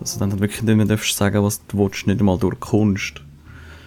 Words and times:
Also 0.00 0.20
dann 0.20 0.40
wirklich 0.40 0.62
nicht 0.62 0.76
mehr 0.76 0.86
darfst 0.86 1.16
sagen, 1.16 1.42
was 1.42 1.60
du 1.66 1.78
willst, 1.78 2.06
nicht 2.06 2.20
einmal 2.20 2.38
durch 2.38 2.58
Kunst. 2.60 3.22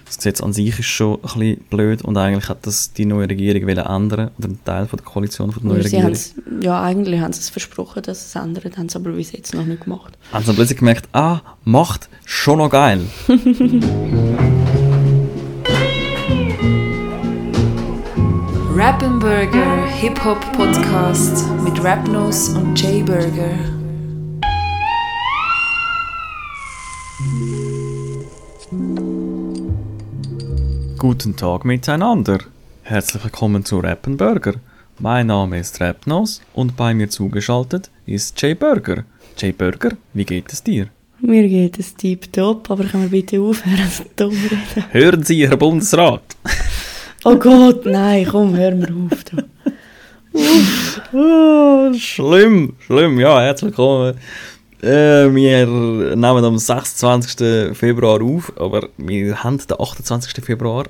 Das 0.05 0.18
Gesetz 0.18 0.41
an 0.41 0.52
sich 0.52 0.78
ist 0.78 0.88
schon 0.88 1.16
ein 1.16 1.21
bisschen 1.21 1.58
blöd 1.70 2.02
und 2.02 2.18
eigentlich 2.18 2.50
hat 2.50 2.68
das 2.68 2.92
die 2.92 3.05
neue 3.05 3.29
Regierung 3.29 3.66
wollen 3.66 3.78
ändern 3.78 4.32
oder 4.38 4.50
ein 4.50 4.60
Teil 4.66 4.86
von 4.86 4.97
der 4.97 5.05
Koalition 5.05 5.54
von 5.54 5.63
der 5.63 5.71
neuen 5.71 5.84
Regierung. 5.84 6.18
ja, 6.62 6.84
eigentlich 6.84 7.21
haben 7.21 7.32
sie 7.32 7.39
es 7.39 7.50
versprochen, 7.50 8.04
dass 8.04 8.20
sie 8.32 8.38
es 8.38 8.43
ändern, 8.43 8.73
haben 8.75 8.89
sie 8.89 8.98
aber 8.98 9.12
bis 9.12 9.32
jetzt 9.32 9.54
noch 9.54 9.66
nicht 9.66 9.86
gemacht. 9.86 10.18
Haben 10.34 10.41
sie 10.41 10.48
dann 10.48 10.55
plötzlich 10.57 10.80
gemerkt, 10.80 11.07
ah, 11.14 11.39
Macht, 11.64 12.09
schon 12.25 12.57
noch 12.57 12.70
geil. 12.70 13.00
Rappenburger 18.84 19.86
Hip-Hop-Podcast 19.86 21.45
mit 21.63 21.84
Rapnos 21.84 22.50
und 22.50 22.81
Jay 22.81 23.04
Burger. 23.04 23.54
Guten 30.98 31.35
Tag 31.35 31.63
miteinander. 31.63 32.40
Herzlich 32.81 33.23
willkommen 33.23 33.63
zu 33.63 33.77
Rappen 33.77 34.17
Burger. 34.17 34.55
Mein 34.98 35.27
Name 35.27 35.59
ist 35.59 35.79
Rapnos 35.79 36.41
und 36.55 36.76
bei 36.76 36.95
mir 36.95 37.12
zugeschaltet 37.12 37.91
ist 38.07 38.41
Jay 38.41 38.55
Burger. 38.55 39.04
Jay 39.38 39.52
Burger, 39.52 39.91
wie 40.16 40.26
geht 40.26 40.52
es 40.52 40.63
dir? 40.63 40.88
Mir 41.20 41.48
geht 41.48 41.77
es 41.77 41.93
tiptop, 41.93 42.71
aber 42.71 42.85
können 42.85 43.12
wir 43.12 43.21
bitte 43.21 43.40
aufhören, 43.41 43.91
so 43.91 44.05
dumm 44.16 44.32
reden? 44.32 44.85
Hören 44.90 45.21
Sie, 45.21 45.48
Herr 45.48 45.57
Bundesrat. 45.57 46.23
Oh 47.23 47.35
Gott, 47.35 47.85
nein, 47.85 48.25
komm, 48.25 48.55
hör 48.55 48.73
mir 48.73 48.88
auf. 48.88 49.23
Du. 49.25 49.43
Schlimm, 51.99 52.73
schlimm, 52.79 53.20
ja, 53.20 53.41
herzlich 53.41 53.70
willkommen. 53.70 54.16
Äh, 54.81 55.29
wir 55.31 55.67
nehmen 55.67 56.46
am 56.46 56.57
26. 56.57 57.77
Februar 57.77 58.23
auf, 58.23 58.51
aber 58.57 58.90
wir 58.98 59.43
haben 59.43 59.59
den 59.59 59.79
28. 59.79 60.43
Februar. 60.43 60.85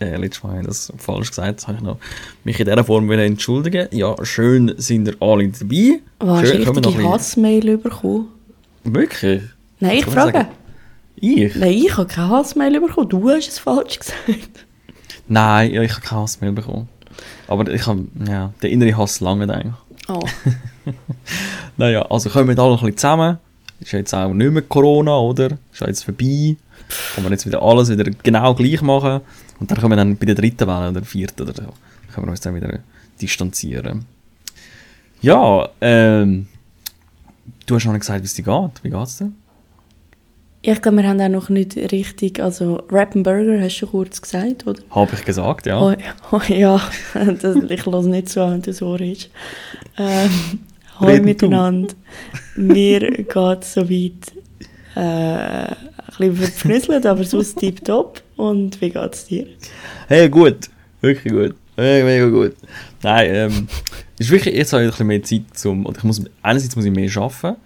Äh, 0.00 0.16
letztes 0.16 0.42
Mal 0.42 0.52
habe 0.52 0.60
ich 0.62 0.66
das 0.68 0.90
falsch 0.96 1.28
gesagt, 1.28 1.58
das 1.60 1.68
habe 1.68 1.76
ich 1.76 1.84
noch 1.84 1.98
mich 2.44 2.58
in 2.58 2.64
dieser 2.64 2.82
Form 2.84 3.10
entschuldigen. 3.10 3.86
Ja, 3.90 4.14
schön 4.24 4.72
sind 4.78 5.06
ihr 5.06 5.16
alle 5.20 5.48
dabei. 5.48 6.00
Was, 6.20 6.44
hast 6.44 6.54
du 6.54 6.70
richtige 6.70 7.08
Hassmail 7.10 7.76
bekommen? 7.76 8.28
Wirklich? 8.84 9.42
Nein, 9.80 9.98
ich 9.98 10.06
frage. 10.06 10.46
Ich? 11.16 11.54
Nein, 11.56 11.72
ich 11.72 11.94
habe 11.94 12.06
keine 12.06 12.30
Hassmail 12.30 12.80
bekommen, 12.80 13.10
du 13.10 13.28
hast 13.28 13.48
es 13.48 13.58
falsch 13.58 13.98
gesagt. 14.26 14.64
Nein, 15.26 15.72
ja, 15.72 15.82
ich 15.82 15.92
habe 15.92 16.02
keine 16.02 16.22
Hassmail 16.22 16.52
bekommen. 16.52 16.88
Aber 17.46 17.68
ich 17.72 17.86
habe, 17.86 18.04
ja, 18.28 18.52
der 18.62 18.70
innere 18.70 18.96
Hass 18.96 19.20
lange 19.20 19.52
eigentlich. 19.52 19.74
Oh, 20.08 20.20
Naja, 21.76 22.02
also 22.02 22.30
kommen 22.30 22.48
wir 22.48 22.58
alle 22.58 22.74
ein 22.74 22.80
bisschen 22.80 22.96
zusammen. 22.96 23.38
Ist 23.80 23.92
ja 23.92 23.98
jetzt 23.98 24.14
auch 24.14 24.32
nicht 24.32 24.52
mehr 24.52 24.62
Corona, 24.62 25.16
oder? 25.16 25.58
Ist 25.72 25.80
ja 25.80 25.88
jetzt 25.88 26.04
vorbei. 26.04 26.56
Kann 27.14 27.24
man 27.24 27.32
jetzt 27.32 27.46
wieder 27.46 27.62
alles 27.62 27.90
wieder 27.90 28.04
genau 28.22 28.54
gleich 28.54 28.82
machen. 28.82 29.20
Und 29.60 29.70
dann 29.70 29.78
können 29.78 29.92
wir 29.92 29.96
dann 29.96 30.16
bei 30.16 30.26
der 30.26 30.34
dritten 30.34 30.66
Welle 30.66 30.90
oder 30.90 30.92
der 30.92 31.04
vierten 31.04 31.42
oder 31.42 31.54
so, 31.54 31.72
können 32.12 32.26
wir 32.26 32.30
uns 32.30 32.40
dann 32.40 32.54
wieder 32.54 32.80
distanzieren. 33.20 34.04
Ja, 35.20 35.68
ähm, 35.80 36.48
du 37.66 37.74
hast 37.74 37.86
noch 37.86 37.92
nicht 37.92 38.00
gesagt, 38.00 38.20
wie 38.20 38.26
es 38.26 38.34
dir 38.34 38.42
geht. 38.42 38.84
Wie 38.84 38.90
geht's 38.90 39.18
dir? 39.18 39.32
Ich 40.66 40.80
glaube, 40.80 40.98
wir 40.98 41.08
haben 41.08 41.20
auch 41.20 41.28
noch 41.28 41.48
nicht 41.50 41.76
richtig, 41.76 42.40
also 42.40 42.76
Rap 42.90 43.12
Burger 43.14 43.60
hast 43.60 43.74
du 43.74 43.78
schon 43.80 43.90
kurz 43.90 44.22
gesagt, 44.22 44.66
oder? 44.66 44.80
Habe 44.90 45.14
ich 45.14 45.24
gesagt, 45.24 45.66
ja. 45.66 45.78
Hoi, 45.78 45.96
hoi, 46.30 46.42
ja, 46.58 46.80
das, 47.14 47.56
ich 47.68 47.84
höre 47.86 48.02
nicht 48.02 48.30
so, 48.30 48.40
wenn 48.48 48.62
du 48.62 48.72
so 48.72 48.94
redest. 48.94 49.30
Ähm, 49.98 50.30
du. 50.98 51.20
miteinander. 51.20 51.94
Mir 52.56 53.00
geht 53.00 53.62
es 53.62 53.74
soweit 53.74 54.32
äh, 54.94 55.00
ein 55.00 55.76
bisschen 56.18 56.36
verknüsselt, 56.36 57.04
aber 57.04 57.24
sonst 57.24 57.58
tipptopp. 57.58 58.22
Und 58.36 58.80
wie 58.80 58.88
geht 58.88 59.14
es 59.14 59.26
dir? 59.26 59.46
Hey, 60.08 60.30
gut. 60.30 60.70
Wirklich 61.02 61.32
gut. 61.32 61.54
Mega, 61.76 62.04
mega 62.06 62.28
gut. 62.28 62.54
Nein, 63.02 63.30
ähm, 63.34 63.68
ist 64.18 64.30
wirklich, 64.30 64.54
jetzt 64.54 64.72
habe 64.72 64.82
ich 64.82 64.88
ein 64.88 64.90
bisschen 64.92 65.06
mehr 65.08 65.22
Zeit 65.22 65.42
zum, 65.52 65.84
oder 65.84 65.98
ich 65.98 66.04
muss, 66.04 66.24
einerseits 66.40 66.74
muss 66.74 66.86
ich 66.86 66.92
mehr 66.92 67.10
arbeiten 67.16 67.56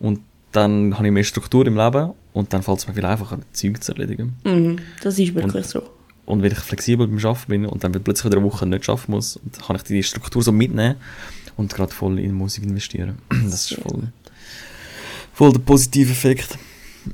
und 0.00 0.20
dann 0.52 0.96
habe 0.96 1.06
ich 1.06 1.12
mehr 1.12 1.24
Struktur 1.24 1.66
im 1.66 1.76
Leben 1.76 2.12
und 2.32 2.52
dann 2.52 2.62
fällt 2.62 2.78
es 2.78 2.88
mir 2.88 2.94
viel 2.94 3.04
einfacher, 3.04 3.38
Zeug 3.52 3.82
zu 3.82 3.92
erledigen. 3.92 4.36
Mhm, 4.44 4.78
das 5.02 5.18
ist 5.18 5.34
wirklich 5.34 5.66
so. 5.66 5.82
Und 6.24 6.42
wenn 6.42 6.52
ich 6.52 6.58
flexibel 6.58 7.06
beim 7.06 7.18
Arbeiten 7.18 7.48
bin 7.48 7.66
und 7.66 7.82
dann 7.82 7.92
plötzlich 7.92 8.26
wieder 8.26 8.38
eine 8.38 8.46
Woche 8.46 8.66
nicht 8.66 8.88
arbeiten 8.88 9.12
muss, 9.12 9.40
dann 9.44 9.62
kann 9.66 9.76
ich 9.76 9.82
die 9.82 10.02
Struktur 10.02 10.42
so 10.42 10.52
mitnehmen 10.52 10.96
und 11.56 11.74
gerade 11.74 11.92
voll 11.92 12.18
in 12.18 12.32
Musik 12.32 12.64
investieren. 12.64 13.18
Das 13.44 13.70
ist 13.70 13.80
voll, 13.82 14.12
voll 15.32 15.52
der 15.52 15.60
positive 15.60 16.12
Effekt. 16.12 16.58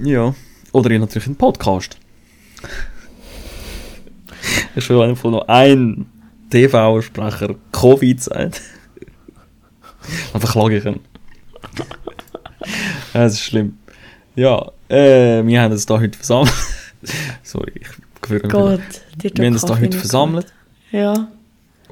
Ja. 0.01 0.35
Oder 0.73 0.91
ihr 0.91 0.99
natürlich 0.99 1.27
einen 1.27 1.37
Podcast. 1.37 1.97
ist 4.75 4.85
schon 4.85 5.09
einfach 5.09 5.31
noch 5.31 5.49
ein 5.49 6.07
TV-Sprecher 6.51 7.55
Covid 7.73 8.23
sagt. 8.23 8.61
Dann 10.33 10.41
verklage 10.41 10.79
ich 10.79 10.85
ihn. 10.85 11.01
Das 13.13 13.35
ist 13.35 13.41
schlimm. 13.41 13.79
Ja, 14.37 14.71
äh, 14.89 15.45
wir 15.45 15.61
haben 15.63 15.73
uns 15.73 15.87
da 15.87 15.99
heute 15.99 16.17
versammelt. 16.17 16.53
Sorry, 17.43 17.73
ich 17.75 17.89
gewöhne 18.23 18.43
mich. 18.45 18.53
Gott, 18.53 18.81
Wir 19.35 19.47
haben 19.47 19.53
uns 19.53 19.63
da 19.65 19.79
heute 19.79 19.99
versammelt. 19.99 20.47
Ja, 20.93 21.29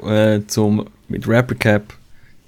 äh, 0.04 0.41
zum 0.47 0.87
mit 1.09 1.26
Rap 1.28 1.50
Recap 1.50 1.94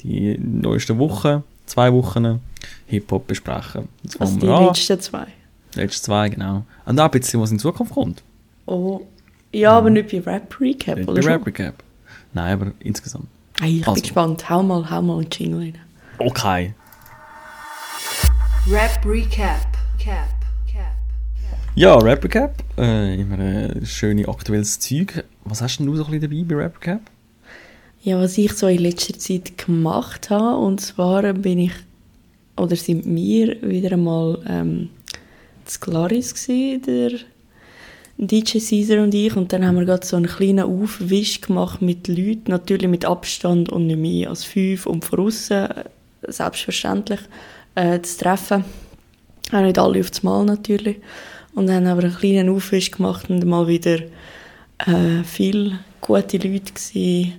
die 0.02 0.38
neuesten 0.38 0.98
Wochen, 0.98 1.42
zwei 1.66 1.92
Wochen 1.92 2.40
Hip-Hop 2.86 3.26
besprechen. 3.26 3.88
Jetzt 4.02 4.20
also 4.20 4.38
die 4.38 4.48
an. 4.48 4.66
letzten 4.66 5.00
zwei. 5.00 5.26
Letzte 5.74 6.02
zwei, 6.06 6.28
genau. 6.28 6.64
Und 6.86 6.98
auch 7.00 7.04
ein 7.04 7.10
bisschen, 7.10 7.40
was 7.40 7.50
in 7.50 7.58
Zukunft 7.58 7.92
kommt. 7.92 8.22
Oh. 8.66 9.00
Ja, 9.52 9.72
aber 9.72 9.90
nicht 9.90 10.10
bei 10.10 10.20
Rap 10.32 10.60
Recap, 10.60 10.98
Nicht 10.98 11.08
oder 11.08 11.22
bei? 11.22 11.28
Rap 11.32 11.46
Recap. 11.46 11.74
Nein, 12.32 12.52
aber 12.52 12.72
insgesamt. 12.80 13.26
Hey, 13.60 13.78
ich 13.78 13.82
Also. 13.88 13.94
bin 13.94 14.02
gespannt. 14.02 14.48
Hau 14.50 14.62
mal, 14.62 14.88
hau 14.90 15.02
mal 15.02 15.18
einen 15.18 15.28
Jingle 15.30 15.60
rein. 15.60 15.78
Okay. 16.18 16.74
Rap 18.70 19.02
Recap. 19.06 19.66
Cap. 19.98 20.28
Cap. 20.70 20.92
Ja, 21.74 21.96
Rap 21.96 22.22
Recap. 22.22 22.62
Äh, 22.76 23.18
immer 23.18 23.38
äh, 23.38 23.86
schöne 23.86 24.28
aktuelles 24.28 24.78
Zeug. 24.78 25.24
Was 25.44 25.62
hast 25.62 25.78
denn 25.78 25.86
du 25.86 25.96
so 25.96 26.04
ein 26.04 26.10
bisschen 26.10 26.30
dabei 26.30 26.44
bei 26.44 26.62
Rap 26.62 26.76
Recap? 26.76 27.00
Ja, 28.02 28.20
was 28.20 28.36
ich 28.36 28.52
so 28.52 28.66
in 28.66 28.80
letzter 28.80 29.18
Zeit 29.18 29.56
gemacht 29.56 30.28
habe, 30.28 30.58
und 30.58 30.82
zwar 30.82 31.32
bin 31.32 31.60
ich, 31.60 31.72
oder 32.58 32.76
sind 32.76 33.06
wir 33.06 33.56
wieder 33.62 33.92
einmal 33.92 34.38
ähm, 34.46 34.90
zu 35.64 35.80
Claris 35.80 36.34
gewesen, 36.34 36.82
der 36.82 37.12
DJ 38.18 38.58
Caesar 38.58 39.02
und 39.02 39.14
ich, 39.14 39.34
und 39.34 39.50
dann 39.50 39.66
haben 39.66 39.76
wir 39.76 39.86
gerade 39.86 40.06
so 40.06 40.16
einen 40.16 40.26
kleinen 40.26 40.66
Aufwisch 40.66 41.40
gemacht 41.40 41.80
mit 41.80 42.06
Leuten, 42.06 42.50
natürlich 42.50 42.88
mit 42.88 43.06
Abstand 43.06 43.70
und 43.70 43.86
nicht 43.86 43.98
mehr 43.98 44.28
als 44.28 44.44
fünf 44.44 44.84
und 44.84 45.06
von 45.06 45.20
außen, 45.20 45.56
äh, 45.56 45.84
selbstverständlich, 46.26 47.20
äh, 47.74 48.00
zu 48.00 48.18
treffen. 48.18 48.64
Auch 49.52 49.60
nicht 49.60 49.78
alle 49.78 50.00
auf 50.00 50.10
das 50.10 50.22
Mal 50.22 50.44
natürlich. 50.44 50.98
Und 51.54 51.66
dann 51.66 51.88
haben 51.88 51.98
wir 51.98 52.04
einen 52.04 52.16
kleinen 52.16 52.48
Aufwisch 52.50 52.90
gemacht 52.90 53.30
und 53.30 53.44
mal 53.44 53.66
wieder 53.66 53.98
äh, 54.86 55.24
viele 55.24 55.80
gute 56.00 56.38
Leute 56.38 56.72
gewesen 56.72 57.34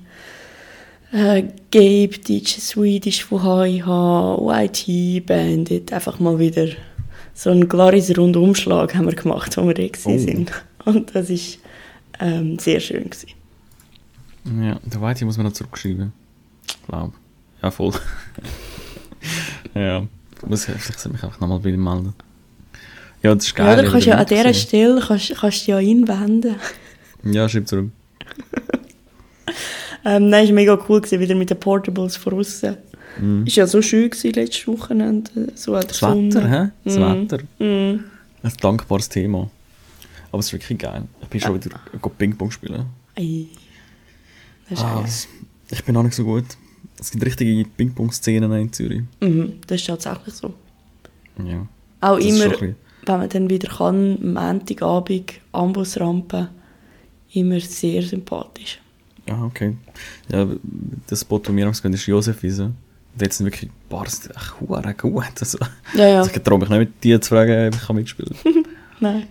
äh, 1.12 1.44
Gabe, 1.72 2.20
DJ 2.20 2.60
Swedish 2.60 3.24
von 3.26 3.42
HIH, 3.42 3.88
YT, 4.38 5.26
Bandit, 5.26 5.92
einfach 5.94 6.20
mal 6.20 6.38
wieder 6.38 6.68
so 7.34 7.50
einen 7.50 7.68
Glaris 7.68 8.16
Rundumschlag 8.18 8.94
haben 8.96 9.08
wir 9.08 9.16
gemacht, 9.16 9.56
wo 9.58 9.66
wir 9.66 9.74
gewesen 9.74 10.14
Oh. 10.14 10.18
sind. 10.18 10.52
Und 10.86 11.16
das 11.16 11.30
war 11.30 11.38
ähm, 12.20 12.60
sehr 12.60 12.80
schön. 12.80 13.10
Gewesen. 13.10 13.30
Ja, 14.62 14.80
der 14.84 15.02
Whitey 15.02 15.26
muss 15.26 15.38
man 15.38 15.48
noch 15.48 15.54
zurückschreiben. 15.54 16.12
Glaub. 16.88 17.14
Ja, 17.62 17.72
voll. 17.72 17.94
ja. 19.74 20.06
Muss 20.48 20.68
ich 20.68 20.76
vielleicht 20.76 21.12
mich 21.12 21.24
einfach 21.24 21.40
nochmal 21.40 21.60
bei 21.60 21.70
ihm 21.70 21.84
melden. 21.84 22.14
Ja, 23.22 23.36
das 23.36 23.46
ist 23.48 23.56
geil. 23.56 23.68
Ja, 23.68 23.74
oder 23.74 23.84
wenn 23.84 23.92
kannst 23.92 24.06
wieder 24.08 24.16
ja 24.16 24.22
an 24.22 24.26
dieser. 24.28 24.54
Stelle 24.54 25.02
kannst, 25.06 25.36
kannst 25.36 25.68
du 25.68 25.72
ja 25.72 25.78
einwenden. 25.78 26.56
Ja, 27.24 27.50
schreib 27.50 27.68
zurück. 27.68 27.92
Ähm, 30.06 30.30
nein, 30.30 30.44
es 30.46 30.50
war 30.50 30.56
mega 30.56 30.80
cool, 30.88 31.02
gewesen, 31.02 31.20
wieder 31.20 31.36
mit 31.36 31.50
den 31.50 31.60
Portables 31.60 32.16
von 32.16 32.34
außen. 32.36 32.78
Mhm. 33.20 33.46
Ist 33.46 33.58
ja 33.58 33.68
so 33.68 33.82
schön 33.82 34.10
gewesen, 34.10 34.32
letztes 34.32 34.66
Wochenende. 34.66 35.30
So 35.56 35.74
an 35.76 35.82
der 35.82 35.88
Das 35.90 35.98
Sonne. 35.98 36.34
Wetter, 36.34 36.50
hä? 36.50 36.70
Das 36.86 36.96
Mhm. 36.96 37.02
Wetter. 37.02 37.40
Mhm. 37.60 38.04
Ein 38.42 38.54
dankbares 38.62 39.10
Thema. 39.10 39.52
Aber 40.32 40.40
es 40.40 40.46
ist 40.48 40.54
wirklich 40.54 40.80
geil. 40.80 41.04
Ich 41.22 41.28
bin 41.28 41.42
schon 41.42 41.54
wieder 41.56 41.80
go 42.02 42.08
Ping-Pong 42.10 42.50
spielen. 42.50 42.86
Ei. 43.18 43.48
Das 44.70 44.80
ist 44.80 44.86
Ah, 44.86 45.02
geil. 45.02 45.10
ich 45.72 45.84
bin 45.84 45.98
auch 45.98 46.04
nicht 46.04 46.16
so 46.16 46.24
gut. 46.24 46.46
Es 47.00 47.12
gibt 47.12 47.26
richtige 47.26 47.64
Ping-Pong-Szenen 47.78 48.52
in 48.54 48.74
Zürich. 48.74 49.02
Mhm, 49.22 49.54
das 49.68 49.82
ist 49.82 49.88
tatsächlich 49.88 50.34
so. 50.36 50.54
Ja. 51.44 51.66
Auch 52.02 52.18
immer, 52.18 52.52
wenn 52.60 52.76
man 53.06 53.30
dann 53.30 53.50
wieder 53.50 53.70
kann, 53.70 54.18
am 54.22 54.34
Montagabend, 54.34 55.34
Ambusrampe, 55.52 56.50
immer 57.34 57.60
sehr 57.60 58.02
sympathisch. 58.04 58.80
Ah, 59.30 59.46
okay. 59.46 59.76
Ja, 60.32 60.48
das 61.08 61.22
Spot, 61.22 61.42
wo 61.46 61.56
wir 61.56 61.66
haben 61.66 61.74
gehen, 61.74 61.94
ist 61.94 62.06
Josef 62.06 62.42
Wiese. 62.44 62.66
Und 62.66 63.22
jetzt 63.22 63.38
sind 63.38 63.46
wirklich 63.48 63.70
echt 63.92 64.60
hure 64.60 64.94
gut. 64.96 65.24
Also, 65.40 65.58
Ja, 65.96 66.08
ja. 66.08 66.18
also 66.20 66.32
ich 66.34 66.42
traue 66.42 66.60
mich 66.60 66.70
nicht 66.70 66.80
mit 66.80 67.04
dir 67.04 67.22
zu 67.22 67.30
fragen, 67.30 67.68
ob 67.68 67.76
ich 67.76 67.82
kann 67.88 67.96
mitspielen 67.96 68.36
Nein. 69.00 69.24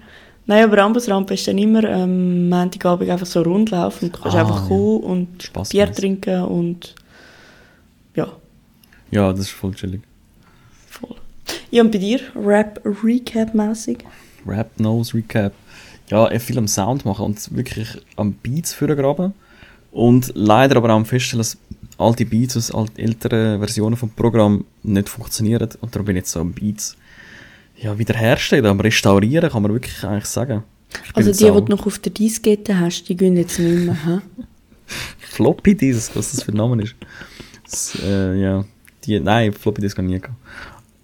Nein, 0.47 0.65
aber 0.65 0.79
Ambusrampe 0.82 1.35
ist 1.35 1.47
dann 1.47 1.59
immer 1.59 1.85
ähm, 1.85 2.49
Montagabend 2.49 3.11
einfach 3.11 3.26
so 3.26 3.43
rundlaufen 3.43 4.09
und 4.09 4.17
du 4.17 4.20
kannst 4.23 4.37
Ah, 4.37 4.41
einfach 4.41 4.62
ja. 4.62 4.69
kommen 4.69 5.00
und 5.00 5.43
Spaß 5.43 5.69
Bier 5.70 5.85
machen. 5.87 5.94
trinken 5.97 6.43
und 6.44 6.94
ja, 8.19 8.37
Ja, 9.11 9.31
das 9.32 9.41
ist 9.41 9.50
voll 9.50 9.75
chillig. 9.75 10.03
voll. 10.88 11.17
Ja, 11.70 11.82
und 11.82 11.93
bei 11.93 11.99
dir? 11.99 12.20
Rap-Recap-mässig? 12.35 13.99
Rap, 14.47 14.70
Nose, 14.79 15.15
Recap. 15.15 15.53
Ja, 16.11 16.26
er 16.26 16.41
viel 16.41 16.59
am 16.59 16.69
Sound 16.69 17.05
machen 17.05 17.25
und 17.26 17.55
wirklich 17.55 17.88
am 18.17 18.32
Beats 18.32 18.73
vorgraben. 18.73 19.35
Und 19.93 20.32
leider 20.35 20.76
aber 20.76 20.91
auch 20.91 20.97
am 20.97 21.05
Feststellen, 21.06 21.41
dass 21.41 21.59
alte 21.99 22.25
Beats 22.25 22.56
aus 22.56 22.70
alt 22.75 22.99
älteren 22.99 23.59
Versionen 23.59 23.97
vom 23.97 24.11
Programm 24.11 24.65
nicht 24.82 25.09
funktionieren. 25.09 25.69
Und 25.81 25.94
darum 25.94 26.06
bin 26.06 26.17
ich 26.17 26.23
jetzt 26.23 26.32
so 26.32 26.41
am 26.41 26.53
Beats 26.53 26.97
ja, 27.76 27.99
wiederherstellen, 27.99 28.67
am 28.67 28.81
Restaurieren, 28.81 29.50
kann 29.50 29.62
man 29.62 29.73
wirklich 29.73 30.03
eigentlich 30.05 30.26
sagen. 30.26 30.65
Ich 31.05 31.17
Also 31.17 31.32
die, 31.32 31.53
die 31.53 31.67
du 31.67 31.76
noch 31.76 31.87
auf 31.87 31.99
der 31.99 32.12
Diskette 32.12 32.79
hast, 32.79 33.05
die 33.05 33.17
gehen 33.17 33.37
jetzt 33.37 33.59
nicht 33.59 33.87
mehr, 33.87 34.06
hä? 34.06 34.19
Floppy 35.19 35.75
Disk, 35.75 36.17
was 36.17 36.32
das 36.32 36.43
für 36.43 36.53
ein 36.53 36.56
Name 36.56 36.82
ist. 36.82 36.94
Das, 37.70 37.99
äh, 38.03 38.35
ja, 38.41 38.65
die, 39.05 39.20
nein, 39.20 39.53
Floppy 39.53 39.81
Disk 39.81 39.99
habe 39.99 40.06
ich 40.09 40.15
nie 40.15 40.20
gehabt. 40.20 40.37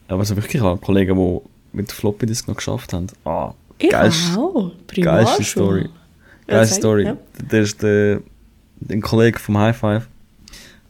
Aber 0.09 0.25
so 0.25 0.37
wirklich 0.37 0.61
auch 0.63 0.81
Kollegen, 0.81 1.17
die 1.17 1.41
mit 1.77 1.93
Floppy 1.93 2.27
Disk 2.27 2.49
noch 2.49 2.57
geschafft 2.57 2.93
haben. 2.93 3.07
Ah, 3.25 3.47
auch. 3.49 3.55
Geilste 3.79 4.73
Primarschule. 4.87 5.45
Story. 5.45 5.81
Ja, 6.47 6.55
Geile 6.55 6.67
sag, 6.67 6.77
Story. 6.77 7.05
ja. 7.05 7.17
Der 7.51 7.61
ist 7.63 7.83
der, 7.83 8.21
ein 8.89 9.01
Kollege 9.01 9.39
vom 9.39 9.59
High 9.59 9.77
Five. 9.77 10.09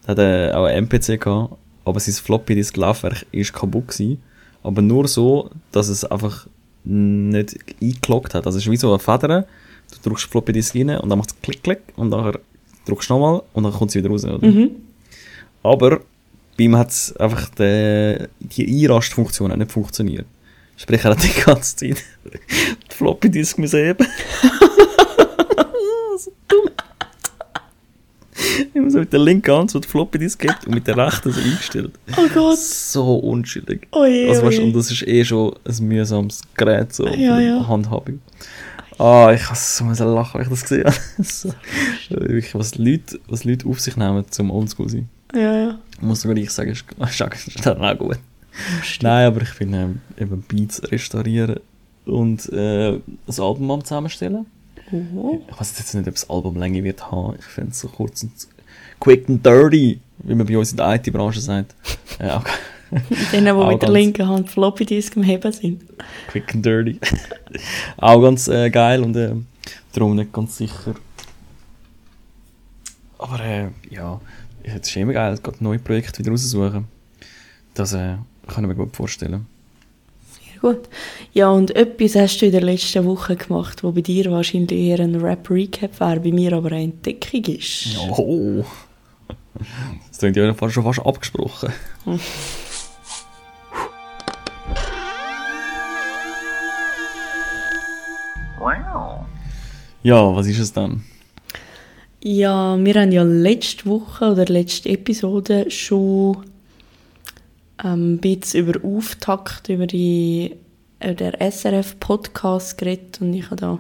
Der 0.07 0.09
hat 0.09 0.19
äh, 0.19 0.53
auch 0.53 0.65
einen 0.65 0.85
MPC 0.87 1.21
gehabt, 1.21 1.57
aber 1.85 2.01
sein 2.01 2.15
Floppy 2.15 2.55
Disk 2.55 2.77
Laufwerk 2.77 3.25
ist 3.33 3.53
kaputt 3.53 3.89
gewesen. 3.89 4.23
Aber 4.63 4.83
nur 4.83 5.09
so, 5.09 5.51
dass 5.73 5.89
es 5.89 6.05
einfach 6.05 6.47
nicht 6.85 7.57
eingeloggt 7.81 8.35
hat. 8.35 8.47
Also 8.47 8.59
es 8.59 8.65
ist 8.65 8.71
wie 8.71 8.77
so 8.77 8.91
eine 8.91 8.99
Feder. 8.99 9.47
Du 9.91 10.09
drückst 10.09 10.27
Floppy 10.27 10.53
Disk 10.53 10.75
rein 10.75 10.91
und 10.99 11.09
dann 11.09 11.19
macht 11.19 11.31
es 11.31 11.41
klick, 11.43 11.63
klick 11.63 11.81
und 11.97 12.11
nachher 12.11 12.41
drückst 12.87 13.09
du 13.11 13.15
nochmal 13.15 13.43
und 13.53 13.65
dann 13.65 13.73
kommt 13.73 13.91
sie 13.91 13.99
wieder 14.01 14.11
raus. 14.11 14.25
Oder? 14.25 14.47
Mhm. 14.47 14.71
Aber 15.65 16.01
bei 16.57 16.65
ihm 16.65 16.77
hat 16.77 16.91
es 16.91 17.17
einfach 17.17 17.49
die, 17.59 18.19
die 18.39 18.85
Einrastfunktion 18.85 19.51
hat 19.51 19.59
nicht 19.59 19.73
funktioniert. 19.73 20.27
Sprich, 20.77 21.05
er 21.05 21.13
hat 21.13 21.23
die 21.23 21.41
ganze 21.41 21.77
Zeit 21.77 21.97
die 22.25 22.95
Floppy 22.95 23.31
Disk 23.31 23.59
heben. 23.59 24.07
so 26.19 26.33
dumm. 26.47 26.71
Immer 28.75 28.91
so 28.91 28.99
mit 28.99 29.13
der 29.13 29.21
linken 29.21 29.53
Hand 29.55 29.71
so 29.71 29.79
die 29.81 29.89
Floppy 29.89 30.19
Disk 30.19 30.41
gibt 30.41 30.67
und 30.67 30.75
mit 30.75 30.87
der 30.87 30.97
rechten 30.97 31.33
so 31.33 31.41
eingestellt. 31.41 31.93
Oh 32.17 32.29
Gott. 32.33 32.59
So 32.59 33.17
unschuldig. 33.17 33.87
Oh 33.93 34.05
je, 34.05 34.29
Also, 34.29 34.43
oh 34.43 34.47
weißt, 34.47 34.59
je. 34.59 34.65
und 34.65 34.73
das 34.77 34.91
ist 34.91 35.03
eh 35.07 35.25
schon 35.25 35.55
ein 35.67 35.89
mühsames 35.89 36.43
Gerät, 36.55 36.93
so 36.93 37.07
Ja, 37.07 37.39
die 37.39 37.45
ja. 37.47 37.67
Handhabung. 37.67 38.21
Ah, 38.99 39.33
ich 39.35 39.45
habe 39.47 39.59
so 39.59 40.15
lachen, 40.15 40.39
als 40.41 40.47
ich 40.47 40.51
das 40.51 40.63
gesehen 40.63 40.85
habe. 40.85 40.97
so, 41.25 41.53
wirklich, 42.11 42.55
was 42.55 42.77
Leute, 42.77 43.19
was 43.29 43.45
Leute 43.45 43.67
auf 43.67 43.81
sich 43.81 43.97
nehmen, 43.97 44.25
zum 44.31 44.51
Oldschool 44.51 44.89
sein. 44.89 45.09
Ja, 45.35 45.57
ja. 45.57 45.79
Muss 46.01 46.23
sogar 46.23 46.37
ich 46.37 46.51
sagen, 46.51 46.71
ist, 46.71 46.85
ist, 46.99 47.49
ist 47.49 47.67
dann 47.67 47.83
auch 47.83 47.99
gut. 47.99 48.19
Nein, 49.03 49.27
aber 49.27 49.43
ich 49.43 49.55
bin 49.59 49.75
ähm, 49.75 50.01
eben 50.17 50.43
Beats 50.43 50.81
restaurieren 50.91 51.59
und 52.07 52.53
äh, 52.53 53.01
das 53.27 53.41
Album 53.41 53.71
am 53.71 53.83
zusammenstellen. 53.83 54.47
Oh. 54.93 55.41
Ich 55.49 55.61
weiß 55.61 55.79
jetzt 55.79 55.95
nicht, 55.95 56.07
ob 56.07 56.15
das 56.15 56.31
Album 56.31 56.57
Länge 56.57 56.85
wird 56.85 57.11
haben. 57.11 57.35
Ich 57.39 57.45
finde 57.45 57.71
es 57.71 57.81
so 57.81 57.89
kurz 57.89 58.23
und 58.23 58.33
quick 59.01 59.29
and 59.29 59.45
dirty, 59.45 60.01
wie 60.19 60.35
man 60.35 60.47
bei 60.47 60.57
uns 60.57 60.71
in 60.71 60.77
der 60.77 60.95
IT-Branche 60.95 61.41
sagt. 61.41 61.75
Äh, 62.19 62.31
auch 62.31 62.45
Denen, 63.33 63.59
die 63.59 63.67
mit 63.67 63.83
der 63.83 63.91
linken 63.91 64.29
Hand 64.29 64.51
Floppy 64.51 64.85
Disk 64.85 65.17
am 65.17 65.25
Heben 65.25 65.51
sind. 65.51 65.83
quick 66.29 66.55
and 66.55 66.65
dirty. 66.65 67.01
auch 67.97 68.23
ganz 68.23 68.47
äh, 68.47 68.71
geil 68.71 69.03
und 69.03 69.17
äh, 69.17 69.35
darum 69.93 70.15
nicht 70.15 70.33
ganz 70.33 70.57
sicher. 70.57 70.95
Aber 73.19 73.41
äh, 73.41 73.69
ja, 73.91 74.21
es 74.65 74.89
ist 74.89 74.97
immer 74.97 75.13
geil, 75.13 75.39
gerade 75.43 75.63
neue 75.63 75.79
Projekte 75.79 76.19
wieder 76.19 76.31
raussuchen. 76.31 76.87
Das 77.75 77.93
äh, 77.93 78.17
kann 78.47 78.65
ich 78.65 78.69
mir 78.69 78.75
gut 78.75 78.97
vorstellen. 78.97 79.47
Sehr 80.33 80.61
gut. 80.61 80.89
Ja, 81.33 81.51
und 81.51 81.75
etwas 81.77 82.15
hast 82.15 82.39
du 82.41 82.47
in 82.47 82.53
der 82.53 82.63
letzten 82.63 83.05
Woche 83.05 83.37
gemacht, 83.37 83.85
wo 83.85 83.93
bei 83.93 84.01
dir 84.01 84.31
wahrscheinlich 84.31 84.79
eher 84.79 85.01
ein 85.01 85.15
Rap-Recap 85.17 86.01
wäre, 86.01 86.21
bei 86.21 86.33
mir 86.33 86.53
aber 86.55 86.73
eine 86.73 86.85
Entdeckung 86.85 87.45
ist. 87.45 87.97
Oh. 88.11 88.65
Das 90.09 90.19
klingt 90.19 90.37
ja 90.37 90.55
schon 90.71 90.85
fast 90.85 91.07
abgesprochen. 91.07 91.73
Ja, 100.05 100.37
was 100.37 100.47
ist 100.47 100.59
es 100.59 100.71
dann? 100.71 101.03
Ja, 102.27 102.83
wir 102.83 102.95
haben 102.95 103.13
ja 103.13 103.23
letzte 103.23 103.85
Woche 103.85 104.33
oder 104.33 104.47
letzte 104.47 104.89
Episode 104.89 105.71
schon 105.71 106.39
ähm, 107.85 108.15
ein 108.15 108.19
bisschen 108.19 108.67
über 108.67 108.83
Auftakt, 108.83 109.69
über 109.69 109.87
die, 109.87 110.57
äh, 111.01 111.15
der 111.15 111.39
SRF-Podcast 111.39 112.79
geredet 112.79 113.21
und 113.21 113.35
ich 113.35 113.45
habe 113.51 113.57
da 113.57 113.79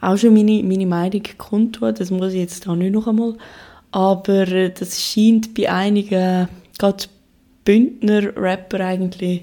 auch 0.00 0.16
schon 0.16 0.34
meine, 0.34 0.60
meine 0.64 0.86
Meinung 0.86 1.22
kundtun, 1.38 1.94
das 1.94 2.10
muss 2.10 2.32
ich 2.32 2.40
jetzt 2.40 2.66
da 2.66 2.74
nicht 2.74 2.94
noch 2.94 3.06
einmal. 3.06 3.36
Aber 3.92 4.44
das 4.70 5.00
scheint 5.00 5.54
bei 5.54 5.70
einigen, 5.70 6.48
gerade 6.80 7.04
Bündner 7.64 8.36
Rapper 8.36 8.80
eigentlich, 8.80 9.42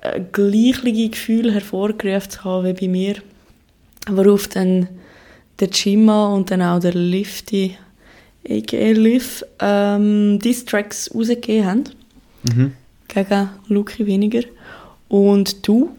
äh, 0.00 0.22
gleiche 0.32 1.10
Gefühle 1.10 1.52
hervorgerufen 1.52 2.30
zu 2.30 2.44
haben 2.44 2.64
wie 2.68 2.72
bei 2.72 2.88
mir. 2.88 3.16
Worauf 4.08 4.48
dann 4.48 4.88
der 5.60 5.70
Chima 5.70 6.28
und 6.28 6.50
dann 6.50 6.62
auch 6.62 6.80
der 6.80 6.94
Lifty, 6.94 7.76
a.k.a. 8.48 8.92
Liv, 8.92 9.44
ähm, 9.60 10.38
Diss-Tracks 10.38 11.10
rausgegeben 11.14 11.66
haben. 11.66 11.84
Mhm. 12.42 12.72
Gegen 13.08 13.48
Luki 13.68 14.06
weniger. 14.06 14.42
Und 15.08 15.66
du, 15.66 15.90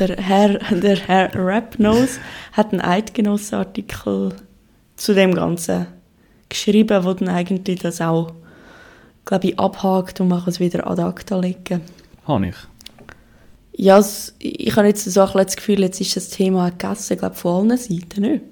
der 0.00 0.16
Herr, 0.18 0.58
der 0.70 0.96
Herr 0.96 1.34
Rap 1.34 1.78
Nose, 1.78 2.18
hat 2.52 2.72
einen 2.72 2.80
Eidgenossenartikel 2.80 4.34
zu 4.96 5.14
dem 5.14 5.34
Ganzen 5.34 5.86
geschrieben, 6.48 7.04
wo 7.04 7.12
dann 7.12 7.28
eigentlich 7.28 7.80
das 7.80 8.00
auch, 8.00 8.32
glaube 9.24 9.48
ich, 9.48 9.58
abhakt 9.58 10.20
und 10.20 10.30
kann 10.30 10.44
es 10.46 10.60
wieder 10.60 10.86
ad 10.86 11.02
acta 11.02 11.38
legen. 11.38 11.82
Habe 12.26 12.48
ich. 12.48 12.56
Ja, 13.76 13.98
es, 13.98 14.34
ich 14.38 14.74
habe 14.76 14.86
jetzt 14.86 15.04
so 15.04 15.20
ein 15.22 15.32
das 15.32 15.56
Gefühl, 15.56 15.80
jetzt 15.80 16.00
ist 16.00 16.16
das 16.16 16.28
Thema 16.30 16.70
gegessen, 16.70 17.18
glaube 17.18 17.34
von 17.34 17.70
allen 17.70 17.78
Seiten, 17.78 18.20
nicht? 18.20 18.44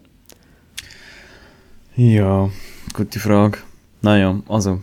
Ja, 1.95 2.51
gute 2.95 3.21
Frage. 3.21 3.59
Naja, 4.01 4.41
also, 4.49 4.81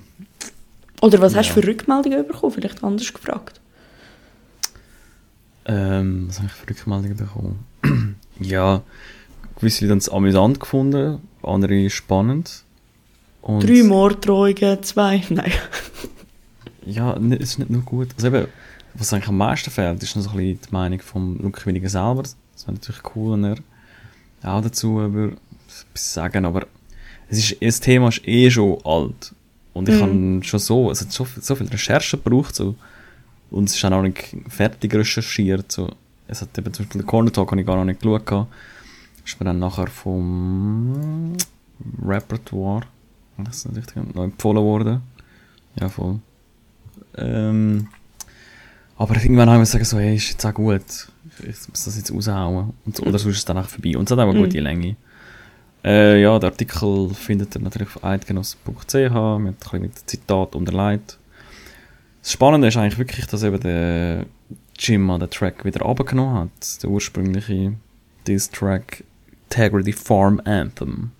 Oder 1.02 1.20
was 1.22 1.36
hast 1.36 1.50
Ja. 1.50 1.56
du 1.56 1.62
für 1.62 1.68
Rückmeldungen 1.68 2.26
bekommen? 2.28 2.54
Vielleicht 2.54 2.84
anders 2.84 3.12
gefragt. 3.14 3.60
ähm, 5.66 6.26
was 6.30 6.38
habe 6.38 6.48
ich 6.48 6.54
für 6.54 6.70
Rückmeldungen 6.70 7.18
bekommen? 7.18 7.66
ja, 8.40 8.82
gewisse 9.60 9.82
Leute 9.86 9.92
haben 9.92 9.98
es 10.00 10.10
amüsant 10.10 10.60
gefunden, 10.60 11.20
andere 11.44 11.90
spannend. 11.90 12.64
Und 13.42 13.68
Drei 13.68 13.84
Morddrohungen, 13.84 14.84
zwei, 14.84 15.24
nein. 15.30 15.52
Ja, 16.86 17.16
es 17.18 17.40
ist 17.52 17.60
nicht 17.60 17.70
nur 17.72 17.82
gut. 17.82 18.10
Also 18.16 18.28
eben, 18.28 18.48
was 18.96 19.14
eigentlich 19.14 19.30
am 19.30 19.38
meisten 19.38 19.70
fehlt, 19.72 20.02
ist 20.04 20.16
noch 20.16 20.24
so 20.24 20.30
ein 20.32 20.38
bisschen 20.38 20.60
die 20.70 20.74
Meinung 20.74 21.00
von 21.02 21.38
Luke 21.40 21.66
Winiger 21.66 21.90
selber. 21.90 22.24
Das 22.24 22.66
wäre 22.66 22.74
natürlich 22.74 23.02
cool, 23.16 23.34
wenn 23.34 23.44
er 23.44 23.58
auch 24.44 24.62
dazu 24.62 25.02
über 25.02 25.32
etwas 25.92 26.14
sagen 26.14 26.46
aber 26.46 26.66
es 27.30 27.38
ist, 27.38 27.62
das 27.62 27.80
Thema 27.80 28.08
ist 28.10 28.28
eh 28.28 28.50
schon 28.50 28.78
alt. 28.84 29.34
Und 29.74 29.88
ich 29.88 29.96
Mhm. 29.96 30.02
habe 30.36 30.44
schon 30.44 30.60
so, 30.60 30.90
es 30.92 31.02
hat 31.02 31.12
so, 31.12 31.26
viel- 31.26 31.44
so 31.44 31.56
viel 31.56 31.68
Recherche 31.68 32.18
gebraucht, 32.18 32.56
so. 32.56 32.76
Und 33.52 33.66
es 33.70 33.76
ist 33.76 33.86
auch 33.86 33.90
noch 33.92 34.02
nicht 34.02 34.36
fertig 34.48 34.94
recherchiert, 34.96 35.72
so. 35.72 35.92
Es 36.28 36.42
hat 36.42 36.58
eben 36.58 36.74
zum 36.74 36.86
Beispiel 36.86 37.02
den 37.02 37.08
Corner 37.08 37.32
Talk 37.32 37.52
habe 37.52 37.62
ich 37.62 37.68
gar 37.68 37.76
noch 37.76 37.86
nicht 37.86 38.02
geschaut. 38.02 38.26
gehabt. 38.26 38.52
Ist 39.26 39.40
mir 39.40 39.46
dann 39.46 39.60
nachher 39.60 39.88
vom 39.88 41.36
Repertoire, 42.04 42.86
das 43.38 43.66
nicht 43.66 43.78
richtig 43.78 43.98
habe, 43.98 44.08
noch 44.16 44.24
empfohlen 44.24 44.64
worden. 44.64 45.02
Ja, 45.80 45.88
voll. 45.90 46.20
Ähm, 47.16 47.88
aber 49.00 49.16
irgendwann 49.16 49.50
haben 49.50 49.58
wir 49.58 49.62
gesagt, 49.62 49.86
so, 49.86 49.98
hey, 49.98 50.16
ist 50.16 50.30
jetzt 50.30 50.46
auch 50.46 50.54
gut. 50.54 50.82
Ich 51.40 51.70
muss 51.70 51.86
das 51.86 51.98
jetzt 51.98 52.12
raushauen. 52.14 52.74
Und 52.86 52.98
so, 52.98 53.04
oder 53.04 53.18
sonst 53.18 53.34
ist 53.36 53.40
es 53.40 53.46
dann 53.46 53.58
auch 53.58 53.68
vorbei. 53.68 53.98
Und 53.98 54.06
es 54.06 54.12
hat 54.12 54.20
auch 54.20 54.30
eine 54.30 54.40
Mhm. 54.40 54.44
gute 54.44 54.60
Länge. 54.60 54.96
Äh, 55.84 56.22
ja, 56.22 56.38
der 56.38 56.50
Artikel 56.50 57.10
findet 57.14 57.56
ihr 57.56 57.62
natürlich 57.62 57.88
auf 57.96 58.04
eidgenossen.ch. 58.04 58.94
Wir 58.94 59.12
haben 59.12 59.48
ein 59.48 59.54
bisschen 59.56 59.92
Zitat 60.06 60.54
unterlegt. 60.56 61.18
Das 62.22 62.34
Spannende 62.34 62.68
ist 62.68 62.76
eigentlich 62.76 62.98
wirklich, 63.00 63.26
dass 63.28 63.44
eben 63.44 63.60
der 63.62 64.26
Jim 64.78 65.10
an 65.10 65.22
den 65.22 65.30
Track 65.30 65.64
wieder 65.64 65.82
runtergenommen 65.82 66.36
hat. 66.36 66.84
Der 66.84 66.90
ursprüngliche 66.90 67.74
Diss-Track 68.28 69.04
Integrity 69.50 69.94
Farm 69.94 70.42
Anthem. 70.44 71.12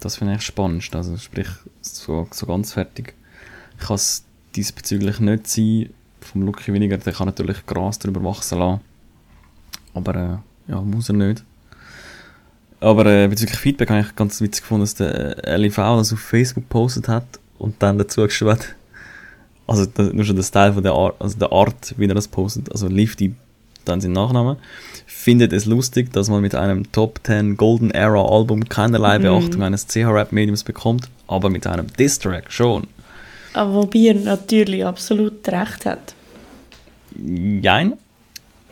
Das 0.00 0.16
finde 0.16 0.34
ich 0.34 0.42
spannend. 0.42 0.92
Also 0.94 1.16
sprich, 1.16 1.48
so, 1.80 2.26
so 2.30 2.46
ganz 2.46 2.72
fertig 2.72 3.14
kann 3.78 3.94
es 3.94 4.24
diesbezüglich 4.56 5.20
nicht 5.20 5.46
sein. 5.46 5.90
Vom 6.24 6.42
Lucky 6.42 6.72
weniger, 6.72 6.96
der 6.96 7.12
kann 7.12 7.26
natürlich 7.26 7.64
Gras 7.66 7.98
drüber 7.98 8.22
wachsen 8.24 8.58
lassen. 8.58 8.80
Aber 9.92 10.14
äh, 10.14 10.70
ja, 10.72 10.80
muss 10.80 11.08
er 11.08 11.14
nicht. 11.14 11.44
Aber 12.80 13.06
äh, 13.06 13.28
bezüglich 13.28 13.58
Feedback 13.58 13.90
habe 13.90 14.00
ich 14.00 14.16
ganz 14.16 14.40
witzig 14.40 14.62
gefunden, 14.62 14.82
dass 14.82 14.94
der 14.94 15.46
äh, 15.46 15.56
LIV 15.56 15.76
das 15.76 16.12
auf 16.12 16.18
Facebook 16.20 16.64
gepostet 16.64 17.08
hat 17.08 17.24
und 17.58 17.82
dann 17.82 17.98
dazu 17.98 18.22
geschrieben 18.22 18.52
hat, 18.52 18.74
also 19.66 19.86
da, 19.86 20.02
nur 20.02 20.24
schon 20.24 20.36
der 20.36 20.42
Style 20.42 20.74
von 20.74 20.82
der 20.82 20.92
Art, 20.92 21.14
also 21.18 21.38
der 21.38 21.52
Art, 21.52 21.94
wie 21.96 22.06
er 22.06 22.14
das 22.14 22.28
postet, 22.28 22.70
also 22.70 22.88
Lifty, 22.88 23.34
dann 23.84 24.00
sein 24.00 24.12
Nachname, 24.12 24.56
findet 25.06 25.52
es 25.52 25.64
lustig, 25.64 26.12
dass 26.12 26.28
man 26.28 26.42
mit 26.42 26.54
einem 26.54 26.90
Top 26.92 27.20
10 27.22 27.56
Golden 27.56 27.90
Era 27.90 28.22
Album 28.22 28.68
keinerlei 28.68 29.18
Beachtung 29.18 29.62
eines 29.62 29.86
CH-Rap-Mediums 29.86 30.64
bekommt, 30.64 31.08
aber 31.26 31.50
mit 31.50 31.66
einem 31.66 31.86
Diss-Track 31.98 32.52
schon. 32.52 32.86
Aber 33.54 33.74
wobei 33.74 34.00
er 34.00 34.14
natürlich 34.14 34.84
absolut 34.84 35.46
recht 35.48 35.86
hat. 35.86 36.14
Jein. 37.16 37.94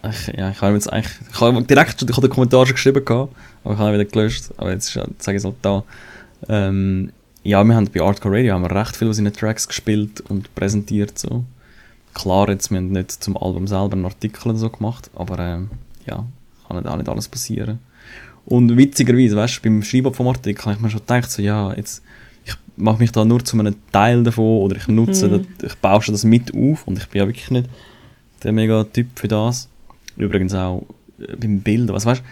Ich, 0.03 0.27
ja, 0.37 0.51
ich 0.51 0.61
habe 0.61 0.75
jetzt 0.75 0.93
eigentlich, 0.93 1.13
ich 1.33 1.41
habe 1.41 1.63
direkt, 1.63 2.03
ich 2.03 2.11
habe 2.11 2.27
den 2.27 2.31
Kommentar 2.31 2.67
schon 2.67 2.75
geschrieben 2.75 3.05
gehabt, 3.05 3.33
aber 3.63 3.75
ich 3.75 3.81
habe 3.81 3.91
ihn 3.91 3.95
wieder 4.01 4.11
gelöscht, 4.11 4.51
aber 4.57 4.73
jetzt, 4.73 4.93
sage 4.93 5.09
ich 5.15 5.37
es 5.37 5.45
halt 5.45 5.55
da. 5.63 5.85
Ähm, 6.49 7.13
ja, 7.45 7.63
wir 7.63 7.75
haben 7.77 7.89
bei 7.89 8.01
Artcore 8.01 8.39
Radio 8.39 8.55
haben 8.55 8.63
wir 8.63 8.75
recht 8.75 8.97
viel 8.97 9.15
seinen 9.15 9.33
Tracks 9.33 9.69
gespielt 9.69 10.21
und 10.29 10.53
präsentiert, 10.57 11.19
so. 11.19 11.45
Klar, 12.15 12.49
jetzt, 12.51 12.71
wir 12.71 12.79
haben 12.79 12.91
nicht 12.91 13.13
zum 13.13 13.37
Album 13.37 13.69
selber 13.69 13.93
einen 13.93 14.05
Artikel 14.05 14.57
so 14.57 14.69
gemacht, 14.69 15.09
aber 15.15 15.39
ähm, 15.39 15.71
ja, 16.07 16.27
kann 16.67 16.87
auch 16.87 16.97
nicht 16.97 17.09
alles 17.09 17.29
passieren. 17.29 17.79
Und 18.45 18.77
witzigerweise, 18.77 19.37
weißt 19.37 19.59
du, 19.59 19.63
beim 19.63 19.83
Schreiben 19.83 20.13
vom 20.13 20.29
Artikel 20.29 20.65
habe 20.65 20.75
ich 20.75 20.81
mir 20.81 20.91
schon 20.91 21.01
gedacht, 21.01 21.31
so, 21.31 21.41
ja, 21.41 21.73
jetzt, 21.75 22.03
mache 22.77 22.99
mich 22.99 23.13
da 23.13 23.25
nur 23.25 23.45
zu 23.45 23.59
einem 23.59 23.75
Teil 23.93 24.23
davon 24.25 24.63
oder 24.63 24.77
ich 24.77 24.89
nutze, 24.89 25.29
Mhm. 25.29 25.47
das, 25.59 25.73
ich 25.73 25.79
baue 25.79 26.03
schon 26.03 26.15
das 26.15 26.25
mit 26.25 26.55
auf 26.55 26.87
und 26.87 26.99
ich 26.99 27.09
bin 27.09 27.21
ja 27.21 27.27
wirklich 27.29 27.51
nicht 27.51 27.69
der 28.43 28.53
mega 28.53 28.85
Typ 28.85 29.07
für 29.17 29.29
das. 29.29 29.69
Übrigens 30.17 30.55
auch 30.55 30.85
äh, 31.21 31.37
beim 31.37 31.61
Bild, 31.61 31.93
was 31.93 32.07
weißt 32.07 32.23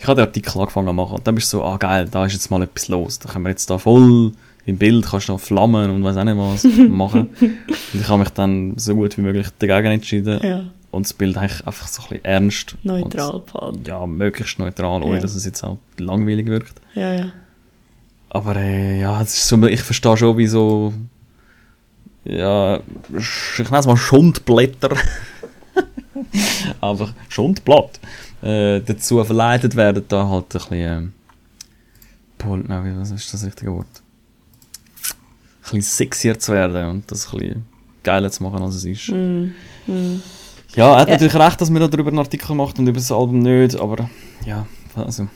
ich 0.00 0.06
habe 0.06 0.20
den 0.20 0.26
Artikel 0.28 0.56
angefangen 0.60 0.86
zu 0.86 0.92
machen 0.92 1.16
und 1.16 1.26
dann 1.26 1.34
bist 1.34 1.52
du 1.52 1.56
so, 1.58 1.64
ah 1.64 1.76
geil, 1.76 2.06
da 2.08 2.24
ist 2.24 2.32
jetzt 2.32 2.50
mal 2.52 2.62
etwas 2.62 2.86
los, 2.88 3.18
da 3.18 3.28
können 3.30 3.44
wir 3.44 3.50
jetzt 3.50 3.68
da 3.68 3.78
voll 3.78 4.30
im 4.64 4.76
Bild 4.78 5.04
kannst 5.06 5.28
du 5.28 5.32
noch 5.32 5.40
Flammen 5.40 5.90
und 5.90 6.04
weiß 6.04 6.16
auch 6.18 6.24
nicht 6.24 6.36
was 6.36 6.64
machen. 6.88 7.30
und 7.40 8.00
ich 8.00 8.08
habe 8.08 8.20
mich 8.20 8.28
dann 8.30 8.74
so 8.76 8.94
gut 8.94 9.16
wie 9.18 9.22
möglich 9.22 9.48
dagegen 9.58 9.90
entschieden 9.92 10.38
Ja, 10.42 10.64
und 10.92 11.04
das 11.06 11.14
Bild 11.14 11.36
eigentlich 11.36 11.66
einfach 11.66 11.88
so 11.88 12.02
ein 12.02 12.08
bisschen 12.10 12.24
ernst. 12.26 12.76
neutral. 12.84 13.42
Und, 13.54 13.88
ja, 13.88 14.06
möglichst 14.06 14.58
neutral, 14.60 15.02
ohne 15.02 15.16
Ja. 15.16 15.20
dass 15.22 15.34
es 15.34 15.44
jetzt 15.44 15.64
auch 15.64 15.78
langweilig 15.98 16.46
wirkt. 16.46 16.80
Ja, 16.94 17.12
ja. 17.14 17.32
Aber 18.30 18.56
äh, 18.56 19.00
ja, 19.00 19.20
es 19.22 19.34
ist 19.36 19.48
so, 19.48 19.62
ich 19.66 19.80
verstehe 19.82 20.16
schon, 20.16 20.36
wie 20.36 20.46
so, 20.46 20.92
ja, 22.24 22.76
ich 23.16 23.58
nenne 23.58 23.78
es 23.78 23.86
mal 23.86 23.96
Schundblätter, 23.96 24.94
aber 26.80 27.14
Schundblatt, 27.28 27.98
äh, 28.42 28.80
dazu 28.80 29.22
verleitet 29.24 29.76
werden, 29.76 30.04
da 30.08 30.28
halt 30.28 30.44
ein 30.44 30.48
bisschen, 30.58 30.72
ähm, 30.78 31.12
Pol 32.36 32.64
nein, 32.66 32.84
wie- 32.84 33.00
was 33.00 33.10
ist 33.10 33.32
das 33.32 33.44
richtige 33.44 33.72
Wort? 33.72 33.86
Ein 33.96 35.62
bisschen 35.62 35.82
sexier 35.82 36.38
zu 36.38 36.52
werden 36.52 36.88
und 36.88 37.10
das 37.10 37.32
ein 37.32 37.38
bisschen 37.38 37.66
geiler 38.04 38.30
zu 38.30 38.42
machen, 38.42 38.62
als 38.62 38.74
es 38.76 38.84
ist. 38.84 39.08
Mm, 39.08 39.52
mm. 39.86 40.22
Ja, 40.76 40.92
er 40.94 41.00
hat 41.00 41.08
Ja. 41.08 41.14
natürlich 41.14 41.34
recht, 41.34 41.60
dass 41.60 41.70
man 41.70 41.80
da 41.80 41.88
darüber 41.88 42.10
einen 42.10 42.18
Artikel 42.20 42.54
macht 42.54 42.78
und 42.78 42.86
über 42.86 42.98
das 42.98 43.10
Album 43.10 43.40
nicht, 43.40 43.74
aber 43.80 44.08
ja, 44.44 44.66
also, 44.94 45.28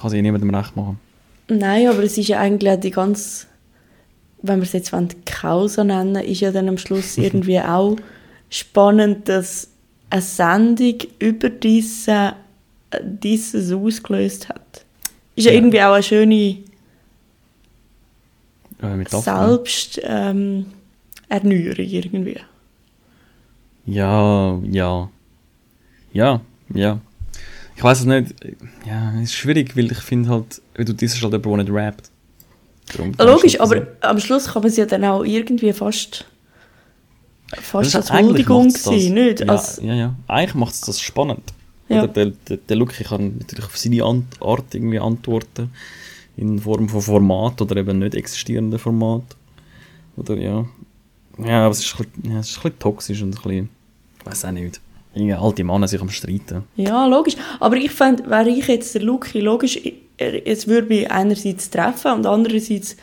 kann 0.00 0.10
sich 0.10 0.22
niemandem 0.22 0.54
recht 0.54 0.76
machen. 0.76 1.00
Nein, 1.48 1.88
aber 1.88 2.02
es 2.02 2.16
ist 2.18 2.28
ja 2.28 2.38
eigentlich 2.40 2.70
auch 2.72 2.80
die 2.80 2.90
ganz, 2.90 3.46
wenn 4.42 4.58
wir 4.58 4.64
es 4.64 4.72
jetzt 4.72 4.92
wollen, 4.92 5.08
Causa 5.26 5.84
nennen, 5.84 6.16
ist 6.24 6.40
ja 6.40 6.50
dann 6.52 6.68
am 6.68 6.78
Schluss 6.78 7.16
irgendwie 7.18 7.60
auch 7.60 7.96
spannend, 8.50 9.28
dass 9.28 9.68
eine 10.10 10.22
Sendung 10.22 10.98
über 11.18 11.48
diese, 11.50 12.34
dieses 13.02 13.72
ausgelöst 13.72 14.48
hat. 14.48 14.84
Ist 15.36 15.44
ja, 15.46 15.52
Ja. 15.52 15.58
irgendwie 15.58 15.80
auch 15.82 15.94
eine 15.94 16.02
schöne 16.02 16.58
Äh, 18.82 18.96
Metapher. 18.96 19.48
Selbst 19.48 20.00
ähm, 20.02 20.66
irgendwie. 22.04 22.38
Ja, 23.86 24.58
ja. 24.70 25.08
Ja, 26.12 26.40
ja. 26.74 27.00
Ich 27.82 27.84
weiß 27.84 27.98
es 27.98 28.06
nicht. 28.06 28.34
Ja, 28.86 29.12
es 29.16 29.22
ist 29.24 29.34
schwierig, 29.34 29.76
weil 29.76 29.90
ich 29.90 29.98
finde 29.98 30.28
halt, 30.28 30.62
weil 30.76 30.84
du 30.84 30.92
dieses 30.92 31.20
halt 31.20 31.32
jemand, 31.32 31.68
der 31.68 31.74
nicht 31.74 31.74
rappt. 31.74 32.12
Logisch, 33.18 33.58
aber 33.58 33.88
am 34.02 34.20
Schluss 34.20 34.46
kann 34.46 34.62
man 34.62 34.70
es 34.70 34.76
ja 34.76 34.86
dann 34.86 35.04
auch 35.04 35.24
irgendwie 35.24 35.72
fast, 35.72 36.24
fast 37.48 37.96
als 37.96 38.12
Huldigung 38.12 38.70
sehen, 38.70 39.14
nicht? 39.14 39.40
Ja, 39.40 39.46
Als, 39.48 39.80
ja, 39.82 39.94
ja. 39.94 40.14
Eigentlich 40.28 40.54
macht 40.54 40.74
es 40.74 40.82
das 40.82 41.00
spannend. 41.00 41.42
Ja. 41.88 42.06
Der, 42.06 42.26
der, 42.26 42.58
der 42.58 42.76
Lucky 42.76 43.02
kann 43.02 43.38
natürlich 43.38 43.64
auf 43.64 43.76
seine 43.76 44.04
Art 44.04 44.72
irgendwie 44.72 45.00
antworten. 45.00 45.72
In 46.36 46.60
Form 46.60 46.88
von 46.88 47.02
Format 47.02 47.60
oder 47.62 47.78
eben 47.78 47.98
nicht 47.98 48.14
existierenden 48.14 48.78
Format. 48.78 49.24
Oder 50.16 50.36
ja. 50.36 50.64
Ja, 51.44 51.64
aber 51.64 51.72
es 51.72 51.80
ist, 51.80 51.98
ein 51.98 52.06
bisschen, 52.06 52.32
ja, 52.32 52.38
es 52.38 52.50
ist 52.50 52.58
ein 52.58 52.62
bisschen 52.62 52.78
toxisch 52.78 53.22
und 53.22 53.36
ein 53.36 53.42
bisschen. 53.42 53.68
Ich 54.20 54.26
weiß 54.26 54.44
auch 54.44 54.52
nicht. 54.52 54.80
Irgendwie 55.14 55.34
alte 55.34 55.64
Männer 55.64 55.88
sich 55.88 56.00
am 56.00 56.08
Streiten. 56.08 56.64
Ja, 56.76 57.06
logisch. 57.06 57.36
Aber 57.60 57.76
ich 57.76 57.90
fände, 57.90 58.28
wäre 58.28 58.48
ich 58.48 58.66
jetzt 58.66 58.94
der 58.94 59.02
Lucky, 59.02 59.40
logisch, 59.40 59.78
es 60.16 60.66
würde 60.66 60.88
mich 60.88 61.10
einerseits 61.10 61.68
treffen 61.70 62.12
und 62.12 62.26
andererseits 62.26 62.96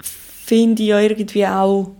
finde 0.00 0.82
ich 0.82 0.88
ja 0.88 1.00
irgendwie 1.00 1.46
auch, 1.46 1.90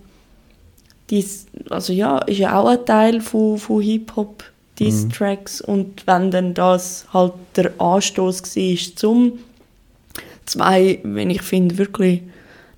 dies, 1.10 1.46
also 1.70 1.92
ja, 1.92 2.18
ist 2.18 2.38
ja 2.38 2.58
auch 2.58 2.68
ein 2.68 2.84
Teil 2.84 3.20
von, 3.20 3.58
von 3.58 3.82
Hip-Hop, 3.82 4.44
diese 4.78 5.08
Tracks. 5.08 5.60
Und 5.60 6.06
wenn 6.06 6.30
dann 6.30 6.54
das 6.54 7.06
halt 7.12 7.34
der 7.56 7.72
Anstoß 7.78 8.42
war, 8.42 8.96
zum 8.96 9.38
zwei, 10.46 10.98
wenn 11.02 11.30
ich 11.30 11.42
finde, 11.42 11.78
wirklich 11.78 12.22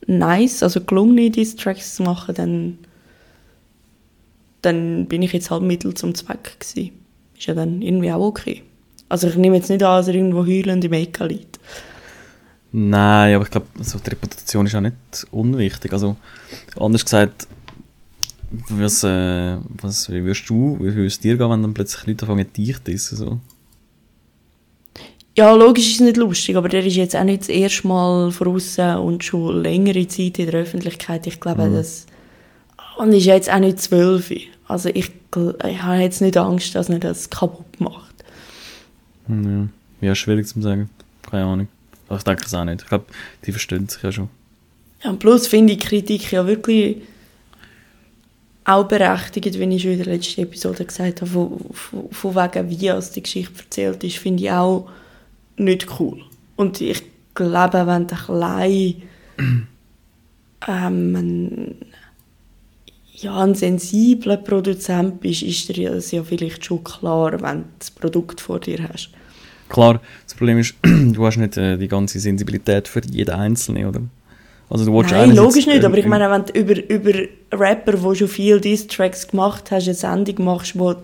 nice, 0.06 0.62
also 0.62 0.80
gelungene 0.80 1.30
diese 1.30 1.56
Tracks 1.56 1.94
zu 1.96 2.02
machen, 2.02 2.34
dann 2.34 2.78
dann 4.64 5.06
bin 5.06 5.22
ich 5.22 5.32
jetzt 5.32 5.50
halt 5.50 5.62
Mittel 5.62 5.94
zum 5.94 6.14
Zweck 6.14 6.58
gewesen. 6.58 6.92
Ist 7.36 7.46
ja 7.46 7.54
dann 7.54 7.82
irgendwie 7.82 8.12
auch 8.12 8.20
okay. 8.20 8.62
Also 9.08 9.28
ich 9.28 9.36
nehme 9.36 9.56
jetzt 9.56 9.68
nicht 9.68 9.82
an, 9.82 9.98
dass 9.98 10.08
er 10.08 10.14
irgendwo 10.14 10.46
heulend 10.46 10.84
im 10.84 10.92
Ecke 10.92 11.26
liegt. 11.26 11.58
Nein, 12.72 13.36
aber 13.36 13.44
ich 13.44 13.50
glaube, 13.50 13.66
also 13.78 13.98
die 13.98 14.10
Reputation 14.10 14.66
ist 14.66 14.74
auch 14.74 14.80
nicht 14.80 14.96
unwichtig. 15.30 15.92
Also, 15.92 16.16
anders 16.76 17.04
gesagt, 17.04 17.46
was, 18.68 19.04
äh, 19.04 19.56
was, 19.80 20.10
wie 20.10 20.24
wirst 20.24 20.48
du, 20.48 20.76
wie 20.80 20.94
würde 20.94 21.06
es 21.06 21.20
dir 21.20 21.36
gehen, 21.36 21.50
wenn 21.50 21.62
dann 21.62 21.74
plötzlich 21.74 22.06
Leute 22.06 22.26
anfangen, 22.26 22.52
dich 22.52 22.76
zu 22.76 22.82
dissen, 22.82 23.16
so? 23.16 23.38
Ja, 25.36 25.52
logisch 25.52 25.86
ist 25.86 25.94
es 25.94 26.00
nicht 26.00 26.16
lustig, 26.16 26.56
aber 26.56 26.68
der 26.68 26.84
ist 26.84 26.96
jetzt 26.96 27.16
auch 27.16 27.24
nicht 27.24 27.42
das 27.42 27.48
erste 27.48 27.86
Mal 27.86 28.30
voraus 28.30 28.78
und 28.78 29.22
schon 29.22 29.62
längere 29.62 30.06
Zeit 30.06 30.38
in 30.38 30.50
der 30.50 30.60
Öffentlichkeit. 30.60 31.26
Ich 31.26 31.40
glaube, 31.40 31.70
das... 31.70 32.06
Und 32.96 33.12
ist 33.12 33.24
jetzt 33.24 33.50
auch 33.50 33.58
nicht 33.58 33.80
zwölf. 33.80 34.32
Also 34.66 34.88
ich, 34.88 35.10
ich 35.10 35.82
habe 35.82 36.00
jetzt 36.00 36.20
nicht 36.20 36.36
Angst, 36.36 36.74
dass 36.74 36.88
er 36.88 36.98
das 36.98 37.28
kaputt 37.28 37.80
macht. 37.80 38.14
Ja. 39.28 39.68
ja, 40.00 40.14
schwierig 40.14 40.46
zu 40.46 40.60
sagen. 40.60 40.90
Keine 41.28 41.44
Ahnung. 41.44 41.68
Aber 42.08 42.18
ich 42.18 42.24
denke 42.24 42.44
es 42.44 42.54
auch 42.54 42.64
nicht. 42.64 42.82
Ich 42.82 42.88
glaube, 42.88 43.06
die 43.44 43.52
verstehen 43.52 43.88
sich 43.88 44.02
ja 44.02 44.12
schon. 44.12 44.28
Ja, 45.02 45.10
und 45.10 45.18
plus 45.18 45.46
finde 45.46 45.72
ich 45.72 45.80
Kritik 45.80 46.30
ja 46.32 46.46
wirklich 46.46 46.98
auch 48.64 48.84
berechtigt, 48.84 49.58
wenn 49.58 49.72
ich 49.72 49.82
schon 49.82 49.92
in 49.92 49.98
der 49.98 50.14
letzten 50.14 50.42
Episode 50.42 50.84
gesagt 50.84 51.20
habe, 51.20 51.30
von, 51.30 51.58
von, 51.72 52.10
von 52.10 52.34
wegen, 52.34 52.70
wie 52.70 52.90
als 52.90 53.10
die 53.10 53.22
Geschichte 53.22 53.62
erzählt 53.62 54.02
ist, 54.04 54.18
finde 54.18 54.44
ich 54.44 54.50
auch 54.50 54.88
nicht 55.56 55.86
cool. 56.00 56.22
Und 56.56 56.80
ich 56.80 57.02
glaube, 57.34 57.86
wenn 57.86 58.06
du 58.06 58.14
klein 58.14 59.02
ähm, 60.66 61.74
ja, 63.16 63.42
ein 63.42 63.54
sensibler 63.54 64.36
Produzent 64.36 65.20
bist, 65.20 65.42
ist 65.42 65.68
dir 65.68 65.92
das 65.92 66.10
ja 66.10 66.22
vielleicht 66.24 66.64
schon 66.64 66.82
klar, 66.82 67.40
wenn 67.40 67.58
du 67.58 67.68
das 67.78 67.90
Produkt 67.90 68.40
vor 68.40 68.58
dir 68.58 68.88
hast. 68.88 69.10
Klar, 69.68 70.00
das 70.24 70.34
Problem 70.34 70.58
ist, 70.58 70.74
du 70.82 71.24
hast 71.24 71.36
nicht 71.36 71.56
äh, 71.56 71.76
die 71.78 71.88
ganze 71.88 72.18
Sensibilität 72.18 72.88
für 72.88 73.00
jeden 73.10 73.34
Einzelnen, 73.34 73.86
oder? 73.86 74.00
Also 74.68 74.86
du 74.86 75.02
Nein, 75.02 75.36
logisch 75.36 75.66
nicht, 75.66 75.82
äh, 75.82 75.86
aber 75.86 75.98
ich 75.98 76.06
meine, 76.06 76.30
wenn 76.30 76.44
du 76.46 76.52
über, 76.58 76.90
über 76.90 77.28
Rapper, 77.52 77.92
die 77.92 78.16
schon 78.16 78.28
viel 78.28 78.60
Diss-Tracks 78.60 79.28
gemacht 79.28 79.70
hast, 79.70 79.86
eine 79.86 79.94
Sendung 79.94 80.44
machst, 80.44 80.78
wo, 80.78 80.96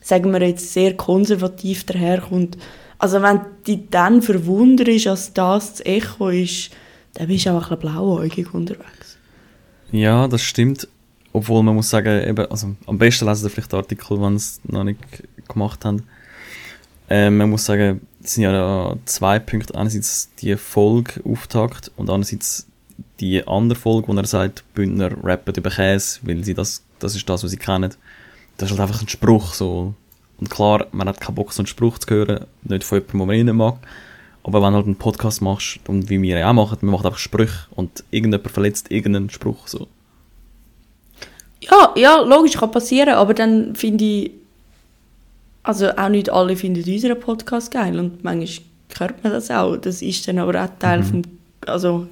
sagen 0.00 0.32
wir 0.32 0.40
jetzt, 0.40 0.72
sehr 0.72 0.96
konservativ 0.96 1.84
daherkommt, 1.84 2.56
also 2.98 3.20
wenn 3.20 3.38
du 3.38 3.44
dich 3.66 3.80
dann 3.90 4.22
verwunderst, 4.22 5.06
dass 5.06 5.34
das 5.34 5.72
das 5.72 5.86
Echo 5.86 6.28
ist, 6.28 6.70
dann 7.14 7.26
bist 7.26 7.46
du 7.46 7.50
auch 7.50 7.54
ein 7.54 7.60
bisschen 7.60 7.78
blauäugig 7.78 8.54
unterwegs. 8.54 9.18
Ja, 9.90 10.28
das 10.28 10.42
stimmt. 10.42 10.88
Obwohl 11.32 11.62
man 11.62 11.74
muss 11.74 11.90
sagen, 11.90 12.28
eben, 12.28 12.46
also 12.46 12.74
am 12.86 12.98
besten 12.98 13.26
lesen 13.26 13.44
Sie 13.44 13.50
vielleicht 13.50 13.72
den 13.72 13.78
Artikel, 13.78 14.20
wenn 14.20 14.38
Sie 14.38 14.44
es 14.44 14.60
noch 14.64 14.84
nicht 14.84 14.98
gemacht 15.48 15.84
haben. 15.84 16.02
Ähm, 17.08 17.38
man 17.38 17.50
muss 17.50 17.64
sagen, 17.64 18.06
es 18.22 18.34
sind 18.34 18.44
ja 18.44 18.94
zwei 19.04 19.38
Punkte. 19.38 19.74
Einerseits 19.74 20.30
die 20.40 20.56
Folge 20.56 21.20
Auftakt 21.24 21.90
und 21.96 22.10
andererseits 22.10 22.66
die 23.20 23.46
andere 23.46 23.78
Folge, 23.78 24.08
wo 24.08 24.14
er 24.14 24.26
sagt, 24.26 24.64
Bündner 24.74 25.10
rappen 25.22 25.54
über 25.54 25.70
Käse, 25.70 26.20
weil 26.22 26.44
sie 26.44 26.54
das, 26.54 26.82
das 26.98 27.14
ist 27.14 27.28
das, 27.28 27.44
was 27.44 27.50
sie 27.50 27.56
kennen. 27.56 27.94
Das 28.56 28.70
ist 28.70 28.78
halt 28.78 28.88
einfach 28.88 29.02
ein 29.02 29.08
Spruch, 29.08 29.54
so. 29.54 29.94
Und 30.38 30.50
klar, 30.50 30.86
man 30.92 31.08
hat 31.08 31.20
keinen 31.20 31.36
Bock, 31.36 31.52
so 31.52 31.60
einen 31.60 31.66
Spruch 31.66 31.98
zu 31.98 32.14
hören, 32.14 32.46
nicht 32.62 32.84
von 32.84 32.98
jemandem, 32.98 33.18
den 33.18 33.26
man 33.26 33.46
nicht 33.46 33.54
mag. 33.54 33.88
Aber 34.44 34.60
wenn 34.60 34.72
du 34.72 34.76
halt 34.76 34.86
einen 34.86 34.96
Podcast 34.96 35.40
machst, 35.40 35.80
und 35.86 36.10
wie 36.10 36.20
wir 36.20 36.38
ja 36.38 36.50
auch 36.50 36.54
machen, 36.54 36.78
man 36.82 36.92
macht 36.92 37.06
einfach 37.06 37.18
Sprüche 37.18 37.66
und 37.70 38.04
irgendjemand 38.10 38.50
verletzt 38.50 38.90
irgendeinen 38.90 39.30
Spruch, 39.30 39.68
so. 39.68 39.86
Ja, 41.70 41.92
ja, 41.96 42.20
logisch, 42.22 42.54
kann 42.56 42.70
passieren, 42.70 43.14
aber 43.14 43.34
dann 43.34 43.74
finde 43.76 44.04
ich, 44.04 44.30
also 45.62 45.90
auch 45.96 46.08
nicht 46.08 46.30
alle 46.30 46.56
finden 46.56 46.82
unseren 46.90 47.20
Podcast 47.20 47.70
geil 47.70 47.98
und 47.98 48.24
manchmal 48.24 48.66
hört 48.98 49.22
man 49.22 49.32
das 49.32 49.50
auch. 49.50 49.76
Das 49.76 50.02
ist 50.02 50.26
dann 50.26 50.38
aber 50.38 50.62
auch 50.62 50.68
Teil 50.78 51.02
vom, 51.02 51.22
also, 51.66 52.06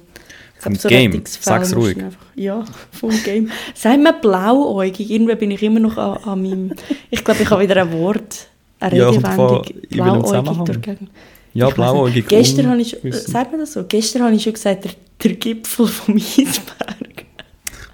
Vom 0.59 0.75
so 0.75 0.87
Game. 0.89 1.21
Sag's 1.25 1.75
ruhig. 1.75 1.97
Einfach, 1.97 2.25
ja, 2.35 2.63
vom 2.91 3.11
Game. 3.23 3.51
Sag 3.75 3.99
mir 3.99 4.13
blauäugig, 4.13 5.11
irgendwie 5.11 5.35
bin 5.35 5.51
ich 5.51 5.61
immer 5.63 5.79
noch 5.79 5.97
an, 5.97 6.17
an 6.23 6.41
meinem, 6.41 6.73
ich 7.09 7.23
glaube, 7.23 7.43
ich 7.43 7.49
habe 7.49 7.63
wieder 7.63 7.81
ein 7.81 7.91
Wort, 7.93 8.47
eine 8.79 8.97
Ja, 8.97 9.09
Redewendung. 9.09 9.63
Ja, 9.89 9.91
Ich 9.93 9.99
weiss 9.99 11.01
nicht. 11.53 11.75
blauäugig. 11.75 12.27
Gestern 12.27 12.67
habe 12.69 12.81
ich, 12.81 13.03
äh, 13.03 13.11
sagt 13.11 13.51
man 13.51 13.59
das 13.59 13.73
so? 13.73 13.83
Gestern 13.83 14.23
habe 14.23 14.33
ich 14.35 14.43
schon 14.43 14.53
gesagt, 14.53 14.85
der, 14.85 14.91
der 15.23 15.33
Gipfel 15.33 15.87
vom 15.87 16.15
Eisberg. 16.17 17.10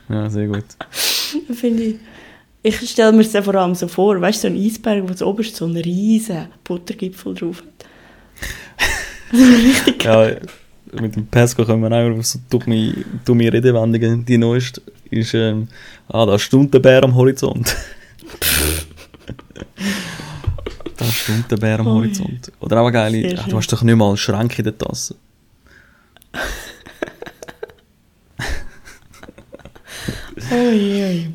Ja, 0.09 0.29
sehr 0.29 0.47
gut. 0.47 0.65
Finde 1.53 1.83
ich. 1.83 1.95
Ich 2.63 2.89
stelle 2.89 3.11
mir 3.11 3.23
das 3.23 3.45
vor 3.45 3.55
allem 3.55 3.75
so 3.75 3.87
vor, 3.87 4.19
weißt 4.19 4.43
du, 4.43 4.49
so 4.49 4.53
ein 4.53 4.61
Eisberg, 4.61 5.03
wo 5.03 5.07
das 5.07 5.21
oberst 5.21 5.55
so 5.55 5.65
einen 5.65 5.77
riesen 5.77 6.47
Buttergipfel 6.63 7.33
drauf 7.33 7.61
hat. 7.61 7.87
Richtig 9.33 9.99
geil. 9.99 10.41
Ja, 10.93 11.01
mit 11.01 11.15
dem 11.15 11.27
Pesco 11.27 11.65
kommen 11.65 11.89
wir 11.89 11.95
auch 11.95 12.17
auf 12.17 12.25
so 12.25 12.39
dumme, 12.49 12.93
dumme 13.25 13.51
Redewendungen. 13.51 14.25
Die 14.25 14.37
neueste 14.37 14.81
ist, 15.09 15.33
ähm, 15.33 15.67
ah, 16.07 16.25
da 16.25 16.39
stimmt 16.39 16.73
der 16.73 16.79
Bär 16.79 17.03
am 17.03 17.15
Horizont. 17.15 17.75
da 20.97 21.05
stimmt 21.05 21.51
der 21.51 21.57
Bär 21.57 21.79
am. 21.79 21.85
Horizont. 21.85 22.51
Oder 22.59 22.81
auch 22.81 22.87
eine 22.87 22.93
geile, 22.93 23.39
ah, 23.39 23.45
du 23.47 23.57
hast 23.57 23.71
doch 23.71 23.83
nicht 23.83 23.95
mal 23.95 24.07
einen 24.07 24.17
Schrank 24.17 24.57
in 24.57 24.65
der 24.65 24.77
Tasse. 24.77 25.15
Ui, 26.33 26.39
ui. 26.39 26.43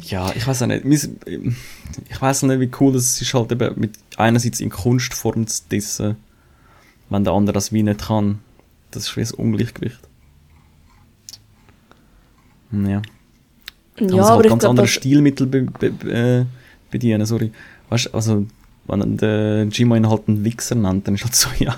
Ja, 0.03 0.33
ich 0.35 0.47
weiß 0.47 0.63
auch 0.63 0.67
nicht. 0.67 0.85
Ich 0.85 2.21
weiß 2.21 2.43
nicht, 2.45 2.61
wie 2.61 2.71
cool 2.81 2.95
es 2.97 3.21
ist, 3.21 3.35
halt 3.35 3.53
eben 3.53 3.79
mit 3.79 3.99
einerseits 4.17 4.61
in 4.61 4.71
Kunstform 4.71 5.47
zu 5.47 5.63
dissen, 5.71 6.17
wenn 7.11 7.25
der 7.25 7.33
andere 7.33 7.55
das 7.55 7.73
wie 7.73 7.83
nicht 7.83 8.07
kann. 8.07 8.39
Das 8.91 9.05
ist 9.09 9.17
wie 9.17 9.21
ein 9.23 9.31
Ungleichgewicht. 9.45 10.01
Hm, 12.71 12.87
Ja. 12.89 13.03
Muss 14.01 14.11
Ja, 14.13 14.23
halt 14.23 14.31
aber 14.33 14.45
ich 14.45 14.51
ganz 14.51 14.65
andere 14.65 14.87
das, 14.87 14.95
Stilmittel 14.95 15.47
be 15.47 15.63
be 15.63 15.91
be 15.91 16.11
äh, 16.13 16.45
bedienen, 16.91 17.27
sorry. 17.27 17.53
Weißt 17.91 18.07
du, 18.07 18.15
also, 18.15 18.47
wenn 18.87 19.17
der 19.19 19.67
Gimo 19.67 19.95
ihn 19.97 20.09
halt 20.09 20.29
einen 20.29 20.45
Wichser 20.45 20.75
nennt, 20.75 21.07
dann 21.07 21.15
ist 21.15 21.25
halt 21.25 21.35
so, 21.35 21.49
ja, 21.59 21.77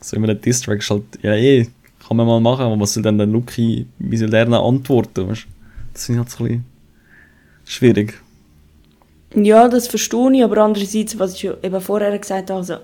so 0.00 0.16
immer 0.16 0.26
der 0.26 0.36
Distrack 0.36 0.78
ist 0.78 0.90
halt, 0.90 1.04
ja, 1.22 1.34
eh, 1.34 1.68
kann 2.06 2.16
man 2.16 2.26
mal 2.26 2.40
machen, 2.40 2.62
aber 2.64 2.80
was 2.80 2.94
soll 2.94 3.02
dann 3.02 3.18
der 3.18 3.26
Lucky, 3.26 3.86
wie 3.98 4.16
soll 4.16 4.30
der 4.30 4.46
dann 4.46 4.54
antworten, 4.54 5.28
weißt 5.28 5.42
du? 5.44 5.48
Das 5.92 6.06
finde 6.06 6.22
ich 6.22 6.26
halt 6.26 6.30
so 6.30 6.44
ein 6.44 6.48
bisschen 6.48 6.64
schwierig. 7.70 8.14
ja, 9.34 9.68
das 9.68 9.88
verstehe 9.88 10.32
ich, 10.36 10.44
aber 10.44 10.58
andererseits, 10.58 11.18
was 11.18 11.34
ich 11.34 11.44
eben 11.62 11.80
vorher 11.80 12.16
gesagt 12.18 12.50
habe, 12.50 12.60
also, 12.60 12.76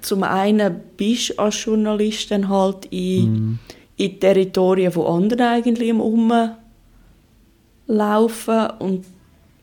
zum 0.00 0.22
einen 0.24 0.80
bist 0.96 1.30
du 1.30 1.38
als 1.38 1.62
Journalist 1.64 2.30
dann 2.30 2.48
halt 2.48 2.86
in, 2.90 3.32
Mhm. 3.32 3.58
in 3.96 4.18
Territorien 4.20 4.90
von 4.90 5.06
anderen 5.22 5.46
eigentlich 5.46 5.88
im 5.88 6.00
Rumlaufen 6.00 6.56
und 8.78 9.04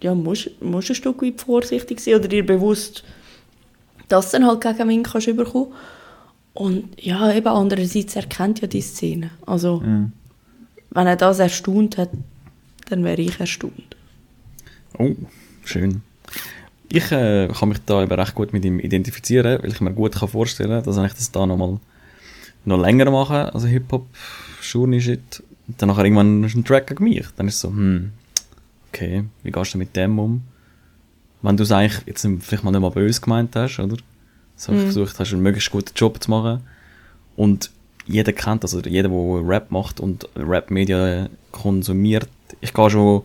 ja, 0.02 0.16
musst, 0.16 0.50
musst 0.62 0.90
ein 0.90 0.96
Stück 0.96 1.22
weit 1.22 1.42
vorsichtig 1.42 2.00
sein 2.00 2.16
oder 2.16 2.28
dir 2.28 2.46
bewusst, 2.46 3.04
dass 4.08 4.32
du 4.32 4.38
dann 4.40 4.48
halt 4.48 4.62
gegen 4.62 4.90
Wind 4.90 5.08
kannst 5.12 5.28
überkommen. 5.28 5.74
Und 6.54 6.90
ja, 7.02 7.34
eben 7.34 7.48
andererseits 7.48 8.16
erkennt 8.16 8.62
ja 8.62 8.68
die 8.68 8.82
Szene. 8.82 9.32
Also, 9.46 9.80
Mhm. 9.80 10.12
wenn 10.92 11.08
er 11.08 11.16
das 11.16 11.40
erstaunt 11.40 11.98
hat, 11.98 12.10
dann 12.90 13.04
wäre 13.04 13.22
ich 13.22 13.40
erstaunt. 13.40 13.91
Oh, 14.98 15.16
schön. 15.64 16.02
Ich 16.90 17.12
äh, 17.12 17.48
kann 17.48 17.70
mich 17.70 17.80
da 17.86 18.04
eben 18.04 18.12
recht 18.12 18.36
gut 18.36 18.54
mit 18.54 18.66
ihm 18.66 18.80
identifizieren, 18.80 19.62
weil 19.62 19.72
ich 19.72 19.82
mir 19.82 19.94
gut 19.94 20.16
kann 20.16 20.28
vorstellen 20.28 20.84
dass 20.84 20.98
wenn 20.98 21.06
ich 21.06 21.14
das 21.14 21.32
da 21.32 21.46
nochmal 21.46 21.80
noch 22.66 22.78
länger 22.78 23.10
mache, 23.10 23.54
also 23.54 23.68
Hip-Hop, 23.68 24.06
Journey-Shit, 24.62 25.44
dann 25.78 25.90
nachher 25.90 26.04
irgendwann 26.04 26.44
ist 26.44 26.56
ein 26.56 26.66
Track 26.66 26.88
gegen 26.88 27.04
mich. 27.06 27.26
Dann 27.38 27.48
ist 27.48 27.56
es 27.56 27.62
so, 27.62 27.70
hm, 27.70 28.12
okay, 28.90 29.24
wie 29.44 29.52
gehst 29.52 29.74
du 29.74 29.78
mit 29.78 29.96
dem 29.96 30.20
um? 30.20 30.44
Wenn 31.42 31.58
du 31.58 31.64
es 31.64 31.72
eigentlich 31.72 32.02
jetzt 32.06 32.28
vielleicht 32.42 32.64
mal 32.64 32.72
nicht 32.72 32.82
mal 32.82 32.92
böse 32.92 33.22
gemeint 33.22 33.56
hast, 33.56 33.80
oder? 33.80 33.98
So 34.56 34.74
versucht 34.74 35.18
hast, 35.18 35.34
einen 35.34 35.42
möglichst 35.42 35.72
guten 35.72 35.94
Job 35.96 36.22
zu 36.22 36.30
machen. 36.30 36.62
Und 37.36 37.72
jeder 38.06 38.32
kennt, 38.32 38.64
also 38.64 38.80
jeder, 38.82 39.10
der 39.10 39.48
Rap 39.48 39.72
macht 39.72 40.00
und 40.00 40.28
Rap-Media 40.36 41.30
konsumiert, 41.52 42.28
ich 42.60 42.74
gehe 42.74 42.90
schon 42.90 43.24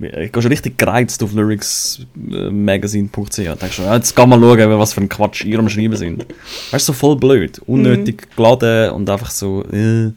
ich 0.00 0.32
gehe 0.32 0.42
schon 0.42 0.50
richtig 0.50 0.76
gereizt 0.76 1.22
auf 1.22 1.32
lyricsmagazine.ch. 1.32 3.36
Da 3.36 3.54
denkst 3.54 3.76
du, 3.76 3.82
ja, 3.82 3.94
jetzt 3.94 4.16
geh 4.16 4.26
mal 4.26 4.40
schauen, 4.40 4.78
was 4.78 4.92
für 4.92 5.00
ein 5.00 5.08
Quatsch 5.08 5.44
ihr 5.44 5.58
am 5.58 5.68
Schreiben 5.68 5.96
sind. 5.96 6.26
Weißt 6.70 6.88
du, 6.88 6.92
so 6.92 6.98
voll 6.98 7.16
blöd. 7.16 7.60
Unnötig 7.66 8.28
geladen 8.36 8.90
und 8.90 9.08
einfach 9.08 9.30
so, 9.30 9.64
äh, 9.70 10.10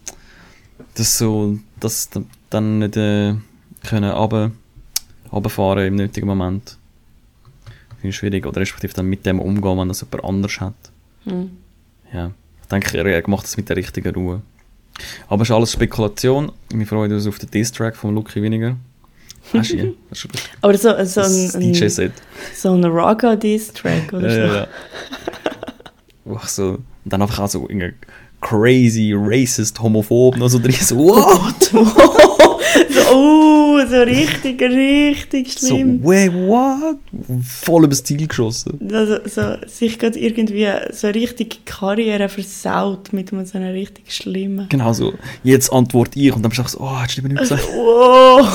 das 0.96 1.18
so, 1.18 1.58
das 1.80 2.10
dann 2.50 2.80
nicht 2.80 2.98
äh, 2.98 3.36
können 3.88 4.10
runter, 4.10 4.52
runterfahren 5.32 5.86
im 5.86 5.96
nötigen 5.96 6.28
Moment. 6.28 6.78
Finde 8.02 8.10
ich 8.10 8.16
schwierig. 8.16 8.46
Oder 8.46 8.62
respektive 8.62 8.94
dann 8.94 9.06
mit 9.06 9.26
dem 9.26 9.40
umgehen, 9.40 9.78
wenn 9.78 9.88
das 9.88 10.02
jemand 10.02 10.26
anders 10.26 10.60
hat. 10.60 10.76
Hm. 11.26 11.52
Ja. 12.14 12.32
Ich 12.62 12.68
denke, 12.68 12.98
er, 12.98 13.06
er 13.06 13.30
macht 13.30 13.46
das 13.46 13.58
mit 13.58 13.70
der 13.70 13.78
richtigen 13.78 14.14
Ruhe. 14.14 14.42
Aber 15.28 15.44
es 15.44 15.50
ist 15.50 15.56
alles 15.56 15.72
Spekulation. 15.72 16.52
Wir 16.70 16.88
freuen 16.88 17.14
uns 17.14 17.28
auf 17.28 17.40
den 17.40 17.52
Diss-Track 17.52 17.96
von 17.96 18.16
Lucky 18.16 18.42
Weniger. 18.42 18.76
Hast 19.54 19.72
du 19.72 19.96
Aber 20.62 20.78
so, 20.78 20.90
so 21.06 21.22
ein, 21.22 21.52
ein, 21.56 21.74
DJ-Set? 21.74 22.12
so 22.56 22.74
ein 22.74 22.84
Raga-Diss-Track 22.84 24.14
oder 24.14 24.28
Ja, 24.28 24.34
so. 24.34 24.54
ja, 24.54 24.56
ja. 24.62 24.68
Ach 26.36 26.48
so. 26.48 26.64
Und 26.72 26.84
dann 27.06 27.22
einfach 27.22 27.40
auch 27.40 27.48
so 27.50 27.68
irgendwie 27.70 27.94
crazy, 28.42 29.14
racist, 29.16 29.80
homophob 29.80 30.38
noch 30.38 30.50
so 30.50 30.60
drin. 30.60 30.74
So, 30.74 30.98
what? 30.98 31.72
so, 32.90 33.00
oh, 33.14 33.80
so 33.88 34.02
richtig, 34.02 34.62
richtig 34.62 35.54
so, 35.54 35.68
schlimm. 35.68 36.04
wait, 36.04 36.34
what? 36.34 36.98
Voll 37.44 37.86
übers 37.86 38.04
Ziel 38.04 38.28
geschossen. 38.28 38.80
Also, 38.92 39.18
so, 39.26 39.56
sich 39.68 39.98
gerade 40.00 40.20
irgendwie 40.20 40.68
so 40.92 41.08
richtig 41.08 41.66
Karriere 41.66 42.30
versaut 42.30 43.14
mit 43.14 43.30
so 43.30 43.58
einem 43.58 43.72
richtig 43.72 44.14
schlimmen. 44.14 44.68
Genau 44.70 44.94
so. 44.94 45.14
Jetzt 45.44 45.72
antworte 45.72 46.20
ich 46.20 46.34
und 46.34 46.42
dann 46.42 46.50
bist 46.50 46.64
du 46.64 46.68
so, 46.68 46.80
oh, 46.80 47.00
hättest 47.00 47.18
du 47.18 47.22
lieber 47.22 47.34
nicht 47.34 47.50
gesagt. 47.50 47.68
Wow. 47.78 48.48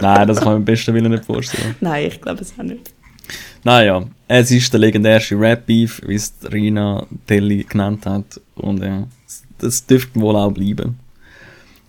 Nein, 0.00 0.28
das 0.28 0.38
kann 0.38 0.46
ich 0.46 0.50
mir 0.50 0.56
am 0.56 0.64
besten 0.64 0.94
Willen 0.94 1.10
nicht 1.10 1.24
vorstellen. 1.24 1.74
Nein, 1.80 2.06
ich 2.06 2.20
glaube 2.20 2.40
es 2.42 2.52
auch 2.58 2.62
nicht. 2.62 2.92
Naja, 3.64 4.06
es 4.28 4.50
ist 4.50 4.72
der 4.72 4.80
legendärste 4.80 5.38
Rap-Beef, 5.38 6.00
wie 6.06 6.14
es 6.14 6.32
Rina 6.52 7.06
Telly 7.26 7.64
genannt 7.68 8.06
hat. 8.06 8.40
Und 8.54 8.82
ja, 8.82 9.08
das 9.58 9.84
dürfte 9.84 10.20
wohl 10.20 10.36
auch 10.36 10.52
bleiben. 10.52 10.98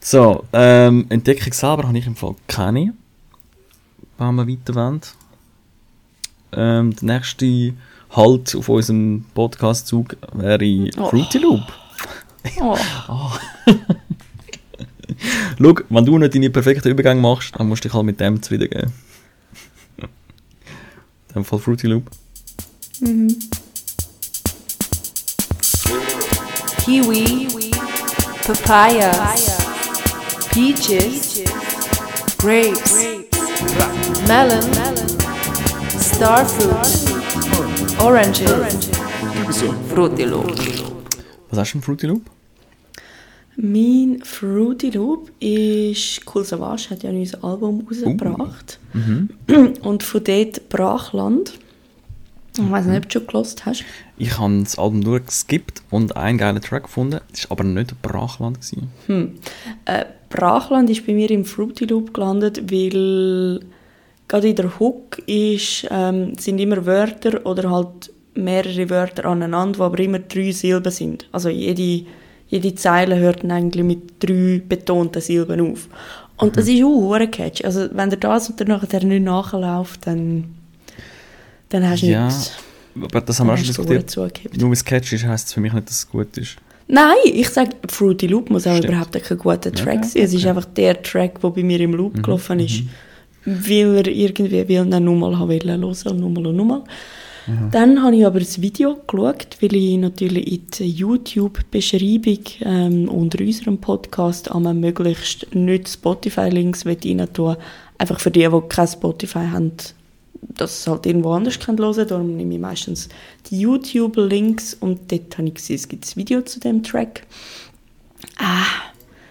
So, 0.10 0.46
ähm, 0.54 1.06
Entdeckung 1.10 1.52
selber 1.52 1.84
habe 1.86 1.98
ich 1.98 2.08
im 2.08 2.16
Fall 2.16 2.36
keine. 2.48 2.94
Wenn 4.18 4.36
wir 4.36 4.48
weiter 4.48 4.74
wollen. 4.74 5.02
Ähm, 6.54 6.96
der 6.96 7.16
nächste 7.16 7.74
Halt 8.12 8.56
auf 8.56 8.70
unserem 8.70 9.26
Podcast-Zug 9.34 10.16
wäre 10.32 10.64
Oh. 10.98 11.10
Fruity 11.10 11.40
Loop. 11.40 11.60
Oh. 12.62 12.78
Schau, 15.60 15.84
wenn 15.90 16.06
du 16.06 16.18
nicht 16.18 16.34
deine 16.34 16.50
perfekten 16.52 16.88
Übergänge 16.88 17.20
machst, 17.20 17.54
dann 17.60 17.68
musst 17.68 17.84
du 17.84 17.90
dich 17.90 17.94
halt 17.94 18.06
mit 18.06 18.18
dem 18.22 18.42
zufrieden 18.42 18.94
In 19.98 20.08
dem 21.36 21.44
Fall 21.44 21.60
Fruity 21.60 21.88
Loop. 21.88 22.10
Kiwi, 26.86 27.72
Papaya, 28.46 29.12
Peaches, 30.58 31.44
Grapes, 32.40 33.06
Melon, 34.28 34.64
Starfruit, 36.02 38.00
Oranges, 38.00 38.90
Fruity 39.94 40.24
Loop. 40.24 40.50
Was 41.52 41.60
hast 41.60 41.74
du 41.74 41.78
im 41.78 41.84
Fruity 41.84 42.08
Loop? 42.08 42.24
Mein 43.58 44.20
Fruity 44.24 44.90
Loop 44.90 45.30
ist 45.40 46.22
Cool 46.34 46.44
Savage, 46.44 46.90
hat 46.90 47.04
ja 47.04 47.12
ein 47.12 47.18
neues 47.18 47.36
Album 47.36 47.88
rausgebracht. 47.88 48.80
Und 49.84 50.02
von 50.02 50.24
dort 50.24 50.70
Brachland. 50.70 51.54
Ich 52.58 52.72
weiß 52.72 52.88
nicht, 52.88 52.98
ob 52.98 53.04
du 53.04 53.20
schon 53.20 53.28
gelost 53.28 53.64
hast. 53.68 53.84
Ich 54.18 54.40
habe 54.40 54.60
das 54.64 54.80
Album 54.80 55.04
durchgeskippt 55.04 55.84
und 55.92 56.18
einen 56.18 56.38
geilen 56.38 56.62
Track 56.62 56.84
gefunden. 56.84 57.20
Das 57.32 57.50
war 57.50 57.60
aber 57.60 57.64
nicht 57.64 58.02
Brachland. 58.02 58.60
Gewesen. 58.60 58.90
Hm. 59.06 59.36
Äh, 59.86 60.06
Brachland 60.30 60.90
ist 60.90 61.06
bei 61.06 61.14
mir 61.14 61.30
im 61.32 61.46
Fruity 61.46 61.86
Loop 61.86 62.14
gelandet, 62.14 62.72
weil 62.72 63.60
gerade 64.28 64.50
in 64.50 64.56
der 64.56 64.80
Hook 64.80 65.20
ist, 65.28 65.88
ähm, 65.90 66.34
sind 66.38 66.60
immer 66.60 66.86
Wörter 66.86 67.46
oder 67.46 67.70
halt 67.70 68.12
mehrere 68.34 68.90
Wörter 68.90 69.26
aneinander, 69.26 69.78
die 69.78 69.84
aber 69.84 70.00
immer 70.00 70.20
drei 70.20 70.52
Silben 70.52 70.92
sind. 70.92 71.28
Also 71.32 71.50
jede, 71.50 72.06
jede 72.48 72.76
Zeile 72.76 73.18
hört 73.18 73.46
eigentlich 73.46 73.84
mit 73.84 74.24
drei 74.24 74.62
betonten 74.68 75.22
Silben 75.22 75.72
auf. 75.72 75.88
Und 76.38 76.56
das 76.56 76.68
ist 76.68 76.84
auch 76.84 77.14
ein 77.14 77.32
catchy. 77.32 77.66
Also 77.66 77.88
wenn 77.94 78.10
der 78.10 78.20
das 78.20 78.50
und 78.50 78.60
dann 78.60 78.68
nachher 78.68 79.04
nicht 79.04 79.24
nachläuft, 79.24 80.06
dann, 80.06 80.56
dann 81.70 81.90
hast 81.90 82.04
du 82.04 82.08
Ja, 82.08 82.26
nichts. 82.26 82.52
Aber 83.04 83.22
das 83.22 83.40
haben 83.40 83.48
wir 83.48 83.54
auch 83.54 83.58
schon 83.58 83.68
diskutiert. 83.68 84.58
Nur 84.58 84.70
weil 84.70 84.74
es 84.74 84.86
catchy 84.86 85.16
ist, 85.16 85.26
heisst 85.26 85.48
es 85.48 85.54
für 85.54 85.62
mich 85.62 85.74
nicht, 85.74 85.88
dass 85.88 85.98
es 85.98 86.10
gut 86.10 86.38
ist. 86.38 86.58
Nein, 86.88 87.16
ich 87.26 87.50
sage, 87.50 87.72
Fruity 87.90 88.28
Loop 88.28 88.50
muss 88.50 88.66
auch 88.66 88.82
überhaupt 88.82 89.22
kein 89.22 89.38
guter 89.38 89.72
Track 89.72 90.06
sein. 90.06 90.24
Es 90.24 90.34
ist 90.34 90.46
einfach 90.46 90.66
der 90.66 91.02
Track, 91.02 91.42
der 91.42 91.50
bei 91.50 91.64
mir 91.64 91.80
im 91.82 91.94
Loop 91.94 92.24
gelaufen 92.24 92.60
ist. 92.60 92.84
Weil 93.44 93.98
er 93.98 94.08
irgendwie 94.08 94.68
will 94.68 94.86
dann 94.86 95.04
nochmal 95.04 95.38
hören, 95.38 95.82
nochmal 95.82 96.48
und 96.48 96.56
nochmal. 96.56 96.84
Dann 97.72 98.04
habe 98.04 98.18
ich 98.18 98.26
aber 98.26 98.40
das 98.40 98.62
Video 98.62 98.98
geschaut, 99.08 99.58
weil 99.62 99.74
ich 99.74 99.98
natürlich 99.98 100.52
in 100.52 100.68
die 100.80 100.90
YouTube-Beschreibung 100.92 102.40
ähm, 102.62 103.08
unter 103.08 103.40
unserem 103.40 103.78
Podcast 103.78 104.52
einmal 104.52 104.74
möglichst 104.74 105.56
nicht 105.56 105.88
Spotify-Links 105.88 106.86
rein 106.86 107.34
tun 107.34 107.56
Einfach 108.00 108.20
für 108.20 108.32
die, 108.32 108.48
die 108.48 108.62
kein 108.68 108.88
Spotify 108.88 109.48
haben, 109.50 109.72
dass 110.42 110.80
es 110.80 110.88
halt 110.88 111.06
irgendwo 111.06 111.32
anders 111.34 111.60
können 111.60 111.78
hören 111.80 112.08
Darum 112.08 112.36
nehme 112.36 112.54
ich 112.56 112.60
meistens 112.60 113.10
die 113.50 113.60
YouTube-Links 113.60 114.76
und 114.80 115.12
dort 115.12 115.38
habe 115.38 115.48
ich 115.48 115.56
gesehen, 115.56 115.76
es 115.76 115.88
gibt 115.88 116.06
ein 116.06 116.16
Video 116.16 116.42
zu 116.42 116.60
dem 116.60 116.84
Track. 116.84 117.24
Ah, 118.38 118.66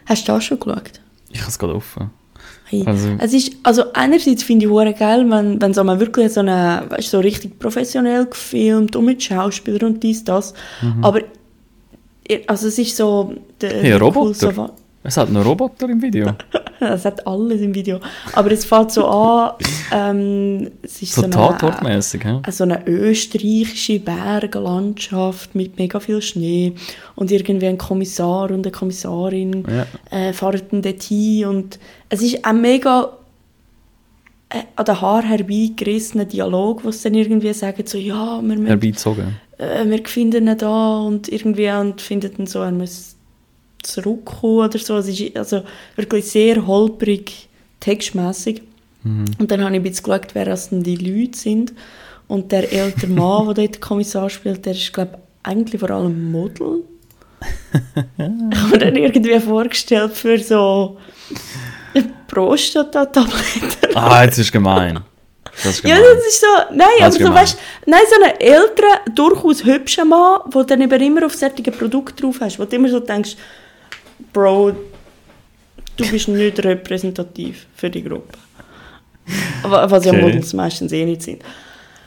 hast 0.06 0.28
du 0.28 0.32
das 0.32 0.44
schon 0.44 0.58
geschaut? 0.60 1.00
Ich 1.30 1.40
habe 1.40 1.50
es 1.50 1.58
gerade 1.58 1.74
offen. 1.74 2.10
Hey. 2.68 2.82
Also- 2.86 3.10
es 3.18 3.32
ist, 3.32 3.52
also 3.62 3.92
einerseits 3.92 4.42
finde 4.42 4.66
ich 4.66 4.70
hure 4.72 4.92
geil, 4.92 5.24
wenn, 5.30 5.60
wenn 5.60 5.72
so 5.74 5.84
mal 5.84 6.00
wirklich 6.00 6.32
so 6.32 6.40
eine, 6.40 6.84
weißt, 6.88 7.10
so 7.10 7.20
richtig 7.20 7.58
professionell 7.58 8.26
gefilmt 8.26 8.96
und 8.96 9.04
mit 9.04 9.22
Schauspielern 9.22 9.94
und 9.94 10.02
dies, 10.02 10.24
das. 10.24 10.52
Aber, 11.02 11.20
ihr- 12.28 12.42
also 12.48 12.68
es 12.68 12.78
ist 12.78 12.96
so... 12.96 13.34
Der, 13.60 13.70
Mhm. 13.72 13.80
Hey, 13.80 13.90
der 13.90 14.00
Roboter? 14.00 14.26
cool 14.28 14.34
so- 14.34 14.70
Es 15.06 15.16
hat 15.16 15.30
noch 15.30 15.44
Roboter 15.44 15.88
im 15.88 16.02
Video. 16.02 16.32
Es 16.78 17.06
hat 17.06 17.26
alles 17.26 17.62
im 17.62 17.74
Video. 17.74 18.00
Aber 18.34 18.52
es 18.52 18.66
fängt 18.66 18.92
so 18.92 19.06
an, 19.06 19.52
ähm, 19.92 20.70
es 20.82 21.00
ist 21.00 21.14
So 21.14 21.22
so, 21.22 21.26
eine, 21.26 21.32
so 22.52 22.64
eine 22.64 22.86
österreichische 22.86 23.98
Berglandschaft 23.98 25.54
mit 25.54 25.78
mega 25.78 26.00
viel 26.00 26.20
Schnee 26.20 26.74
und 27.14 27.30
irgendwie 27.30 27.66
ein 27.68 27.78
Kommissar 27.78 28.50
und 28.50 28.66
eine 28.66 28.70
Kommissarin 28.72 29.64
Ja. 29.66 29.86
äh, 30.18 30.32
fahren 30.34 30.82
dort 30.82 31.02
hin 31.02 31.46
und 31.46 31.78
es 32.10 32.20
ist 32.20 32.44
ein 32.44 32.60
mega 32.60 33.10
äh, 34.50 34.62
an 34.76 34.84
den 34.84 35.00
Haar 35.00 35.22
herbeigerissener 35.22 36.26
Dialog, 36.26 36.84
wo 36.84 36.90
sie 36.90 37.04
dann 37.04 37.14
irgendwie 37.14 37.54
sagen 37.54 37.82
so, 37.86 37.96
ja, 37.96 38.36
wir, 38.42 38.42
müssen, 38.42 38.66
Herbeizogen. 38.66 39.36
äh, 39.56 39.84
wir 39.88 40.04
finden 40.04 40.46
ihn 40.46 40.58
da 40.58 40.98
und 41.00 41.28
irgendwie 41.28 41.70
und 41.70 42.02
finden 42.02 42.32
dann 42.36 42.46
so, 42.46 42.60
er 42.60 42.70
muss 42.70 43.15
zurückkommen 43.82 44.66
oder 44.68 44.78
so. 44.78 44.96
Es 44.96 45.08
ist 45.08 45.36
also 45.36 45.62
wirklich 45.96 46.24
sehr 46.26 46.66
holprig, 46.66 47.48
textmäßig. 47.80 48.62
Und 49.38 49.50
dann 49.52 49.60
habe 49.62 49.70
ich 49.76 49.80
ein 49.80 49.82
bisschen 49.84 50.04
geschaut, 50.04 50.34
wer 50.34 50.46
das 50.46 50.70
denn 50.70 50.82
die 50.82 50.96
Leute 50.96 51.38
sind. 51.38 51.72
Und 52.26 52.50
der 52.50 52.72
ältere 52.72 53.06
Mann, 53.06 53.46
der 53.54 53.66
dort 53.66 53.80
Kommissar 53.80 54.28
spielt, 54.28 54.66
der 54.66 54.72
ist, 54.72 54.92
glaube 54.92 55.12
ich, 55.14 55.48
eigentlich 55.48 55.78
vor 55.80 55.90
allem 55.90 56.32
Model. 56.32 56.82
ich 57.94 58.58
habe 58.58 58.68
mir 58.70 58.78
dann 58.78 58.96
irgendwie 58.96 59.38
vorgestellt 59.38 60.12
für 60.14 60.38
so 60.40 60.96
Prostata-Tabletten. 62.26 63.94
Ah, 63.94 64.24
jetzt 64.24 64.38
ist 64.38 64.52
gemein. 64.52 65.00
Das 65.62 65.66
ist 65.78 65.84
Ja, 65.84 65.96
das 65.96 66.26
ist 66.26 66.40
so, 66.40 66.46
nein, 66.74 66.88
Das 66.98 67.00
aber 67.00 67.08
ist 67.08 67.12
so, 67.14 67.18
gemein. 67.24 67.42
weißt, 67.42 67.58
nein, 67.86 68.00
so 68.10 68.22
einen 68.24 68.40
älteren, 68.40 69.14
durchaus 69.14 69.64
hübschen 69.64 70.08
Mann, 70.08 70.40
der 70.52 70.64
dann 70.64 70.80
eben 70.82 71.00
immer 71.00 71.26
auf 71.26 71.34
solche 71.34 71.62
Produkte 71.70 72.22
drauf 72.22 72.36
hast, 72.40 72.58
wo 72.58 72.64
du 72.64 72.76
immer 72.76 72.88
so 72.88 73.00
denkst, 73.00 73.36
Bro, 74.32 74.72
du 75.96 76.10
bist 76.10 76.28
nicht 76.28 76.64
repräsentativ 76.64 77.66
für 77.74 77.90
die 77.90 78.02
Gruppe. 78.02 78.38
Was 79.62 80.04
ja 80.04 80.12
Okay. 80.12 80.22
Models 80.22 80.52
meistens 80.52 80.92
eh 80.92 81.04
nicht 81.04 81.22
sind. 81.22 81.42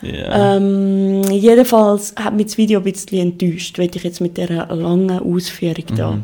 Ja. 0.01 0.55
Ähm, 0.55 1.23
jedenfalls 1.23 2.13
hat 2.15 2.33
mich 2.33 2.47
das 2.47 2.57
Video 2.57 2.79
ein 2.79 2.83
bisschen 2.83 3.19
enttäuscht, 3.19 3.77
will 3.77 3.91
ich 3.93 4.03
jetzt 4.03 4.21
mit 4.21 4.37
dieser 4.37 4.73
langen 4.73 5.19
Ausführung 5.19 5.83
da. 5.95 6.11
Mhm. 6.11 6.23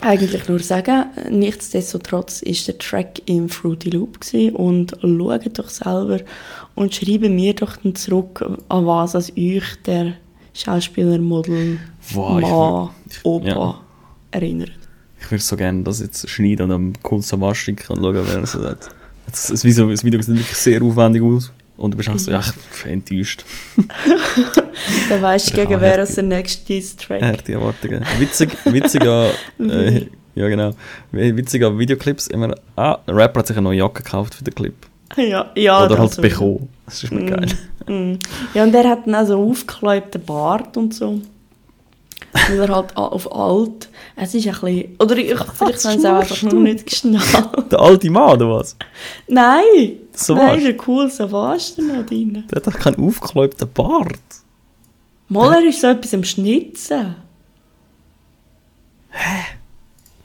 Eigentlich 0.00 0.48
nur 0.48 0.58
sagen, 0.58 1.06
nichtsdestotrotz 1.30 2.42
ist 2.42 2.68
der 2.68 2.78
Track 2.78 3.22
im 3.26 3.48
Fruity 3.48 3.90
Loop 3.90 4.20
gewesen 4.20 4.54
und 4.56 4.96
schaut 5.00 5.58
doch 5.58 5.68
selber 5.68 6.20
und 6.74 6.94
schreibt 6.94 7.22
mir 7.30 7.54
doch 7.54 7.76
dann 7.76 7.94
zurück, 7.94 8.44
an 8.68 8.86
was 8.86 9.14
als 9.14 9.32
euch 9.36 9.64
der 9.86 10.14
Schauspieler, 10.52 11.18
Model, 11.18 11.78
Wow, 12.12 12.40
Mann, 12.40 12.90
Opa 13.22 13.46
ja. 13.48 13.80
erinnert. 14.30 14.72
Ich 15.24 15.30
würde 15.30 15.42
so 15.42 15.56
gerne 15.56 15.82
das 15.82 16.00
jetzt 16.00 16.28
schneiden 16.28 16.64
und 16.64 16.72
am 16.72 16.92
Cool 17.10 17.22
Savage 17.22 17.54
schicken 17.54 17.92
und 17.92 18.02
schauen, 18.02 18.26
wer 18.26 18.42
es 18.42 18.54
hat. 18.54 18.90
Das, 19.26 19.46
das, 19.46 19.64
Video, 19.64 19.90
das 19.90 20.04
Video 20.04 20.20
sieht 20.20 20.36
wirklich 20.36 20.56
sehr 20.56 20.82
aufwendig 20.82 21.22
aus. 21.22 21.50
Und 21.76 21.92
du 21.92 21.96
bist 21.96 22.08
auch 22.08 22.18
so, 22.18 22.30
ja, 22.30 22.42
enttäuscht. 22.84 23.44
Dann 25.08 25.22
weißt 25.22 25.50
du, 25.50 25.56
gegen 25.56 25.80
wer 25.80 25.98
als 25.98 26.14
der 26.14 26.24
nächste 26.24 26.66
Diss-Track. 26.66 27.22
Harte 27.22 27.52
Erwartungen. 27.52 28.04
Witzig, 28.18 28.56
witzig 28.66 29.02
an, 29.02 29.30
äh, 29.70 30.06
ja 30.34 30.48
genau, 30.48 30.72
witzig 31.10 31.64
an 31.64 31.78
Videoclips 31.78 32.28
immer, 32.28 32.54
ah, 32.76 32.98
ein 33.06 33.14
Rapper 33.14 33.40
hat 33.40 33.48
sich 33.48 33.56
eine 33.56 33.64
neue 33.64 33.78
Jacke 33.78 34.04
gekauft 34.04 34.34
für 34.34 34.44
den 34.44 34.54
Clip. 34.54 34.74
Ja, 35.16 35.50
ja, 35.56 35.84
Oder 35.84 35.98
halt 35.98 36.10
also- 36.10 36.22
bekommen. 36.22 36.68
Das 36.86 37.02
ist 37.02 37.12
mir 37.12 37.24
geil. 37.24 37.48
Mm. 37.86 38.18
Ja, 38.52 38.62
und 38.62 38.74
er 38.74 38.88
hat 38.90 39.06
dann 39.06 39.14
auch 39.14 39.26
so 39.26 39.42
aufgekleibten 39.42 40.22
Bart 40.24 40.76
und 40.76 40.92
so. 40.94 41.20
Weil 42.34 42.58
er 42.58 42.74
halt 42.74 42.96
auf 42.96 43.32
alt. 43.32 43.88
Es 44.16 44.34
ist 44.34 44.46
ein 44.46 44.52
bisschen. 44.52 44.96
Oder 44.98 45.16
ich, 45.16 45.38
vielleicht 45.38 45.84
haben 45.84 46.00
sie 46.00 46.10
auch 46.10 46.20
einfach 46.20 46.42
nur 46.42 46.60
nicht 46.60 46.86
geschnallt. 46.86 47.70
Der 47.70 47.80
alte 47.80 48.10
Mann, 48.10 48.32
oder 48.32 48.50
was? 48.50 48.76
Nein! 49.28 49.98
So 50.12 50.34
Nein, 50.34 50.64
ein 50.64 50.76
cool 50.86 51.10
Savage 51.10 51.80
noch 51.82 52.04
drin. 52.06 52.44
Der 52.50 52.56
hat 52.56 52.66
doch 52.66 52.78
keinen 52.78 53.00
aufgekleubten 53.06 53.68
Bart. 53.72 54.18
Mal, 55.28 55.54
er 55.62 55.68
ist 55.68 55.80
so 55.80 55.86
etwas 55.88 56.14
am 56.14 56.24
Schnitzen. 56.24 57.16
Hä? 59.10 59.44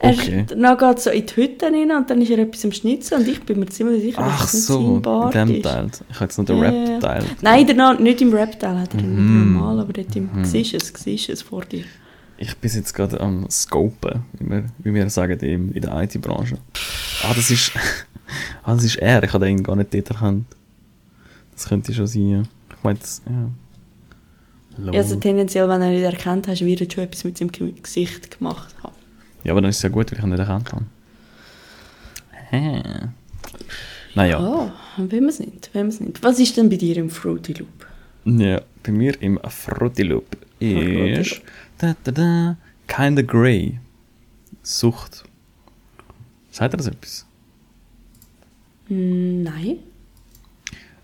Okay. 0.02 0.46
Er, 0.50 0.56
dann 0.56 0.78
geht 0.78 1.00
so 1.00 1.10
in 1.10 1.26
die 1.26 1.36
Hütte 1.36 1.66
rein 1.66 1.92
und 1.92 2.10
dann 2.10 2.22
ist 2.22 2.30
er 2.32 2.40
etwas 2.40 2.64
am 2.64 2.72
Schnitzen 2.72 3.20
und 3.20 3.28
ich 3.28 3.42
bin 3.44 3.60
mir 3.60 3.66
ziemlich 3.66 4.02
sicher, 4.02 4.22
Ach 4.22 4.42
dass 4.42 4.54
es 4.54 4.60
nicht 4.60 4.64
so, 4.68 4.96
in 4.96 5.02
Bart 5.02 5.34
dem 5.34 5.56
ist. 5.56 5.64
Teil. 5.64 5.90
Ich 6.10 6.16
habe 6.16 6.26
jetzt 6.26 6.38
noch 6.38 6.46
den 6.46 6.58
ja. 6.58 6.70
Rap-Teil. 6.70 7.24
Nein, 7.42 7.68
danach, 7.68 8.00
nicht 8.00 8.22
im 8.22 8.34
Rap-Teil 8.34 8.80
hat 8.80 8.94
er 8.94 9.02
mm. 9.02 9.54
normal, 9.54 9.80
aber 9.82 9.92
dort 9.92 10.16
im 10.16 10.30
siehst 10.46 10.72
du 10.72 10.78
es, 10.78 10.94
siehst 10.96 11.30
es 11.30 11.42
vor 11.42 11.66
dir. 11.66 11.84
Ich 12.38 12.56
bin 12.56 12.72
jetzt 12.74 12.94
gerade 12.94 13.20
am 13.20 13.46
Scopen, 13.50 14.24
wie 14.40 14.50
wir, 14.50 14.64
wie 14.78 14.94
wir 14.94 15.10
sagen 15.10 15.38
in, 15.42 15.74
in 15.74 15.82
der 15.82 16.02
IT-Branche. 16.02 16.58
Ah, 17.24 17.34
das 17.36 17.52
ist. 17.52 17.74
ah, 18.64 18.76
das 18.76 18.86
ist 18.86 18.96
er. 18.96 19.22
Ich 19.24 19.34
habe 19.34 19.50
ihn 19.50 19.62
gar 19.62 19.76
nicht 19.76 19.94
dort 19.94 20.10
erkannt. 20.12 20.46
Das 21.54 21.68
könnte 21.68 21.94
schon 21.94 22.08
sein. 22.08 22.30
ja. 22.30 22.44
Ich 22.78 22.84
meine, 22.84 23.00
das. 23.00 23.22
Ja. 23.26 23.50
Lol. 24.82 24.96
Ja, 24.96 25.02
also 25.02 25.18
tendenziell, 25.18 25.68
wenn 25.68 25.82
er 25.82 25.90
nicht 25.90 26.04
erkannt 26.04 26.48
hast, 26.48 26.62
wird 26.62 26.80
er 26.80 26.90
schon 26.90 27.04
etwas 27.04 27.26
mit 27.26 27.38
seinem 27.38 27.52
Ge- 27.52 27.74
Gesicht 27.74 28.38
gemacht 28.38 28.74
haben. 28.82 28.96
Ja, 29.43 29.52
aber 29.52 29.62
dann 29.62 29.69
ist 29.69 29.78
es 29.78 29.84
ja 29.84 29.89
gut, 29.89 30.12
weil 30.12 30.17
ich 30.19 30.23
ihn 30.23 30.30
nicht 30.30 30.47
habe. 30.47 30.63
Hä. 32.49 32.82
Naja. 34.15 34.39
Oh, 34.39 34.71
wenn 34.97 35.21
wir 35.21 35.30
es 35.30 35.39
nicht, 35.39 35.69
wenn 35.73 35.88
wir 35.88 35.93
es 35.93 35.99
nicht. 35.99 36.23
Was 36.23 36.39
ist 36.39 36.58
denn 36.58 36.69
bei 36.69 36.75
dir 36.78 36.97
im 36.97 37.10
Fruity 37.10 37.54
Loop? 37.54 37.86
Ja, 38.25 38.62
bei 38.84 38.91
mir 38.91 39.21
im 39.21 39.39
Fruity 39.47 40.04
Loop 40.04 40.38
ist. 40.60 41.41
Da, 41.78 41.95
da, 42.04 42.12
da, 42.12 42.58
Kinda 42.88 43.21
Grey. 43.21 43.80
Sucht. 44.63 45.23
Sagt 46.52 46.73
ihr 46.73 46.78
das 46.78 46.88
etwas? 46.88 47.25
Hm, 48.88 49.43
Nein. 49.43 49.78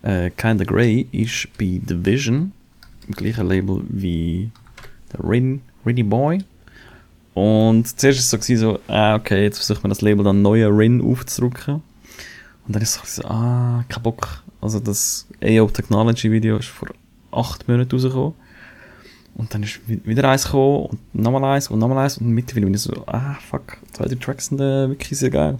Äh, 0.02 0.30
Kinda 0.30 0.64
Grey 0.64 1.06
ist 1.12 1.48
bei 1.56 1.80
Division, 1.82 2.52
im 3.08 3.14
gleichen 3.14 3.48
Label 3.48 3.82
wie 3.88 4.50
der 5.12 5.20
Rin, 5.28 5.62
Rinny 5.86 6.02
Boy. 6.02 6.38
Und 7.36 7.86
zuerst 8.00 8.32
war 8.32 8.40
es 8.40 8.46
so, 8.46 8.56
so, 8.56 8.78
ah, 8.88 9.14
okay, 9.16 9.42
jetzt 9.42 9.58
versucht 9.58 9.82
man 9.82 9.90
das 9.90 10.00
Label 10.00 10.24
dann 10.24 10.40
neuer 10.40 10.70
Rin 10.76 11.02
aufzudrücken. 11.02 11.82
Und 12.66 12.74
dann 12.74 12.80
ist 12.82 12.98
es 13.04 13.16
so, 13.16 13.24
ah, 13.24 13.84
kein 13.90 14.02
Bock. 14.02 14.42
Also 14.62 14.80
das 14.80 15.26
AO 15.44 15.66
Technology 15.68 16.32
Video 16.32 16.56
ist 16.56 16.68
vor 16.68 16.88
acht 17.30 17.68
Monaten 17.68 17.90
rausgekommen. 17.94 18.32
Und 19.34 19.52
dann 19.52 19.62
ist 19.64 19.80
wi- 19.86 20.00
wieder 20.04 20.26
eins 20.30 20.44
gekommen 20.44 20.86
und 20.86 21.14
nochmal 21.14 21.44
eins 21.44 21.68
und 21.68 21.78
nochmal 21.78 21.98
eins 22.04 22.16
und 22.16 22.28
mittlerweile 22.28 22.64
bin 22.66 22.74
ich 22.74 22.80
so, 22.80 23.04
ah, 23.06 23.34
fuck, 23.50 23.76
zwei, 23.92 24.06
drei 24.06 24.14
Tracks 24.14 24.46
sind 24.46 24.58
äh, 24.62 24.88
wirklich 24.88 25.18
sehr 25.18 25.28
geil. 25.28 25.58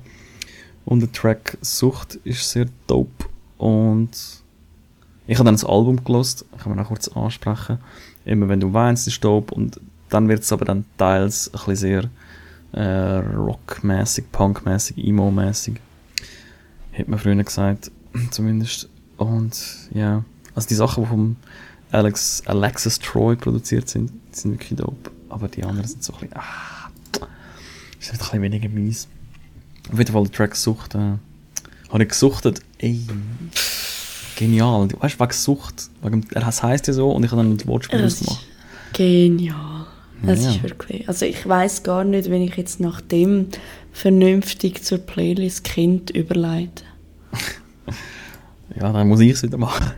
Und 0.86 1.00
der 1.00 1.12
Track 1.12 1.58
Sucht 1.60 2.14
ist 2.24 2.50
sehr 2.50 2.66
dope 2.86 3.26
und 3.58 4.08
Ich 5.26 5.36
habe 5.38 5.44
dann 5.44 5.54
das 5.56 5.64
Album 5.64 6.02
gelost, 6.04 6.46
kann 6.58 6.74
man 6.74 6.82
auch 6.82 6.88
kurz 6.88 7.08
ansprechen. 7.08 7.78
Immer 8.24 8.48
wenn 8.48 8.60
du 8.60 8.72
weinst, 8.72 9.06
ist 9.08 9.22
dope 9.22 9.54
und 9.54 9.78
dann 10.08 10.28
wird 10.28 10.42
es 10.42 10.52
aber 10.52 10.64
dann 10.64 10.84
teils 10.98 11.48
ein 11.48 11.52
bisschen 11.52 11.76
sehr 11.76 12.10
äh, 12.72 13.18
rockmäßig, 13.36 14.30
punkmäßig, 14.32 14.98
emo-mäßig. 14.98 15.76
Hätte 16.92 17.10
man 17.10 17.18
früher 17.18 17.42
gesagt, 17.42 17.90
zumindest. 18.30 18.88
Und 19.16 19.56
ja, 19.94 20.24
also 20.54 20.68
die 20.68 20.74
Sachen, 20.74 21.04
die 21.04 21.08
vom 21.08 21.36
Alex, 21.90 22.42
Alexis 22.46 22.98
Troy 22.98 23.36
produziert 23.36 23.88
sind, 23.88 24.10
die 24.34 24.38
sind 24.38 24.52
wirklich 24.52 24.76
dope. 24.76 25.10
Aber 25.28 25.48
die 25.48 25.64
anderen 25.64 25.88
sind 25.88 26.02
so 26.04 26.12
ein 26.14 26.20
bisschen, 26.20 26.36
ah, 26.36 26.90
ist 27.98 28.12
ein 28.12 28.18
bisschen 28.18 28.42
weniger 28.42 28.68
mies. 28.68 29.08
Auf 29.92 29.98
jeden 29.98 30.12
Fall 30.12 30.24
der 30.24 30.32
Track 30.32 30.56
Sucht, 30.56 30.94
äh, 30.94 30.98
habe 31.90 32.02
ich 32.02 32.08
gesuchtet, 32.08 32.60
ey, 32.78 33.00
genial. 34.36 34.88
Weißt 35.00 35.18
du, 35.18 35.24
wegen 35.24 35.32
Sucht, 35.32 35.90
wegen, 36.02 36.26
er 36.32 36.44
heisst 36.44 36.86
ja 36.88 36.92
so 36.92 37.10
und 37.12 37.24
ich 37.24 37.30
habe 37.30 37.42
dann 37.42 37.52
ein 37.52 37.66
Wortspiel 37.66 38.02
Das 38.02 38.20
gemacht. 38.20 38.40
ist 38.42 38.94
genial. 38.94 39.85
Das 40.22 40.42
Ja. 40.42 40.50
ist 40.50 40.62
wirklich. 40.62 41.08
Also 41.08 41.26
ich 41.26 41.46
weiß 41.46 41.82
gar 41.82 42.04
nicht, 42.04 42.30
wenn 42.30 42.42
ich 42.42 42.56
jetzt 42.56 42.80
nach 42.80 43.00
dem 43.00 43.46
vernünftig 43.92 44.82
zur 44.82 44.98
Playlist 44.98 45.64
Kind 45.64 46.10
überleite. 46.10 46.84
Ja, 48.78 48.92
dann 48.92 49.08
muss 49.08 49.20
ich 49.20 49.30
es 49.30 49.42
wieder 49.42 49.56
machen. 49.56 49.92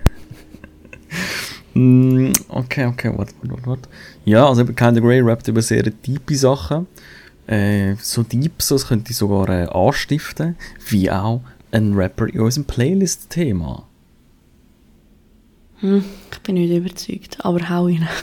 Mm, 1.75 2.33
okay, 2.49 2.87
okay, 2.87 3.13
warte, 3.17 3.33
warte, 3.43 3.67
warte. 3.67 3.89
Ja, 4.25 4.47
also 4.49 4.65
Kinda 4.65 5.01
Grey 5.01 5.21
rappt 5.21 5.49
über 5.49 5.63
sehr 5.63 5.83
tiefe 6.03 6.37
Sachen. 6.37 6.87
Äh, 7.47 7.95
so 8.01 8.23
deep, 8.23 8.61
so, 8.61 8.75
das 8.75 8.87
könnte 8.87 9.11
ich 9.11 9.17
sogar 9.17 9.49
äh, 9.49 9.67
anstiften, 9.67 10.57
wie 10.91 11.11
auch 11.11 11.41
ein 11.73 11.95
Rapper 11.95 12.27
in 12.29 12.41
unserem 12.41 12.67
Playlist-Thema. 12.67 13.85
Hm, 15.81 16.05
ich 16.33 16.39
bin 16.41 16.57
nicht 16.57 16.71
überzeugt, 16.71 17.45
aber 17.45 17.69
hau 17.69 17.85
rein. 17.87 18.09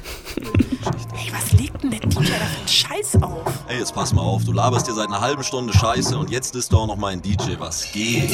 Hey, 1.16 1.32
was 1.34 1.52
legt 1.60 1.82
denn 1.82 1.90
der 1.90 2.00
DJ 2.02 2.16
da 2.18 2.22
für 2.24 2.60
einen 2.60 2.68
Scheiß 2.68 3.16
auf? 3.24 3.64
Ey, 3.68 3.80
jetzt 3.80 3.96
pass 3.96 4.14
mal 4.14 4.22
auf, 4.22 4.44
du 4.44 4.52
laberst 4.52 4.88
dir 4.88 4.94
seit 4.94 5.08
einer 5.08 5.20
halben 5.22 5.44
Stunde 5.44 5.74
Scheiße 5.74 6.16
und 6.16 6.30
jetzt 6.30 6.56
ist 6.56 6.72
doch 6.72 6.86
noch 6.86 6.98
mal 6.98 7.08
ein 7.14 7.22
DJ, 7.22 7.54
was 7.58 7.92
geht? 7.92 8.30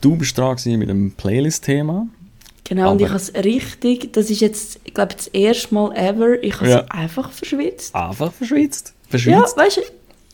Du 0.00 0.16
bist 0.16 0.36
dran 0.36 0.56
mit 0.64 0.88
dem 0.88 1.12
Playlist-Thema. 1.12 2.08
Genau, 2.64 2.90
und 2.92 3.00
ich 3.00 3.06
Aber- 3.06 3.14
habe 3.14 3.22
es 3.22 3.34
richtig, 3.44 4.12
das 4.12 4.28
ist 4.30 4.40
jetzt, 4.40 4.80
ich 4.84 4.94
glaube, 4.94 5.14
das 5.14 5.28
erste 5.28 5.72
Mal 5.74 5.94
ever, 5.96 6.42
ich 6.42 6.54
habe 6.56 6.66
es 6.66 6.72
Ja. 6.72 6.84
einfach 6.88 7.30
verschwitzt. 7.30 7.94
Einfach 7.94 8.32
verschwitzt. 8.32 8.94
Ja, 9.04 9.10
Verschwitzt? 9.10 9.56
weißt 9.56 9.76
du, 9.76 9.80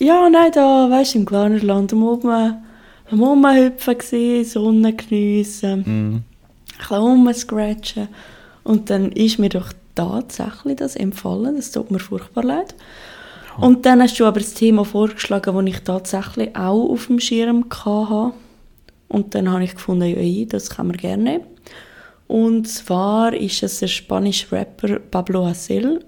ja, 0.04 0.30
nein, 0.30 0.50
da, 0.52 0.88
weißt 0.90 1.14
du, 1.14 1.18
im 1.18 1.26
Glarnerland, 1.26 1.92
am 1.92 2.02
Oben, 2.04 2.63
am 3.10 3.22
Rumhüpfen 3.22 3.98
gewesen, 3.98 4.50
Sonne 4.50 4.92
geniessen, 4.94 5.82
Mhm. 5.86 6.14
ein 6.14 6.78
bisschen 6.78 6.96
rumscratchen. 6.96 8.08
Und 8.64 8.90
dann 8.90 9.12
ist 9.12 9.38
mir 9.38 9.50
doch 9.50 9.72
tatsächlich 9.94 10.76
das 10.76 10.96
empfohlen, 10.96 11.56
das 11.56 11.70
tut 11.70 11.90
mir 11.90 11.98
furchtbar 11.98 12.44
leid. 12.44 12.74
Und 13.58 13.86
dann 13.86 14.02
hast 14.02 14.18
du 14.18 14.24
aber 14.24 14.40
das 14.40 14.54
Thema 14.54 14.84
vorgeschlagen, 14.84 15.54
das 15.54 15.74
ich 15.74 15.80
tatsächlich 15.84 16.56
auch 16.56 16.90
auf 16.90 17.06
dem 17.06 17.20
Schirm 17.20 17.66
hatte. 17.70 18.32
Und 19.08 19.34
dann 19.34 19.50
habe 19.50 19.62
ich 19.62 19.74
gefunden, 19.74 20.08
ja, 20.08 20.44
das 20.46 20.70
kann 20.70 20.88
man 20.88 20.96
gerne 20.96 21.22
nehmen. 21.22 21.44
Und 22.26 22.66
zwar 22.66 23.32
ist 23.34 23.62
es 23.62 23.78
der 23.78 23.86
spanische 23.86 24.50
Rapper 24.50 24.98
Pablo 24.98 25.46
Hasél, 25.46 26.00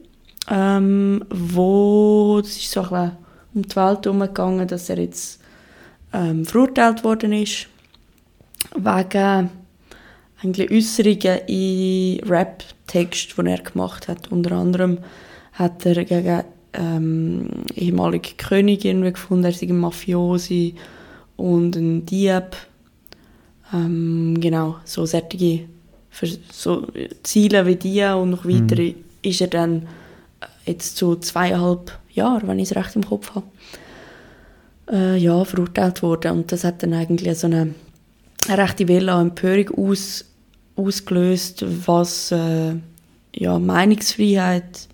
ähm, 0.51 1.25
wo, 1.31 2.41
das 2.41 2.57
ist 2.57 2.71
so 2.73 2.81
ein 2.81 2.89
bisschen 2.89 3.17
um 3.55 3.63
die 3.63 3.77
Welt 3.77 4.05
herumgegangen, 4.07 4.67
dass 4.67 4.91
er 4.91 4.99
jetzt 4.99 5.41
ähm, 6.17 6.45
verurteilt 6.45 7.05
worden 7.05 7.33
ist, 7.33 7.69
wegen 8.75 9.51
eigentlich 10.43 10.71
Äußerungen 10.71 11.41
in 11.47 12.21
Rap-Text, 12.29 13.35
die 13.37 13.47
er 13.47 13.59
gemacht 13.59 14.09
hat. 14.09 14.31
Unter 14.33 14.53
anderem 14.53 14.99
hat 15.53 15.85
er 15.87 16.05
gegen 16.05 16.45
ähm, 16.73 17.49
ehemalige 17.75 18.35
König 18.37 18.85
irgendwie 18.85 19.13
gefunden, 19.13 19.45
er 19.45 19.53
sei 19.53 19.67
ein 19.67 19.79
Mafiosi 19.79 20.75
und 21.37 21.77
ein 21.77 22.07
Dieb. 22.07 22.57
Ähm, 23.73 24.39
genau, 24.41 24.77
so 24.85 25.07
solche 25.07 25.67
für 26.11 26.29
so 26.51 26.87
Ziele 27.23 27.67
wie 27.67 27.77
die 27.77 28.03
und 28.03 28.31
noch 28.31 28.47
weitere 28.47 28.95
ist 29.23 29.41
er 29.43 29.49
dann 29.49 29.83
äh, 30.41 30.71
jetzt 30.71 30.97
zu 30.97 31.17
zweieinhalb 31.17 31.99
Jahren, 32.13 32.49
wenn 32.49 32.59
ich 32.59 32.71
es 32.71 32.77
recht 32.77 32.97
im 32.97 33.07
Kopf 33.07 33.35
habe, 33.35 33.47
äh, 34.90 35.16
ja, 35.16 35.44
verurteilt 35.44 36.03
worden. 36.03 36.33
Und 36.33 36.53
das 36.53 36.64
hat 36.64 36.83
dann 36.83 36.94
eigentlich 36.94 37.38
so 37.38 37.46
eine, 37.46 37.75
eine 38.49 38.59
rechte 38.59 38.88
Welle 38.88 39.12
an 39.12 39.29
Empörung 39.29 39.90
aus, 39.90 40.25
ausgelöst, 40.77 41.64
was 41.87 42.33
äh, 42.33 42.75
ja, 43.35 43.59
Meinungsfreiheit 43.59 44.88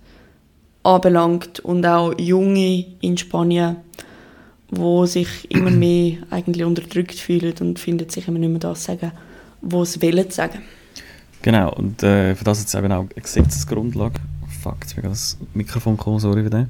anbelangt 0.83 1.61
und 1.61 1.87
auch 1.87 2.19
Junge 2.19 2.85
in 3.01 3.17
Spanien, 3.17 3.77
wo 4.71 5.07
sich 5.07 5.51
immer 5.51 5.71
mehr 5.71 6.19
eigentlich 6.31 6.65
unterdrückt 6.65 7.15
fühlen 7.15 7.55
und 7.61 7.79
finden 7.79 8.09
sich 8.09 8.29
immer 8.29 8.39
nicht 8.39 8.51
mehr 8.51 8.59
das 8.59 8.85
sagen, 8.85 9.13
was 9.61 9.93
sie 9.93 10.03
wollen 10.03 10.31
sagen. 10.31 10.61
Genau, 11.43 11.73
und 11.75 12.03
äh, 12.03 12.35
für 12.37 12.45
das 12.45 12.61
jetzt 12.61 12.75
eben 12.75 12.93
auch 12.93 13.01
eine 13.01 13.09
Gesetzesgrundlage. 13.09 14.21
Fuck, 14.63 14.77
jetzt 14.83 14.95
bin 14.95 15.05
das 15.05 15.37
Mikrofon 15.55 15.97
gekommen, 15.97 16.21
sorry 16.21 16.45
für 16.45 16.51
den. 16.51 16.69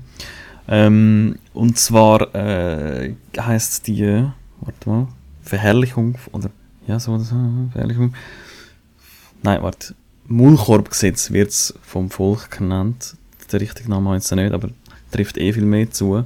Ähm, 0.69 1.39
und 1.55 1.79
zwar 1.79 2.35
äh, 2.35 3.15
heisst 3.39 3.87
die, 3.87 4.27
warte 4.61 4.89
mal, 4.89 5.09
Verherrlichung, 5.43 6.17
oder, 6.33 6.51
ja, 6.87 6.99
so, 6.99 7.19
Verherrlichung. 7.19 8.15
Nein, 9.43 9.63
warte, 9.63 9.95
Maulkorbgesetz 10.27 11.33
wird 11.33 11.51
es 11.51 11.75
vom 11.83 12.11
Volk 12.11 12.51
genannt. 12.51 13.17
Der 13.51 13.61
richtige 13.61 13.91
Name 13.91 14.11
ich 14.11 14.23
jetzt 14.23 14.33
nicht, 14.33 14.53
aber 14.53 14.71
trifft 15.11 15.37
eh 15.37 15.53
viel 15.53 15.65
mehr 15.65 15.91
zu. 15.91 16.25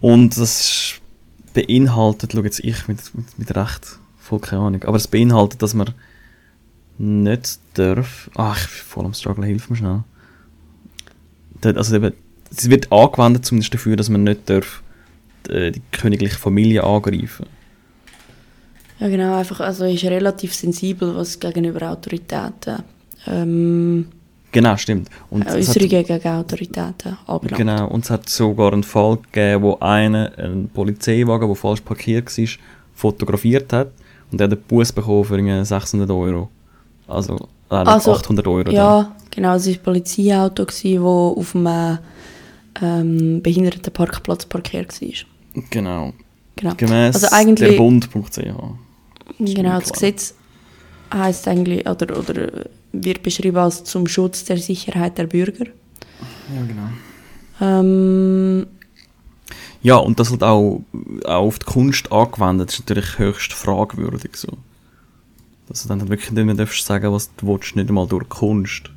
Und 0.00 0.36
das 0.36 1.00
beinhaltet, 1.54 2.32
schau 2.32 2.42
jetzt 2.42 2.60
ich 2.60 2.88
mit, 2.88 3.14
mit, 3.14 3.38
mit 3.38 3.56
Recht, 3.56 3.98
voll 4.18 4.40
keine 4.40 4.62
Ahnung, 4.62 4.84
aber 4.84 4.96
es 4.96 5.08
beinhaltet, 5.08 5.62
dass 5.62 5.74
man 5.74 5.90
nicht 6.98 7.60
darf. 7.74 8.30
Ach, 8.34 8.58
ich 8.58 8.68
bin 8.68 8.86
voll 8.86 9.04
am 9.06 9.14
Struggle, 9.14 9.46
hilf 9.46 9.70
mir 9.70 9.76
schnell. 9.76 10.04
Also 11.62 11.96
eben, 11.96 12.12
es 12.50 12.68
wird 12.68 12.90
angewendet 12.92 13.44
zumindest 13.46 13.74
dafür, 13.74 13.96
dass 13.96 14.08
man 14.08 14.24
nicht 14.24 14.48
darf 14.48 14.82
äh, 15.48 15.70
die 15.70 15.82
königliche 15.92 16.36
Familie 16.36 16.84
angreifen. 16.84 17.46
Ja, 18.98 19.08
genau, 19.08 19.38
einfach, 19.38 19.60
also 19.60 19.86
ist 19.86 20.04
relativ 20.04 20.54
sensibel, 20.54 21.14
was 21.16 21.40
gegenüber 21.40 21.90
Autoritäten, 21.90 22.82
ähm, 23.26 24.06
Genau, 24.52 24.76
stimmt. 24.76 25.08
Und 25.30 25.46
hat, 25.46 25.54
Äußerungen 25.54 26.04
gegen 26.04 26.28
Autoritäten 26.28 27.16
anbelangt. 27.26 27.56
genau, 27.56 27.86
und 27.88 28.04
es 28.04 28.10
hat 28.10 28.28
sogar 28.28 28.72
einen 28.72 28.82
Fall 28.82 29.18
gegeben, 29.30 29.62
wo 29.62 29.78
einer 29.78 30.32
einen 30.36 30.68
Polizeiwagen, 30.68 31.46
der 31.46 31.56
falsch 31.56 31.80
parkiert 31.82 32.36
war, 32.36 32.46
fotografiert 32.94 33.72
hat 33.72 33.92
und 34.32 34.40
er 34.40 34.44
hat 34.44 34.52
einen 34.52 34.62
Bus 34.62 34.92
bekommen 34.92 35.24
für 35.24 35.36
irgendwie 35.36 35.64
600 35.64 36.10
Euro. 36.10 36.48
Also, 37.06 37.36
äh, 37.70 37.74
Also, 37.74 38.12
800 38.12 38.46
Euro. 38.48 38.64
dann. 38.64 38.74
Ja, 38.74 39.16
genau, 39.30 39.54
es 39.54 39.66
war 39.66 39.74
ein 39.74 39.82
Polizeiauto, 39.82 40.64
das 40.64 40.84
auf 40.84 41.54
einem 41.54 41.98
ähm, 42.80 43.42
Behindertenparkplatz 43.42 44.46
parkiert 44.46 45.00
war. 45.00 45.62
Genau. 45.70 46.12
Genau. 46.56 46.74
Gemäss 46.76 47.14
Also 47.16 47.28
eigentlich- 47.34 47.70
der 47.70 47.76
Bund.ch. 47.76 48.38
Genau, 49.38 49.80
das. 49.80 49.92
Gesetz 49.92 50.34
heißt 51.12 51.48
eigentlich, 51.48 51.88
oder, 51.88 52.18
oder 52.18 52.66
wird 52.92 53.22
beschrieben 53.22 53.56
als 53.56 53.84
zum 53.84 54.06
Schutz 54.06 54.44
der 54.44 54.58
Sicherheit 54.58 55.16
der 55.18 55.26
Bürger. 55.26 55.66
Ja, 55.66 56.66
genau. 56.66 56.88
Ähm, 57.60 58.66
Ja, 59.82 59.96
und 59.96 60.20
das 60.20 60.30
halt 60.30 60.42
auch, 60.42 60.82
auch 61.24 61.30
auf 61.30 61.58
die 61.58 61.64
Kunst 61.66 62.12
angewendet 62.12 62.70
ist 62.70 62.80
natürlich 62.80 63.18
höchst 63.18 63.52
fragwürdig 63.54 64.36
so. 64.36 64.48
Dass 65.68 65.82
du 65.82 65.88
dann 65.88 66.08
wirklich 66.08 66.30
nicht 66.32 66.44
mehr 66.44 66.54
darfst 66.54 66.84
sagen, 66.84 67.12
was 67.12 67.30
du 67.36 67.46
willst, 67.46 67.76
nicht 67.76 67.88
einmal 67.88 68.06
durch 68.06 68.28
Kunst. 68.28 68.90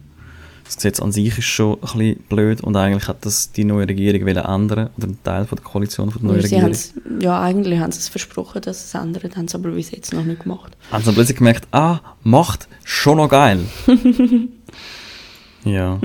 Das 0.66 0.78
Gesetz 0.78 1.00
an 1.00 1.12
sich 1.12 1.38
ist 1.38 1.46
schon 1.46 1.76
ein 1.76 1.80
bisschen 1.82 2.16
blöd 2.30 2.62
und 2.62 2.76
eigentlich 2.76 3.08
hat 3.08 3.26
das 3.26 3.52
die 3.52 3.66
neue 3.66 3.88
Regierung 3.88 4.22
wollen 4.22 4.38
ändern, 4.38 4.90
oder 4.98 5.08
ein 5.08 5.18
Teil 5.24 5.46
von 5.46 5.58
der 5.58 5.66
Koalition 5.66 6.12
von 6.12 6.22
der 6.22 6.32
neuen 6.32 6.42
Regierung. 6.42 6.74
ja, 7.20 7.42
eigentlich 7.42 7.80
haben 7.80 7.92
sie 7.92 8.00
es 8.00 8.08
versprochen, 8.08 8.62
dass 8.62 8.92
sie 8.92 8.98
es 8.98 9.04
ändern, 9.04 9.36
haben 9.36 9.48
sie 9.48 9.56
aber 9.56 9.70
bis 9.72 9.92
jetzt 9.92 10.14
noch 10.14 10.24
nicht 10.24 10.44
gemacht. 10.44 10.76
Haben 10.92 11.02
sie 11.02 11.06
dann 11.08 11.16
plötzlich 11.16 11.38
gemerkt, 11.38 11.68
ah, 11.72 12.00
Macht, 12.24 12.68
schon 12.84 13.18
noch 13.18 13.30
geil. 13.30 13.60
ja. 15.66 16.00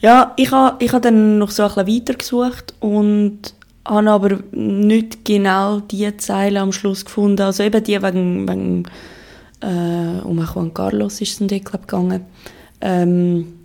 Ja, 0.00 0.32
ich 0.36 0.50
habe 0.50 0.84
ich 0.84 0.92
ha 0.92 0.98
dann 0.98 1.38
noch 1.38 1.50
so 1.50 1.62
ein 1.62 1.68
bisschen 1.68 1.86
weitergesucht 1.86 2.74
und 2.80 3.54
habe 3.84 4.10
aber 4.10 4.38
nicht 4.52 5.24
genau 5.24 5.80
die 5.80 6.16
Zeile 6.16 6.60
am 6.60 6.72
Schluss 6.72 7.04
gefunden. 7.04 7.42
Also 7.42 7.62
eben 7.62 7.82
die 7.82 8.02
wegen, 8.02 8.48
wegen 8.48 8.84
äh, 9.60 10.20
um 10.24 10.38
Juan 10.38 10.74
Carlos 10.74 11.20
ist 11.20 11.32
es 11.32 11.38
dann 11.38 11.48
dort, 11.48 11.88
gegangen. 11.88 12.24
Ähm, 12.80 13.57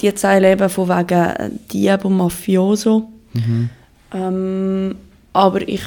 die 0.00 0.14
Zeile 0.14 0.52
eben 0.52 0.68
von 0.68 0.88
wegen 0.88 1.30
äh, 1.30 1.50
Dieb 1.72 2.04
und 2.04 2.16
Mafioso. 2.16 3.08
Ähm, 4.14 4.94
aber 5.32 5.68
ich 5.68 5.82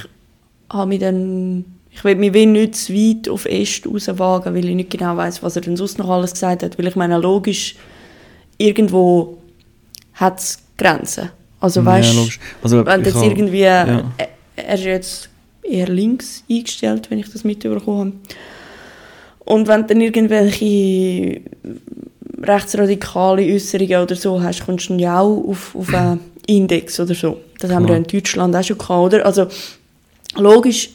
habe 0.72 0.90
mich 0.90 1.00
dann, 1.00 1.66
ich 1.92 2.04
will 2.04 2.16
mich 2.16 2.32
nicht 2.32 2.76
zu 2.76 2.94
weit 2.94 3.30
auf 3.30 3.46
Est 3.46 3.88
rauswagen, 3.88 4.54
weil 4.54 4.66
ich 4.66 4.76
nicht 4.76 4.92
genau 4.92 5.18
weiß, 5.18 5.42
was 5.42 5.56
er 5.56 5.64
denn 5.64 5.78
sonst 5.78 5.98
noch 5.98 6.10
alles 6.10 6.34
gesagt 6.34 6.64
hat. 6.64 6.78
Weil 6.78 6.88
ich 6.88 6.96
meine, 6.96 7.18
logisch, 7.18 7.76
irgendwo 8.58 9.38
hat 10.14 10.40
es 10.40 10.60
Grenzen. 10.78 11.30
Also 11.60 11.84
weißt 11.84 12.14
ja. 12.14 12.26
Also, 12.62 12.86
wenn 12.86 13.04
jetzt 13.04 13.22
irgendwie, 13.22 13.62
ja. 13.62 14.04
er, 14.18 14.30
er 14.56 14.76
ist 14.76 14.84
jetzt 14.84 15.30
eher 15.64 15.88
links 15.88 16.44
eingestellt, 16.50 17.10
wenn 17.10 17.20
ich 17.20 17.32
das 17.32 17.44
mitbekommen 17.44 18.00
habe. 18.00 18.14
Und 19.40 19.68
wenn 19.68 19.88
dann 19.88 20.02
irgendwelche 20.02 21.42
rechtsradikale 22.42 23.44
Äußerungen 23.54 24.02
oder 24.02 24.16
so 24.16 24.42
hast, 24.42 24.66
kommst 24.66 24.90
du 24.90 24.96
ja 24.96 25.20
auch 25.20 25.48
auf, 25.48 25.76
auf 25.76 25.94
einen 25.94 26.20
Index 26.48 27.00
oder 27.00 27.14
so. 27.14 27.38
Das 27.60 27.72
haben 27.72 27.84
wir 27.84 27.96
ja 27.96 28.02
Klar. 28.02 28.14
in 28.14 28.20
Deutschland 28.20 28.56
auch 28.56 28.64
schon 28.64 28.78
gehabt, 28.78 29.14
oder? 29.14 29.26
Also 29.26 29.48
logisch 30.36 30.90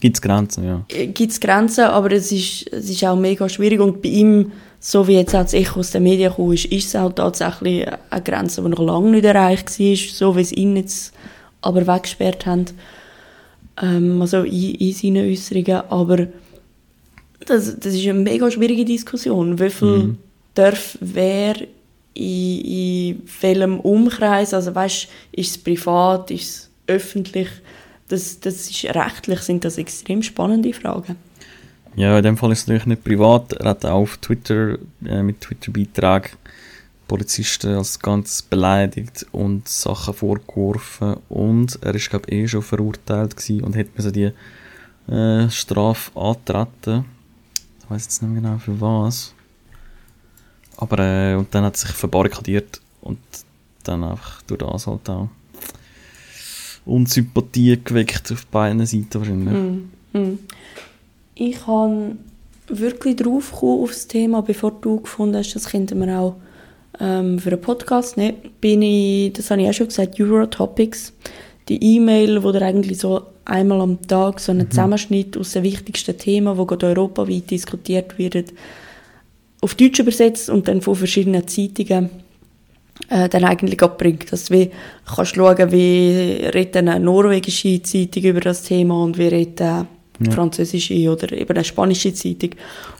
Gibt 0.00 0.16
es 0.16 0.22
Grenzen, 0.22 0.64
ja. 0.64 0.82
gibt 0.88 1.30
es 1.30 1.40
Grenzen, 1.40 1.84
aber 1.84 2.10
es 2.12 2.32
ist, 2.32 2.72
es 2.72 2.88
ist 2.88 3.04
auch 3.04 3.16
mega 3.16 3.46
schwierig 3.50 3.80
und 3.80 4.00
bei 4.00 4.08
ihm, 4.08 4.50
so 4.80 5.06
wie 5.06 5.16
jetzt 5.16 5.34
auch 5.34 5.42
das 5.42 5.52
Echo 5.52 5.80
aus 5.80 5.90
den 5.90 6.04
Medien 6.04 6.30
gekommen 6.30 6.54
ist, 6.54 6.64
ist 6.64 6.86
es 6.86 6.96
auch 6.96 7.12
tatsächlich 7.12 7.86
eine 8.08 8.22
Grenze, 8.22 8.62
die 8.62 8.68
noch 8.70 8.78
lange 8.78 9.10
nicht 9.10 9.26
erreicht 9.26 9.78
war, 9.78 9.96
so 9.96 10.36
wie 10.36 10.44
sie 10.44 10.54
ihn 10.54 10.76
jetzt 10.76 11.12
aber 11.60 11.86
weggesperrt 11.86 12.46
haben, 12.46 12.64
ähm, 13.82 14.22
also 14.22 14.42
in, 14.42 14.74
in 14.76 14.92
seinen 14.94 15.30
Äußerungen, 15.30 15.82
aber 15.90 16.28
das, 17.44 17.78
das 17.78 17.94
ist 17.94 18.04
eine 18.04 18.14
mega 18.14 18.50
schwierige 18.50 18.86
Diskussion, 18.86 19.58
wie 19.58 19.68
viel 19.68 20.16
darf 20.54 20.98
wer 21.00 21.56
in, 22.14 22.60
in 22.60 23.22
welchem 23.40 23.80
Umkreis, 23.80 24.52
also 24.54 24.74
weißt, 24.74 25.08
ist 25.32 25.50
es 25.50 25.58
privat, 25.58 26.30
ist 26.30 26.42
es 26.42 26.70
öffentlich, 26.86 27.48
das, 28.08 28.40
das 28.40 28.68
ist 28.68 28.84
rechtlich 28.84 29.40
sind 29.40 29.64
das 29.64 29.78
extrem 29.78 30.22
spannende 30.22 30.72
Fragen. 30.72 31.16
Ja, 31.96 32.16
in 32.16 32.24
dem 32.24 32.36
Fall 32.36 32.52
ist 32.52 32.60
es 32.60 32.66
natürlich 32.66 32.86
nicht 32.86 33.04
privat. 33.04 33.52
Er 33.54 33.70
hat 33.70 33.84
auch 33.84 34.02
auf 34.02 34.16
Twitter 34.18 34.78
äh, 35.04 35.22
mit 35.22 35.40
Twitter-Beitrag 35.40 36.36
Polizisten 37.08 37.74
als 37.74 37.98
ganz 37.98 38.42
beleidigt 38.42 39.26
und 39.32 39.68
Sachen 39.68 40.14
vorgeworfen. 40.14 41.16
Und 41.28 41.78
er 41.82 41.94
ist, 41.94 42.08
glaube 42.08 42.26
ich, 42.28 42.34
eh 42.34 42.48
schon 42.48 42.62
verurteilt 42.62 43.36
gewesen 43.36 43.64
und 43.64 43.74
hätte 43.74 43.90
müssen 43.96 44.12
die 44.12 45.12
äh, 45.12 45.50
Strafe 45.50 46.16
antreten. 46.18 47.04
Ich 47.82 47.90
weiß 47.90 48.04
jetzt 48.04 48.22
nicht 48.22 48.32
mehr 48.32 48.42
genau 48.42 48.58
für 48.58 48.80
was. 48.80 49.34
Aber 50.80 50.98
äh, 50.98 51.34
und 51.34 51.54
dann 51.54 51.64
hat 51.64 51.74
er 51.74 51.78
sich 51.78 51.90
verbarrikadiert 51.90 52.80
und 53.02 53.18
dann 53.84 54.04
einfach 54.04 54.42
durch 54.42 54.60
das 54.60 54.86
halt 54.86 55.08
auch 55.08 55.28
Unsympathie 56.86 57.78
geweckt 57.82 58.32
auf 58.32 58.46
beiden 58.46 58.84
Seiten 58.86 59.14
wahrscheinlich. 59.14 59.54
Hm. 60.12 60.38
Ich 61.34 61.66
habe 61.66 62.16
wirklich 62.68 63.16
drauf 63.16 63.52
gekommen 63.52 63.82
auf 63.82 63.90
das 63.90 64.06
Thema, 64.06 64.42
bevor 64.42 64.72
du 64.72 65.00
gefunden 65.00 65.36
hast, 65.36 65.54
das 65.54 65.68
könnten 65.68 66.00
wir 66.00 66.18
auch 66.18 66.36
ähm, 66.98 67.38
für 67.38 67.50
einen 67.50 67.60
Podcast 67.60 68.16
nehmen, 68.16 68.36
bin 68.60 68.82
ich, 68.82 69.32
das 69.32 69.50
habe 69.50 69.62
ich 69.62 69.68
auch 69.68 69.74
schon 69.74 69.88
gesagt, 69.88 70.20
Eurotopics. 70.20 71.12
Die 71.68 71.96
E-Mail, 71.96 72.42
wo 72.42 72.50
da 72.50 72.60
eigentlich 72.60 72.98
so 72.98 73.22
einmal 73.44 73.80
am 73.80 74.00
Tag 74.06 74.40
so 74.40 74.52
einen 74.52 74.70
Zusammenschnitt 74.70 75.36
aus 75.36 75.52
den 75.52 75.62
wichtigsten 75.62 76.16
Themen, 76.16 76.58
die 76.58 76.66
gerade 76.66 76.86
europaweit 76.86 77.50
diskutiert 77.50 78.18
werden, 78.18 78.46
auf 79.60 79.74
Deutsch 79.74 79.98
übersetzt 80.00 80.48
und 80.50 80.68
dann 80.68 80.80
von 80.80 80.96
verschiedenen 80.96 81.46
Zeitungen 81.46 82.10
äh, 83.08 83.28
dann 83.28 83.44
eigentlich 83.44 83.82
abbringt. 83.82 84.32
Dass 84.32 84.46
du 84.46 84.70
kannst 85.06 85.34
schauen, 85.34 85.72
wie 85.72 86.46
redet 86.54 86.76
eine 86.76 86.98
norwegische 87.00 87.82
Zeitung 87.82 88.22
über 88.24 88.40
das 88.40 88.62
Thema 88.62 89.02
und 89.02 89.18
wie 89.18 89.28
redet 89.28 89.60
eine 89.60 89.86
französische 90.30 91.10
oder 91.10 91.32
eben 91.32 91.54
eine 91.54 91.64
spanische 91.64 92.12
Zeitung. 92.14 92.50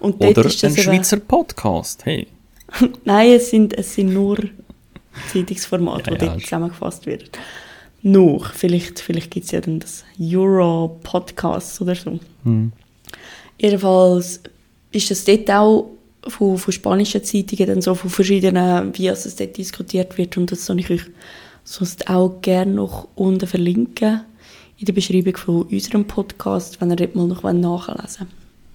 Und 0.00 0.22
Oder 0.24 0.44
ist 0.46 0.62
das 0.62 0.72
ein 0.72 0.78
eben- 0.78 0.82
Schweizer 0.82 1.18
Podcast. 1.18 2.04
Hey. 2.06 2.26
Nein, 3.04 3.32
es 3.32 3.50
sind, 3.50 3.76
es 3.76 3.94
sind 3.94 4.12
nur 4.14 4.38
Zeitungsformate, 5.32 6.12
Ja, 6.12 6.16
die 6.16 6.24
ja, 6.24 6.30
dort 6.30 6.40
ist- 6.40 6.44
zusammengefasst 6.46 7.06
werden. 7.06 7.28
Nur, 8.02 8.42
vielleicht, 8.44 9.00
vielleicht 9.00 9.30
gibt 9.30 9.44
es 9.46 9.52
ja 9.52 9.60
dann 9.60 9.80
das 9.80 10.04
Euro-Podcast 10.18 11.80
oder 11.82 11.94
so. 11.94 12.18
Hm. 12.44 12.72
Jedenfalls 13.58 14.40
ist 14.92 15.10
das 15.10 15.24
dort 15.24 15.50
auch 15.50 15.90
von, 16.26 16.58
von 16.58 16.72
spanischen 16.72 17.24
Zeitungen, 17.24 17.66
dann 17.66 17.82
so 17.82 17.94
von 17.94 18.10
verschiedenen, 18.10 18.96
wie 18.96 19.08
es 19.08 19.36
dort 19.36 19.56
diskutiert 19.56 20.18
wird. 20.18 20.36
Und 20.36 20.52
das 20.52 20.66
soll 20.66 20.80
ich 20.80 20.90
euch 20.90 21.02
sonst 21.64 22.08
auch 22.08 22.40
gerne 22.42 22.72
noch 22.72 23.08
unten 23.14 23.46
verlinken 23.46 24.22
in 24.78 24.86
der 24.86 24.92
Beschreibung 24.92 25.36
von 25.36 25.62
unserem 25.62 26.04
Podcast, 26.04 26.80
wenn 26.80 26.90
ihr 26.90 26.96
dort 26.96 27.14
mal 27.14 27.26
noch 27.26 27.42
nachlesen 27.42 28.26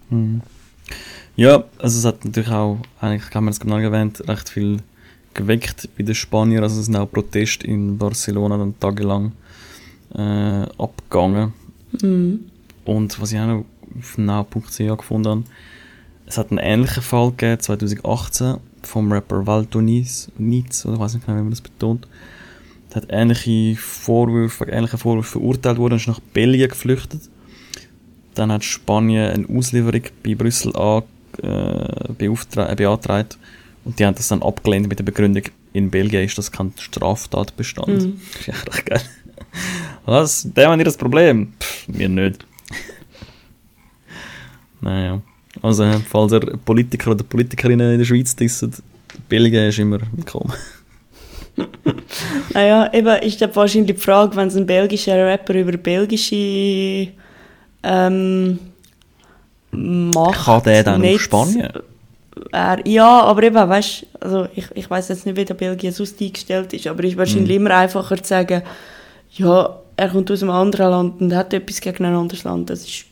wollt. 0.10 0.42
Ja, 1.36 1.66
also 1.80 2.00
es 2.00 2.06
hat 2.06 2.24
natürlich 2.24 2.52
auch, 2.52 2.78
eigentlich 3.02 3.34
haben 3.34 3.46
wir 3.46 3.52
es 3.52 3.60
genau 3.60 3.78
erwähnt, 3.78 4.26
recht 4.28 4.50
viel 4.50 4.78
geweckt 5.34 5.90
bei 5.98 6.04
den 6.04 6.16
Spaniern. 6.16 6.64
Also 6.64 6.80
es 6.80 6.86
sind 6.86 6.96
auch 6.96 7.12
Proteste 7.12 7.68
in 7.68 7.98
Barcelona 7.98 8.58
dann 8.58 8.80
tagelang 8.80 9.34
äh, 10.14 10.66
abgegangen. 10.78 11.54
Und 12.86 13.22
was 13.22 13.32
ich 13.32 13.40
auch 13.40 13.48
noch 13.48 13.66
auf 13.98 14.18
now.ch 14.18 14.78
gefunden 14.78 15.30
habe, 15.30 15.44
es 16.26 16.38
hat 16.38 16.52
einen 16.52 16.60
ähnlichen 16.60 17.04
Fall 17.04 17.32
gegeben, 17.32 17.60
2018, 17.60 18.58
vom 18.84 19.12
Rapper 19.12 19.46
Valdo 19.46 19.82
Niz, 19.82 20.30
Niz, 20.38 20.86
oder 20.86 20.96
ich 20.96 21.00
weiß 21.00 21.14
nicht 21.16 21.26
genau, 21.26 21.38
wie 21.38 21.44
man 21.44 21.52
das 21.52 21.62
betont. 21.62 22.08
Der 22.90 23.02
hat 23.02 23.08
ähnliche 23.10 23.80
Vorwürfe, 23.80 24.66
wegen 24.66 24.78
ähnlichen 24.78 25.00
Vorwürfen 25.00 25.42
verurteilt 25.42 25.78
worden 25.78 25.94
und 25.94 26.00
ist 26.00 26.08
nach 26.08 26.20
Belgien 26.20 26.70
geflüchtet. 26.70 27.22
Dann 28.34 28.52
hat 28.52 28.64
Spanien 28.64 29.32
eine 29.32 29.58
Auslieferung 29.58 30.02
bei 30.24 30.36
Brüssel 30.36 30.76
an, 30.76 31.04
äh, 31.44 32.14
äh, 32.14 32.76
beantragt 32.76 33.38
und 33.84 34.00
die 34.00 34.06
haben 34.06 34.16
das 34.16 34.28
dann 34.28 34.42
abgelehnt 34.42 34.88
mit 34.88 35.00
der 35.00 35.04
Begründung, 35.04 35.44
in 35.74 35.92
Belgien 35.92 36.24
ist 36.24 36.38
das 36.38 36.52
kein 36.52 36.74
Straftatbestand. 36.78 37.88
Mhm. 37.88 38.22
Echt 38.48 38.74
recht 38.74 38.86
geil. 38.86 39.02
Was? 40.06 40.48
Der 40.54 40.70
haben 40.70 40.80
ihr 40.80 40.86
das 40.86 40.98
Problem? 40.98 41.54
Pff, 41.60 41.86
wir 41.88 42.10
nicht. 42.10 42.46
naja. 44.82 45.22
Also, 45.66 45.86
falls 46.10 46.32
ihr 46.34 46.42
Politiker 46.64 47.12
oder 47.12 47.24
Politikerinnen 47.24 47.94
in 47.94 47.98
der 47.98 48.06
Schweiz 48.06 48.36
disset, 48.36 48.74
Belgien 49.28 49.70
ist 49.70 49.80
immer 49.80 50.00
willkommen. 50.14 50.54
Naja, 52.54 52.92
eben 52.94 53.16
ist 53.24 53.42
dann 53.42 53.56
wahrscheinlich 53.56 53.96
die 53.96 54.02
Frage, 54.02 54.36
wenn 54.36 54.50
es 54.50 54.58
ein 54.58 54.66
belgischer 54.66 55.16
Rapper 55.26 55.54
über 55.54 55.78
belgische 55.78 57.08
ähm, 57.82 58.60
Macht 59.72 60.46
Kann 60.46 60.64
der 60.64 60.84
dann 60.84 61.00
nicht- 61.02 61.22
Spanien? 61.22 61.70
Er, 62.52 62.86
ja, 62.86 63.22
aber 63.22 63.44
eben, 63.44 63.56
weißt 63.56 64.06
also 64.20 64.48
ich, 64.54 64.66
ich 64.76 64.90
weiß 64.90 65.08
jetzt 65.08 65.26
nicht, 65.26 65.38
wie 65.38 65.46
der 65.46 65.54
Belgien 65.54 65.94
sonst 65.94 66.22
eingestellt 66.22 66.74
ist, 66.74 66.88
aber 66.88 67.04
es 67.06 67.12
ist 67.12 67.18
wahrscheinlich 67.18 67.58
Mhm. 67.58 67.66
immer 67.68 67.76
einfacher 67.78 68.18
zu 68.22 68.28
sagen, 68.28 68.62
ja, 69.32 69.80
er 69.96 70.10
kommt 70.10 70.30
aus 70.30 70.42
einem 70.44 70.52
anderen 70.52 70.90
Land 70.92 71.22
und 71.22 71.34
hat 71.34 71.54
etwas 71.54 71.80
gegen 71.80 72.04
ein 72.06 72.16
anderes 72.16 72.44
Land. 72.44 72.70
Das 72.70 72.84
ist, 72.86 73.06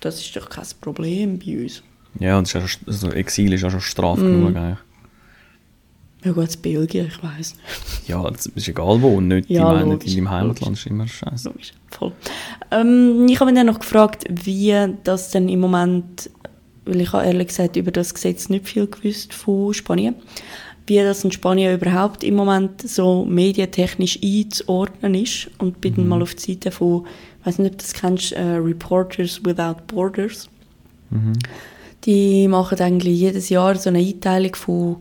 das 0.00 0.18
ist 0.18 0.34
doch 0.34 0.48
kein 0.48 0.64
Problem 0.80 1.38
bei 1.38 1.62
uns. 1.64 1.82
Ja, 2.18 2.38
und 2.38 2.44
ist 2.44 2.52
ja 2.52 2.66
schon, 2.66 2.82
also 2.86 3.10
Exil 3.10 3.52
ist 3.52 3.62
ja 3.62 3.70
schon 3.70 3.80
Strafe 3.80 4.20
Mhm. 4.22 4.32
genug 4.32 4.56
eigentlich. 4.56 4.78
Ja 6.24 6.30
gut, 6.30 6.46
das 6.46 6.56
Belgien, 6.56 7.06
ich 7.08 7.20
weiß 7.20 7.56
nicht. 7.56 8.08
Ja, 8.08 8.30
das 8.30 8.46
ist 8.46 8.68
egal 8.68 9.02
wo, 9.02 9.20
nicht, 9.20 9.50
Ja, 9.50 9.72
in, 9.80 9.88
nicht 9.88 9.92
logisch, 9.94 10.08
in 10.16 10.24
deinem 10.24 10.30
Heimatland 10.30 10.76
ist 10.76 10.86
immer 10.86 11.08
scheiße. 11.08 11.48
Logisch, 11.48 11.72
voll. 11.90 12.12
Ähm, 12.70 13.26
ich 13.28 13.40
habe 13.40 13.50
mich 13.50 13.58
dann 13.58 13.66
noch 13.66 13.80
gefragt, 13.80 14.24
wie 14.30 14.72
das 15.02 15.30
denn 15.32 15.48
im 15.48 15.58
Moment, 15.58 16.30
weil 16.84 17.00
ich 17.00 17.12
habe 17.12 17.24
ehrlich 17.26 17.48
gesagt 17.48 17.74
über 17.76 17.90
das 17.90 18.14
Gesetz 18.14 18.48
nicht 18.48 18.68
viel 18.68 18.86
gewusst 18.86 19.34
von 19.34 19.74
Spanien, 19.74 20.14
wie 20.86 20.96
das 20.98 21.24
in 21.24 21.32
Spanien 21.32 21.74
überhaupt 21.74 22.22
im 22.22 22.34
Moment 22.36 22.88
so 22.88 23.24
medientechnisch 23.24 24.20
einzuordnen 24.22 25.14
ist. 25.16 25.50
Und 25.58 25.80
bin 25.80 25.94
dann 25.96 26.06
mal 26.08 26.22
auf 26.22 26.36
die 26.36 26.52
Seite 26.52 26.70
von, 26.70 27.04
ich 27.40 27.46
weiß 27.46 27.58
nicht, 27.58 27.72
ob 27.72 27.78
du 27.78 27.82
das 27.84 27.94
kennst, 27.94 28.30
äh, 28.32 28.40
Reporters 28.42 29.44
Without 29.44 29.82
Borders. 29.88 30.48
Die 32.04 32.48
machen 32.48 32.80
eigentlich 32.80 33.18
jedes 33.18 33.48
Jahr 33.48 33.76
so 33.76 33.90
eine 33.90 34.00
Einteilung 34.00 34.54
von 34.54 34.96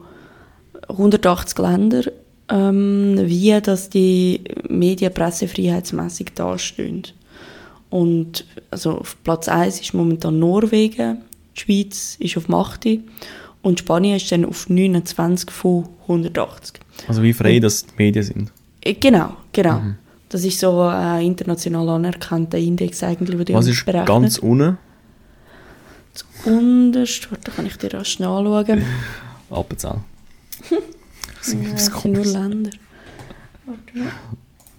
180 0.87 1.57
Ländern, 1.57 2.05
ähm, 2.49 3.15
wie 3.17 3.59
dass 3.61 3.89
die 3.89 4.41
Medien 4.69 5.13
pressefreiheitsmäßig 5.13 6.33
dastehen. 6.35 7.03
Und 7.89 8.45
also 8.69 8.99
auf 8.99 9.17
Platz 9.23 9.47
1 9.49 9.81
ist 9.81 9.93
momentan 9.93 10.39
Norwegen, 10.39 11.19
die 11.55 11.59
Schweiz 11.59 12.15
ist 12.19 12.37
auf 12.37 12.49
8 12.49 12.99
und 13.61 13.79
Spanien 13.79 14.15
ist 14.17 14.31
dann 14.31 14.45
auf 14.45 14.69
29 14.69 15.51
von 15.51 15.87
180. 16.03 16.79
Also 17.07 17.21
wie 17.23 17.33
frei 17.33 17.59
das 17.59 17.85
die 17.85 17.93
Medien 17.97 18.23
sind. 18.23 18.51
Äh, 18.81 18.93
Genau, 18.93 19.33
genau. 19.51 19.81
Das 20.29 20.45
ist 20.45 20.59
so 20.59 20.81
ein 20.83 21.25
international 21.25 21.89
anerkannter 21.89 22.57
Index 22.57 23.03
eigentlich, 23.03 23.35
der 23.35 23.45
die 23.45 23.53
Was 23.53 23.67
ist 23.67 23.85
berechnet. 23.85 24.07
ganz 24.07 24.37
unten? 24.37 24.77
Unterst, 26.45 27.31
warte, 27.31 27.51
kann 27.51 27.65
ich 27.65 27.77
dir 27.77 27.93
rasch 27.93 28.19
anschauen. 28.19 28.83
Appenzell. 29.49 29.95
Das 31.39 31.53
Ja, 31.53 31.59
das 31.71 31.85
sind 31.87 32.05
nur. 32.13 32.23
Länder. 32.23 32.69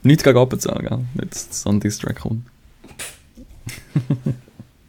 Nichts 0.04 0.22
gegen 0.22 0.38
Appenzell, 0.38 0.78
gell? 0.78 0.98
Nicht, 1.14 1.34
dass 1.34 1.62
so 1.62 1.70
ein 1.70 1.80
Distrack 1.80 2.20
kommt. 2.20 2.44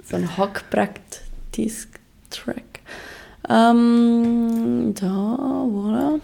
So 0.05 0.17
ein 0.17 0.37
Hackbrett-Disc-Track. 0.37 2.81
Ähm, 3.49 4.93
da, 4.93 5.07
voilà. 5.07 6.19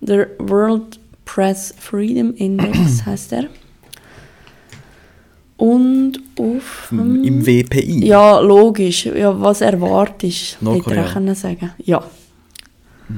Der 0.00 0.28
World 0.38 0.98
Press 1.24 1.74
Freedom 1.78 2.34
Index 2.34 3.04
heißt 3.10 3.32
er. 3.32 3.46
Und 5.56 6.20
auf. 6.38 6.88
Im, 6.90 7.24
Im 7.24 7.46
WPI. 7.46 8.06
Ja, 8.06 8.38
logisch. 8.40 9.06
Ja, 9.06 9.40
was 9.40 9.62
erwartest, 9.62 10.54
hätte 10.56 10.64
Nordkorea. 10.64 11.06
ich 11.06 11.12
können 11.12 11.34
sagen. 11.34 11.70
Ja, 11.78 12.04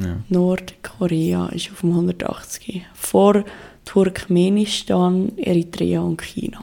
Ja. 0.01 0.17
Nordkorea 0.29 1.49
ist 1.49 1.71
auf 1.73 1.81
dem 1.81 1.91
180. 1.93 2.83
Vor 2.95 3.45
Turkmenistan, 3.85 5.33
Eritrea 5.37 6.01
und 6.01 6.23
China. 6.23 6.63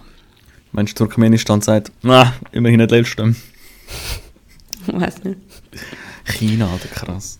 Meinst 0.71 0.93
du, 0.99 1.05
Turkmenistan 1.05 1.61
sagt, 1.61 1.91
na, 2.01 2.33
immerhin 2.51 2.79
nicht 2.79 2.91
letzte. 2.91 3.35
Ich 4.87 4.93
weiß 4.93 5.23
nicht. 5.23 5.39
China, 6.25 6.69
Alter, 6.71 6.87
krass. 6.89 7.39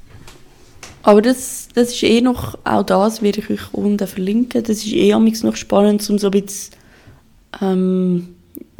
Aber 1.03 1.21
das, 1.21 1.67
das 1.75 1.89
ist 1.89 2.01
eh 2.01 2.19
noch, 2.21 2.57
auch 2.63 2.81
das 2.81 3.21
werde 3.21 3.39
ich 3.39 3.51
euch 3.51 3.71
unten 3.71 4.07
verlinken. 4.07 4.63
Das 4.63 4.77
ist 4.77 4.87
eh 4.87 5.13
amigs 5.13 5.43
noch 5.43 5.55
spannend, 5.55 6.09
um 6.09 6.17
so 6.17 6.29
ein 6.29 6.31
bisschen, 6.31 6.73
ähm, 7.61 8.35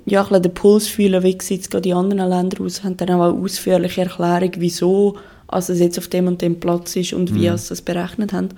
ja, 0.06 0.22
ein 0.22 0.28
bisschen 0.28 0.44
den 0.44 0.54
Puls 0.54 0.88
fühlen, 0.88 1.24
wie 1.24 1.38
sieht 1.42 1.74
es 1.74 1.86
in 1.86 1.94
anderen 1.94 2.30
Ländern 2.30 2.66
aus, 2.66 2.84
haben 2.84 2.98
dann 2.98 3.10
auch 3.10 3.34
eine 3.34 3.44
ausführliche 3.44 4.02
Erklärung, 4.02 4.52
wieso 4.58 5.18
also 5.48 5.74
es 5.74 5.80
jetzt 5.80 5.98
auf 5.98 6.08
dem 6.08 6.28
und 6.28 6.42
dem 6.42 6.60
Platz 6.60 6.96
ist 6.96 7.14
und 7.14 7.34
wie 7.34 7.50
sie 7.58 7.70
das 7.70 7.82
berechnet 7.82 8.34
haben. 8.34 8.50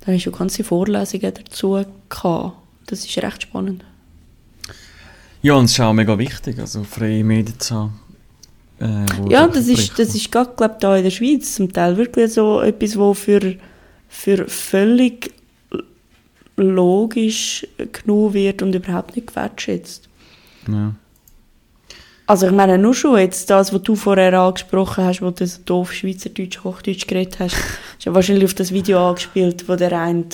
Da 0.00 0.06
habe 0.06 0.16
ich 0.16 0.22
schon 0.22 0.32
ganze 0.32 0.64
Vorlesungen 0.64 1.32
dazu 1.34 1.84
gehabt. 2.08 2.56
Das 2.86 3.04
ist 3.04 3.18
recht 3.18 3.42
spannend. 3.42 3.84
Ja, 5.42 5.54
und 5.54 5.66
es 5.66 5.72
ist 5.72 5.80
auch 5.80 5.92
mega 5.92 6.18
wichtig, 6.18 6.58
also 6.58 6.82
freie 6.84 7.22
Medien 7.22 7.58
zu 7.58 7.74
haben. 7.74 8.00
Äh, 8.80 9.30
Ja, 9.30 9.46
das 9.46 9.68
ist, 9.68 9.98
das 9.98 10.14
ist 10.14 10.30
gerade, 10.30 10.52
glaube 10.56 10.76
da 10.80 10.96
in 10.96 11.04
der 11.04 11.10
Schweiz 11.10 11.54
zum 11.54 11.72
Teil 11.72 11.96
wirklich 11.96 12.32
so 12.32 12.60
etwas, 12.60 12.98
wo 12.98 13.14
für, 13.14 13.56
für 14.08 14.48
völlig 14.48 15.32
logisch 16.56 17.66
genommen 17.92 18.34
wird 18.34 18.62
und 18.62 18.74
überhaupt 18.74 19.16
nicht 19.16 19.28
gewertschätzt. 19.28 20.08
Ja. 20.68 20.94
Also 22.26 22.46
ich 22.46 22.52
meine, 22.52 22.76
nur 22.76 22.94
schon 22.94 23.18
jetzt 23.18 23.50
das, 23.50 23.72
was 23.72 23.82
du 23.82 23.94
vorher 23.94 24.32
angesprochen 24.34 25.04
hast, 25.04 25.22
wo 25.22 25.30
du 25.30 25.46
so 25.46 25.60
doof 25.64 25.92
Schweizerdeutsch, 25.92 26.64
Hochdeutsch 26.64 27.06
geredet 27.06 27.38
hast, 27.38 27.54
ist 27.54 28.04
ja 28.04 28.14
wahrscheinlich 28.14 28.44
auf 28.44 28.54
das 28.54 28.72
Video 28.72 29.08
angespielt, 29.08 29.68
wo 29.68 29.76
der 29.76 29.92
eine 29.96 30.24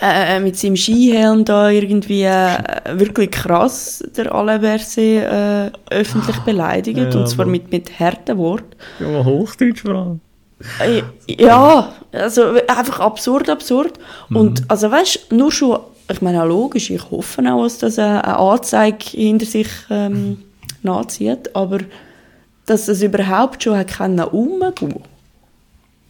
äh, 0.00 0.38
mit 0.38 0.56
seinem 0.56 0.76
Skihelm 0.76 1.44
da 1.44 1.70
irgendwie 1.70 2.22
äh, 2.22 2.58
wirklich 2.92 3.32
krass 3.32 4.04
der 4.16 4.32
Alaverse 4.32 5.00
äh, 5.00 5.70
öffentlich 5.90 6.38
beleidigt 6.40 6.96
ja, 6.96 7.10
und 7.10 7.28
zwar 7.28 7.46
mit, 7.46 7.72
mit 7.72 7.98
harten 7.98 8.38
Worten. 8.38 8.76
Ja, 9.00 9.24
Hochdeutsch 9.24 9.82
vor 9.82 9.94
allem. 9.94 10.20
Äh, 10.78 11.02
Ja, 11.26 11.92
also 12.12 12.54
einfach 12.66 13.00
absurd, 13.00 13.48
absurd. 13.48 13.92
Und 14.30 14.64
also 14.68 14.90
weißt 14.90 15.26
du, 15.30 15.36
nur 15.36 15.52
schon, 15.52 15.78
ich 16.10 16.22
meine 16.22 16.42
auch 16.42 16.46
logisch, 16.48 16.90
ich 16.90 17.10
hoffe 17.10 17.42
auch, 17.52 17.62
dass 17.64 17.78
das 17.78 17.98
eine, 17.98 18.24
Anzeige 18.36 19.04
hinter 19.10 19.46
sich 19.46 19.68
ähm, 19.90 20.42
nachzieht, 20.82 21.54
aber 21.54 21.78
dass 22.66 22.86
das 22.86 23.02
überhaupt 23.02 23.62
schon 23.62 23.76
hat 23.76 23.88
können 23.88 24.20
umgehen. 24.20 25.02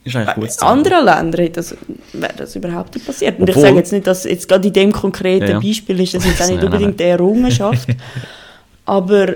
Ist 0.04 0.16
eigentlich 0.16 0.34
gut. 0.34 0.62
In 0.62 0.66
anderen 0.66 1.04
Ländern 1.04 1.52
das, 1.52 1.76
wäre 2.12 2.32
das 2.36 2.56
überhaupt 2.56 2.94
nicht 2.94 3.06
passiert. 3.06 3.38
Und 3.38 3.48
ich 3.48 3.56
sage 3.56 3.76
jetzt 3.76 3.92
nicht, 3.92 4.06
dass 4.06 4.24
jetzt 4.24 4.48
gerade 4.48 4.66
in 4.66 4.72
dem 4.72 4.92
konkreten 4.92 5.44
Ja, 5.44 5.52
ja. 5.52 5.60
Beispiel 5.60 6.00
ist 6.00 6.14
das 6.14 6.24
jetzt 6.24 6.42
auch 6.42 6.48
nicht 6.48 6.64
unbedingt 6.64 7.00
eine 7.00 7.10
Errungenschaft, 7.10 7.88
aber 8.86 9.28
äh, 9.28 9.34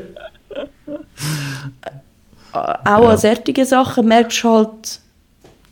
auch 2.52 3.08
an 3.08 3.18
solchen 3.18 3.64
Sachen 3.64 4.06
merkst 4.08 4.42
du 4.42 4.48
halt, 4.48 5.00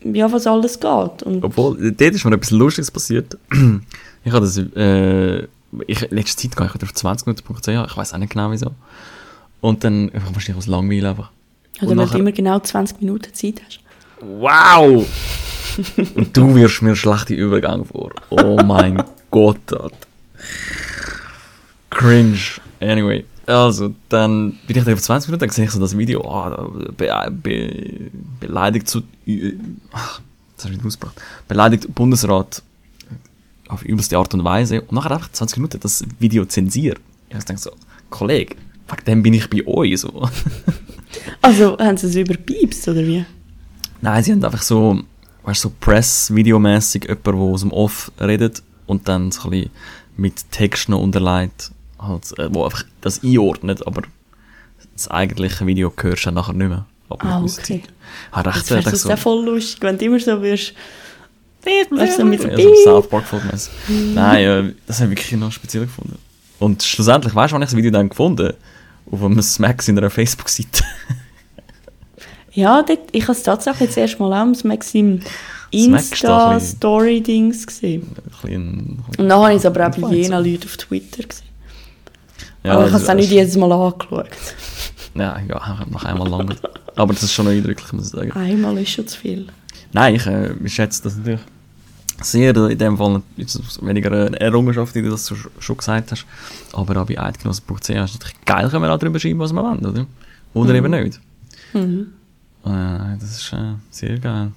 ja, 0.05 0.31
was 0.33 0.47
alles 0.47 0.79
geht. 0.81 1.23
Und 1.23 1.43
Obwohl, 1.45 1.77
dort 1.93 2.15
ist 2.15 2.25
mir 2.25 2.35
etwas 2.35 2.51
Lustiges 2.51 2.91
passiert. 2.91 3.37
Ich 4.25 4.33
habe 4.33 4.45
das, 4.47 4.57
äh, 4.57 5.43
ich, 5.89 6.11
letzte 6.13 6.43
Zeit 6.49 6.57
gehe 6.57 6.71
ich 6.77 6.83
auf 6.83 6.95
20 6.95 7.27
Minuten.ch, 7.27 7.67
ich 7.91 7.97
weiß 7.97 8.15
auch 8.15 8.19
nicht 8.19 8.33
genau 8.33 8.53
wieso. 8.53 8.71
Und 9.61 9.83
dann, 9.83 10.11
einfach 10.13 10.33
wahrscheinlich 10.33 10.59
aus 10.59 10.69
Langweil 10.69 11.05
einfach. 11.07 11.31
oder 11.81 11.83
Und 11.83 11.89
wenn 11.91 11.97
du 11.99 12.05
nachher- 12.05 12.19
immer 12.21 12.31
genau 12.31 12.61
20 12.61 13.01
Minuten 13.01 13.35
Zeit 13.35 13.61
hast. 13.67 13.81
Wow! 14.21 15.05
Und 16.15 16.37
du 16.37 16.55
wirst 16.55 16.83
mir 16.83 16.95
schlechte 16.95 17.35
Übergang 17.35 17.85
vor. 17.85 18.13
Oh 18.31 18.61
mein 18.65 19.03
Gott, 19.33 19.73
Alter. 19.73 19.91
Cringe. 21.91 22.39
Anyway, 22.81 23.25
also, 23.47 23.95
dann 24.09 24.59
bin 24.67 24.79
ich 24.79 24.85
da 24.85 24.93
auf 24.93 25.03
20 25.03 25.29
Minuten, 25.29 25.41
dann 25.41 25.51
sehe 25.51 25.65
ich 25.65 25.71
so 25.71 25.81
das 25.81 25.97
Video, 25.97 26.23
da 26.23 26.69
be, 26.97 27.31
be, 27.31 28.11
beleidigt 28.41 28.89
zu, 28.89 29.03
ach, 29.93 30.21
das 30.57 30.65
habe 30.65 30.75
ich 30.75 30.79
nicht 30.79 30.87
ausgebracht, 30.87 31.21
beleidigt 31.49 31.95
Bundesrat 31.95 32.63
auf 33.69 33.83
übelste 33.85 34.17
Art 34.19 34.33
und 34.35 34.45
Weise 34.45 34.83
und 34.83 34.93
nachher 34.93 35.13
einfach 35.13 35.33
20 35.33 35.59
Minuten 35.59 35.81
das 35.81 36.05
Video 36.19 36.45
zensiert. 36.45 37.01
Ich 37.31 37.45
denke 37.45 37.63
so, 37.63 37.71
Kollege, 38.11 38.57
wegen 38.89 39.05
dem 39.07 39.23
bin 39.23 39.35
ich 39.35 39.49
bei 39.49 39.67
euch 39.67 40.01
so. 40.01 40.29
Also, 41.43 41.77
haben 41.79 41.99
sie 41.99 42.07
es 42.07 42.17
überpiepst, 42.17 42.89
oder 42.89 43.07
wie? 43.07 43.25
Nein, 44.01 44.25
sie 44.25 44.33
haben 44.33 44.43
einfach 44.45 44.63
so, 44.63 45.03
weißt 45.43 45.63
du, 45.63 45.69
so 45.69 45.75
Press-Videomässig 45.79 47.05
jemanden, 47.05 47.25
der 47.25 47.35
aus 47.35 47.61
dem 47.61 47.71
Off 47.71 48.11
redet 48.19 48.63
und 48.87 49.09
dann 49.09 49.31
so 49.31 49.45
ein 49.45 49.51
bisschen 49.51 49.71
mit 50.17 50.51
Text 50.51 50.89
noch 50.89 51.01
unterlegt, 51.01 51.71
halt, 52.07 52.39
äh, 52.39 52.49
wo 52.53 52.65
einfach 52.65 52.85
das 53.01 53.23
einordnet, 53.23 53.87
aber 53.87 54.03
das 54.95 55.09
eigentliche 55.09 55.67
Video 55.67 55.93
hörst 56.01 56.23
du 56.23 56.27
dann 56.27 56.35
nachher 56.35 56.53
nicht 56.53 56.69
mehr. 56.69 56.87
Ab 57.09 57.23
einer 57.23 57.37
Ah, 57.37 57.43
okay. 57.45 57.83
Ah, 58.31 58.41
recht, 58.41 58.71
äh, 58.71 58.83
du 58.83 58.97
so, 58.97 59.17
voll 59.17 59.45
lustig, 59.45 59.83
wenn 59.83 59.99
du 59.99 60.05
immer 60.07 60.19
so 60.21 60.41
wirst. 60.43 60.75
Weißt 61.65 62.19
du, 62.19 62.25
mit 62.25 62.43
so 62.43 62.49
ja, 62.49 62.57
so 62.57 62.75
South 62.85 63.09
Park 63.09 63.25
Folgenmäßig. 63.25 63.73
Nein, 64.15 64.45
äh, 64.45 64.73
das 64.87 65.01
habe 65.01 65.13
ich 65.13 65.19
wirklich 65.19 65.39
noch 65.39 65.53
speziell 65.53 65.85
gefunden. 65.85 66.19
Und 66.59 66.83
schlussendlich, 66.83 67.35
weißt 67.35 67.53
du, 67.53 67.55
wann 67.55 67.63
ich 67.63 67.69
das 67.69 67.77
Video 67.77 67.91
dann 67.91 68.09
gefunden 68.09 68.53
Auf 69.11 69.23
einem 69.23 69.43
Smacks 69.43 69.89
in 69.89 69.99
einer 69.99 70.11
Facebook-Seite. 70.11 70.85
Ja, 72.55 72.83
dort, 72.83 72.99
ich 73.13 73.23
habe 73.23 73.33
es 73.33 73.43
tatsächlich 73.43 73.81
jetzt 73.89 73.97
erst 73.97 74.21
mal 74.21 74.31
auch 74.33 74.43
am 74.43 74.55
Maxim 74.65 75.21
Smack 75.75 76.01
ist 76.03 76.23
doch 76.23 76.49
ein 76.49 76.59
bisschen- 76.59 76.73
Insta-Story-Dings 76.75 77.67
gesehen. 77.67 78.03
Ein 78.15 78.31
bisschen- 78.31 79.05
Und 79.19 79.29
dann 79.29 79.33
habe 79.41 79.53
ich 79.53 79.57
es 79.57 79.65
aber 79.65 79.87
auch 79.89 79.97
bei 79.97 80.15
jenen 80.15 80.45
Leuten 80.45 80.65
auf 80.65 80.77
Twitter 80.77 81.23
gesehen. 81.23 81.47
Ja, 82.65 82.75
aber 82.75 82.87
ich 82.87 82.93
habe 82.93 83.03
es 83.03 83.09
auch 83.09 83.15
nicht 83.15 83.31
jedes 83.31 83.57
Mal 83.57 83.73
angeschaut. 83.73 84.29
Ja, 85.15 85.39
ja, 85.49 85.85
noch 85.91 86.05
einmal 86.05 86.29
lang. 86.29 86.55
Aber 86.97 87.13
das 87.13 87.23
ist 87.25 87.33
schon 87.33 87.49
eindrücklich, 87.49 87.93
muss 87.93 88.07
ich 88.07 88.13
sagen. 88.13 88.33
Einmal 88.33 88.79
ist 88.79 88.91
schon 88.91 89.07
zu 89.07 89.19
viel. 89.19 89.47
Nein, 89.93 90.15
ich 90.15 90.27
äh, 90.27 90.53
ich 90.65 90.75
schätze 90.75 91.03
das 91.03 91.17
natürlich 91.17 91.41
sehr. 92.21 92.57
In 92.57 92.79
dem 92.79 92.97
Fall 92.97 93.23
weniger 93.81 94.13
eine 94.13 94.41
Errungenschaft, 94.41 94.95
wie 94.95 95.03
du 95.03 95.11
das 95.11 95.33
schon 95.59 95.77
gesagt 95.77 96.13
hast. 96.13 96.27
Aber 96.73 97.03
auch 97.03 97.07
bei 97.07 97.19
eidgenossen.ch 97.19 97.75
ist 97.75 97.91
es 97.91 98.15
natürlich 98.15 98.45
geil, 98.45 98.69
können 98.69 98.83
wir 98.85 98.93
auch 98.93 98.99
darüber 98.99 99.19
schreiben, 99.19 99.41
was 99.41 99.53
wir 99.53 99.63
wollen, 99.63 99.85
oder? 99.85 100.07
Oder 100.55 100.75
eben 100.75 100.91
nicht. 100.91 101.21
Mhm. 101.73 102.13
Äh, 102.65 103.19
das 103.21 103.31
ist 103.31 103.53
äh, 103.53 103.75
sehr 103.91 104.19
geil. 104.19 104.53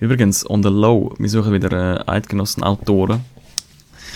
Übrigens, 0.00 0.48
on 0.48 0.62
the 0.62 0.68
low, 0.68 1.14
wir 1.18 1.28
suchen 1.28 1.52
wieder 1.52 1.72
äh, 1.72 2.10
Eidgenossen-Autoren. 2.10 3.20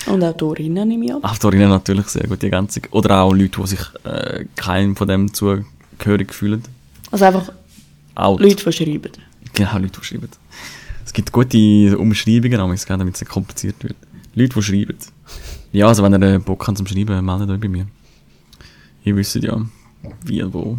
Und 0.06 0.22
Autorinnen 0.22 0.88
nehme 0.88 1.04
ich 1.04 1.14
an. 1.14 1.24
Autorinnen 1.24 1.68
natürlich 1.68 2.06
sehr 2.06 2.26
gute 2.26 2.46
Ergänzung. 2.46 2.84
Oder 2.90 3.22
auch 3.22 3.32
Leute, 3.32 3.60
die 3.60 3.66
sich 3.66 3.80
äh, 4.04 4.44
keinem 4.54 4.94
von 4.96 5.08
dem 5.08 5.32
zugehörig 5.32 6.32
fühlen. 6.32 6.62
Also 7.10 7.24
einfach 7.24 7.50
Out. 8.16 8.40
Leute, 8.40 8.64
die 8.64 8.72
schreiben. 8.72 9.12
Genau, 9.52 9.78
Leute, 9.78 10.00
die 10.00 10.04
schreiben. 10.04 10.28
Es 11.04 11.12
gibt 11.12 11.30
gute 11.32 11.98
Umschreibungen, 11.98 12.60
aber 12.60 12.74
damit 12.74 13.14
es 13.14 13.20
nicht 13.20 13.30
kompliziert 13.30 13.82
wird. 13.84 13.96
Leute, 14.34 14.54
die 14.54 14.62
schreiben. 14.62 14.96
Ja, 15.72 15.88
also 15.88 16.02
wenn 16.02 16.14
ihr 16.14 16.34
äh, 16.34 16.38
Bock 16.38 16.66
habt 16.66 16.78
zum 16.78 16.86
Schreiben, 16.86 17.24
meldet 17.24 17.50
euch 17.50 17.60
bei 17.60 17.68
mir. 17.68 17.86
Ihr 19.04 19.16
wisst 19.16 19.34
ja, 19.36 19.60
wie 20.24 20.42
und 20.42 20.54
wo. 20.54 20.78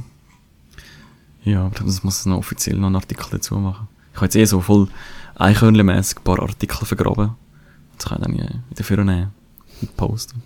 Ja, 1.43 1.65
aber 1.65 1.85
das 1.85 2.03
muss 2.03 2.25
noch 2.25 2.37
offiziell 2.37 2.75
noch 2.77 2.87
einen 2.87 2.95
Artikel 2.95 3.27
dazu 3.31 3.55
machen. 3.55 3.87
Ich 4.11 4.17
habe 4.17 4.25
jetzt 4.25 4.35
eh 4.35 4.45
so 4.45 4.59
voll 4.59 4.87
eichhörnchenmässig 5.35 6.17
ein 6.17 6.23
paar 6.23 6.41
Artikel 6.41 6.85
vergraben. 6.85 7.35
Das 7.97 8.07
kann 8.07 8.19
ich 8.19 8.27
dann 8.27 8.35
ja 8.35 8.45
wieder 8.69 8.83
vornehmen 8.83 9.31
und 9.81 9.97
posten. 9.97 10.43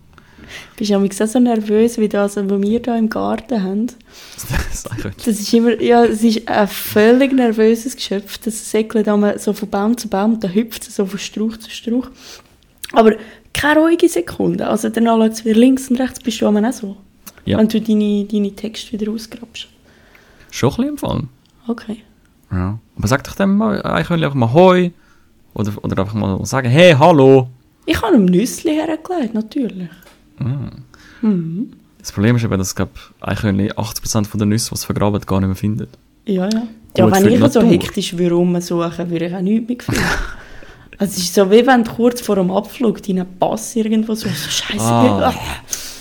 Bist 0.75 0.91
du 0.91 0.99
manchmal 0.99 1.27
so 1.27 1.39
nervös, 1.39 1.97
wie 1.97 2.09
das, 2.09 2.35
was 2.35 2.49
wir 2.49 2.59
hier 2.59 2.97
im 2.97 3.09
Garten 3.09 3.63
haben? 3.63 3.87
Das. 4.73 4.83
Das 4.83 5.27
ist 5.39 5.53
immer, 5.53 5.79
ja, 5.81 6.03
es 6.03 6.23
ist 6.23 6.47
ein 6.47 6.67
völlig 6.67 7.33
nervöses 7.33 7.95
Geschöpf. 7.95 8.37
Das 8.39 8.71
säckelt 8.71 9.07
so 9.39 9.53
von 9.53 9.69
Baum 9.69 9.97
zu 9.97 10.07
Baum, 10.07 10.39
da 10.39 10.47
hüpft 10.47 10.87
es 10.87 10.95
so 10.95 11.05
von 11.05 11.19
Strauch 11.19 11.57
zu 11.57 11.69
Strauch. 11.69 12.07
Aber 12.93 13.13
keine 13.53 13.79
ruhige 13.79 14.09
Sekunde. 14.09 14.67
Also 14.67 14.89
danach 14.89 15.17
schaut 15.17 15.31
es 15.31 15.45
wieder 15.45 15.59
links 15.59 15.89
und 15.89 15.99
rechts, 15.99 16.19
bist 16.19 16.41
du 16.41 16.47
auch 16.47 16.73
so. 16.73 16.97
Ja. 17.45 17.57
Wenn 17.57 17.67
du 17.67 17.81
deine, 17.81 18.25
deine 18.25 18.55
Texte 18.55 18.93
wieder 18.93 19.11
ausgrabst. 19.11 19.67
Schon 20.49 20.69
ein 20.69 20.75
bisschen 20.75 20.89
im 20.89 20.97
Fall. 20.97 21.23
Okay. 21.67 21.97
Ja. 22.51 22.79
Aber 22.97 23.07
sag 23.07 23.23
doch 23.23 23.35
dem 23.35 23.57
mal, 23.57 23.85
Eichhörnchen 23.85 24.25
einfach 24.25 24.35
mal 24.35 24.53
Hoi. 24.53 24.91
Oder, 25.53 25.71
oder 25.83 26.01
einfach 26.01 26.13
mal 26.13 26.43
sagen, 26.45 26.69
hey, 26.69 26.93
hallo. 26.97 27.47
Ich 27.85 28.01
habe 28.01 28.15
ihm 28.15 28.25
Nüssli 28.25 28.75
hergelegt, 28.75 29.33
natürlich. 29.33 29.89
Ah. 30.39 30.71
Mhm. 31.21 31.73
Das 31.99 32.11
Problem 32.11 32.35
ist 32.35 32.43
eben, 32.43 32.57
dass, 32.57 32.73
glaub, 32.75 32.89
eigentlich 33.19 33.73
80% 33.77 34.25
von 34.25 34.39
den 34.39 34.49
Nüsse, 34.49 34.69
die 34.69 34.75
es 34.75 34.85
vergraben, 34.85 35.21
gar 35.21 35.39
nicht 35.39 35.47
mehr 35.47 35.55
findet. 35.55 35.89
Ja, 36.25 36.47
ja. 36.49 36.63
Ja, 36.97 37.05
Gut 37.05 37.13
wenn 37.15 37.27
ich 37.31 37.51
so 37.51 37.61
hektisch 37.61 38.17
würde 38.17 38.35
rumsuchen, 38.35 39.09
würde 39.09 39.27
ich 39.27 39.35
auch 39.35 39.39
nichts 39.41 39.67
mehr 39.69 39.77
finden. 39.79 40.01
also 40.97 41.11
es 41.13 41.17
ist 41.17 41.33
so, 41.33 41.49
wie 41.49 41.65
wenn 41.65 41.83
du 41.83 41.91
kurz 41.91 42.19
vor 42.21 42.35
dem 42.35 42.51
Abflug 42.51 43.01
deinen 43.03 43.25
Pass 43.39 43.75
irgendwo 43.75 44.13
so, 44.13 44.27
so 44.27 44.49
scheiße. 44.49 44.83
Ah. 44.83 45.33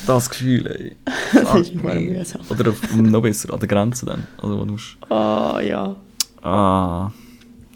Das 0.06 0.30
Gefühl, 0.30 0.66
ey. 0.66 0.96
das 1.32 1.60
ist 1.60 1.72
immer 1.72 1.94
mühsam. 1.94 2.40
Oder 2.48 2.70
auf, 2.70 2.96
noch 2.96 3.20
besser, 3.20 3.52
an 3.52 3.60
der 3.60 3.68
Grenze 3.68 4.06
dann. 4.06 4.26
Also, 4.42 4.58
wo 4.58 4.64
du 4.64 4.72
musst, 4.72 4.96
Ah, 5.10 5.60
ja. 5.60 5.94
ah. 6.42 7.10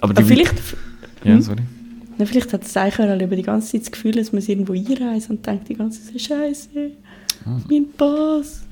Aber 0.00 0.14
die 0.14 0.20
Aber 0.22 0.24
vielleicht, 0.24 0.54
Ja, 1.24 1.40
sorry. 1.40 1.62
na, 2.18 2.26
vielleicht 2.26 2.52
hat 2.52 2.62
das 2.64 2.76
Eichhörnchen 2.76 3.20
eben 3.20 3.36
die 3.36 3.42
ganze 3.42 3.72
Zeit 3.72 3.82
das 3.82 3.92
Gefühl, 3.92 4.12
dass 4.12 4.32
man 4.32 4.38
es 4.40 4.48
irgendwo 4.48 4.72
einreist 4.72 5.30
und 5.30 5.44
denkt 5.46 5.68
die 5.68 5.74
ganze 5.74 6.02
Zeit, 6.04 6.20
scheiße, 6.20 6.68
Ah. 7.46 7.60
mein 7.68 7.86
Pass. 7.96 8.62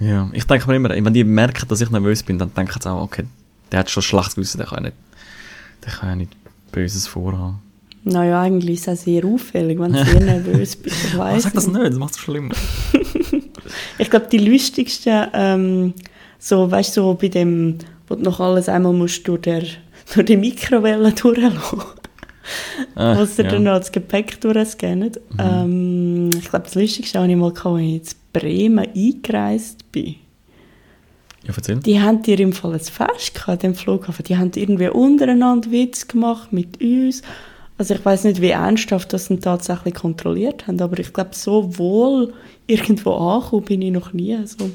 Ja, 0.00 0.28
ich 0.32 0.44
denke 0.44 0.66
mir 0.66 0.76
immer, 0.76 0.88
wenn 0.90 1.12
die 1.14 1.22
merken, 1.24 1.68
dass 1.68 1.80
ich 1.80 1.90
nervös 1.90 2.22
bin, 2.22 2.38
dann 2.38 2.52
denken 2.54 2.80
sie 2.80 2.90
auch, 2.90 3.02
okay, 3.02 3.24
der 3.70 3.80
hat 3.80 3.90
schon 3.90 4.02
schlechtes 4.02 4.34
Gewissen, 4.34 4.58
der 4.58 4.66
kann 4.66 4.78
ja 4.78 4.90
nicht, 4.90 4.96
der 5.84 5.92
kann 5.92 6.08
ja 6.08 6.16
nicht 6.16 6.32
Böses 6.72 7.06
vorhaben. 7.06 7.58
Naja, 8.02 8.40
eigentlich 8.40 8.76
ist 8.76 8.88
es 8.88 8.98
auch 8.98 9.04
sehr 9.04 9.24
auffällig, 9.26 9.78
wenn 9.78 9.92
du 9.92 10.04
sehr 10.04 10.20
nervös 10.24 10.74
bist. 10.76 10.96
Ich 11.04 11.14
Ah, 11.14 11.18
weiss 11.18 11.42
sag 11.42 11.52
das 11.52 11.66
nicht. 11.66 11.78
das 11.78 11.96
macht 11.96 12.14
es 12.14 12.18
schlimmer. 12.20 12.54
Ich 13.98 14.10
glaube, 14.10 14.26
die 14.32 14.38
lustigsten, 14.38 15.26
ähm, 15.32 15.94
so, 16.38 16.68
weißt 16.70 16.96
du, 16.96 17.02
so 17.02 17.14
bei 17.20 17.28
dem, 17.28 17.76
wo 18.08 18.14
du 18.16 18.22
noch 18.22 18.40
alles 18.40 18.68
einmal 18.68 18.92
musst 18.92 19.28
durch, 19.28 19.42
der, 19.42 19.62
durch 20.14 20.26
die 20.26 20.36
Mikrowelle 20.36 21.12
durchlassen. 21.12 21.82
Ah, 22.94 23.16
was 23.16 23.36
dir 23.36 23.44
ja. 23.44 23.50
dann 23.50 23.64
noch 23.64 23.78
das 23.78 23.92
Gepäck 23.92 24.40
durchscannen. 24.40 25.12
Ähm, 25.38 26.30
ich 26.34 26.48
glaube, 26.48 26.64
das 26.64 26.74
Lustigste 26.74 27.18
habe 27.18 27.30
ich 27.30 27.36
mal 27.36 27.52
gehabt, 27.52 27.66
als 27.66 27.82
ich 27.82 27.90
in 27.90 28.06
Bremen 28.32 28.88
eingereist 28.94 29.92
bin. 29.92 30.16
Ja, 31.44 31.54
erzähl. 31.56 31.76
Die 31.76 32.00
haben 32.00 32.22
dir 32.22 32.38
im 32.40 32.52
Fall 32.52 32.74
ein 32.74 32.80
Fest 32.80 33.34
gehabt, 33.34 33.62
dem 33.62 33.74
Flughafen. 33.74 34.24
Die 34.24 34.36
haben 34.36 34.50
irgendwie 34.54 34.88
untereinander 34.88 35.70
Witz 35.70 36.06
gemacht 36.08 36.52
mit 36.52 36.80
uns. 36.80 37.22
Also 37.78 37.94
ich 37.94 38.04
weiß 38.04 38.24
nicht, 38.24 38.42
wie 38.42 38.50
ernsthaft 38.50 39.12
das 39.12 39.28
dann 39.28 39.40
tatsächlich 39.40 39.94
kontrolliert 39.94 40.66
haben, 40.66 40.80
aber 40.82 40.98
ich 40.98 41.14
glaube, 41.14 41.30
so 41.32 41.78
wohl 41.78 42.34
irgendwo 42.66 43.12
angekommen 43.14 43.64
bin 43.64 43.82
ich 43.82 43.92
noch 43.92 44.12
nie. 44.12 44.36
So, 44.44 44.70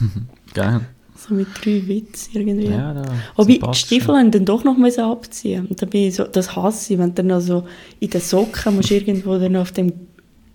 Geil. 0.54 0.80
So 1.18 1.34
mit 1.34 1.48
drei 1.60 1.86
Witz 1.86 2.30
irgendwie. 2.32 2.68
Ja, 2.68 2.94
da. 2.94 3.02
Wobei, 3.36 3.58
die. 3.58 3.74
Stiefel 3.74 4.16
haben 4.16 4.30
dann 4.30 4.44
doch 4.44 4.64
noch 4.64 4.76
müssen 4.76 5.04
abziehen. 5.04 5.66
Und 5.66 5.82
da 5.82 5.86
bin 5.86 6.02
ich 6.02 6.14
so, 6.14 6.24
das 6.24 6.54
hasse 6.54 6.92
ich, 6.92 6.98
wenn 6.98 7.10
du 7.10 7.22
dann 7.22 7.32
also 7.32 7.66
in 8.00 8.10
den 8.10 8.20
Socken 8.20 8.76
musst 8.76 8.90
irgendwo 8.90 9.36
dann 9.38 9.56
auf 9.56 9.72
dem 9.72 9.92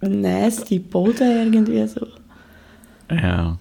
nasty 0.01 0.80
Boden 0.80 1.53
irgendwie 1.53 1.86
so. 1.88 2.07
Ja. 3.11 3.57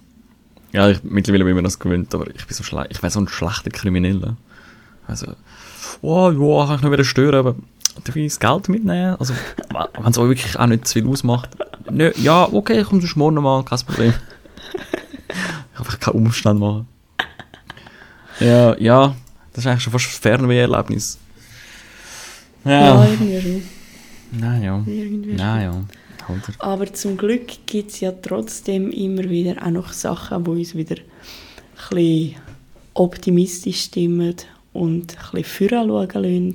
Ja, 0.71 0.89
ich, 0.89 1.03
mittlerweile 1.03 1.43
bin 1.43 1.51
ich 1.51 1.55
mir 1.55 1.63
das 1.63 1.77
gewöhnt, 1.77 2.13
aber 2.15 2.27
ich 2.27 2.47
bin 2.47 2.55
so 2.55 2.63
schlecht, 2.63 2.87
ich 2.89 3.03
wäre 3.03 3.11
so 3.11 3.19
ein 3.19 3.27
schlechter 3.27 3.69
Krimineller. 3.69 4.37
Also, 5.07 5.27
oh, 6.01 6.31
ja, 6.31 6.65
kann 6.65 6.77
ich 6.77 6.81
nicht 6.81 6.91
wieder 6.91 7.03
stören, 7.03 7.35
aber 7.35 7.55
darf 8.03 8.15
ich 8.15 8.31
das 8.31 8.39
Geld 8.39 8.69
mitnehmen? 8.69 9.15
Also, 9.19 9.33
wenn 9.99 10.11
es 10.11 10.17
auch 10.17 10.27
wirklich 10.27 10.57
auch 10.57 10.65
nicht 10.65 10.87
zu 10.87 10.93
viel 10.93 11.07
ausmacht. 11.07 11.49
Nö, 11.91 12.11
ja, 12.15 12.51
okay, 12.51 12.83
komm 12.87 13.01
sonst 13.01 13.15
morgen 13.15 13.35
mal, 13.35 13.63
kein 13.63 13.79
Problem. 13.79 14.13
ich 14.73 15.79
einfach 15.79 15.99
keinen 15.99 16.25
Umstand 16.25 16.59
machen. 16.59 16.87
Ja, 18.43 18.77
ja, 18.79 19.15
das 19.53 19.63
ist 19.63 19.67
eigentlich 19.69 19.83
schon 19.83 19.93
fast 19.93 20.05
ein 20.07 20.21
Fernweh-Erlebnis. 20.21 21.17
Ja, 22.65 22.71
Ja. 22.71 23.05
irgendwie 23.05 23.41
schon. 23.41 23.63
Nein, 24.39 24.63
ja. 24.63 24.83
Irgendwie 24.85 25.29
schon. 25.29 25.35
Nein, 25.37 25.63
ja. 25.63 25.83
Halt. 26.27 26.41
Aber 26.59 26.93
zum 26.93 27.17
Glück 27.17 27.47
gibt 27.65 27.91
es 27.91 27.99
ja 27.99 28.11
trotzdem 28.13 28.89
immer 28.91 29.23
wieder 29.29 29.61
auch 29.65 29.71
noch 29.71 29.91
Sachen, 29.91 30.43
die 30.45 30.49
uns 30.51 30.73
wieder 30.73 30.95
ein 30.95 31.95
bisschen 31.95 32.35
optimistisch 32.93 33.81
stimmen 33.83 34.35
und 34.71 35.17
ein 35.17 35.41
bisschen 35.41 35.69
voranschauen 35.69 36.23
lassen. 36.23 36.53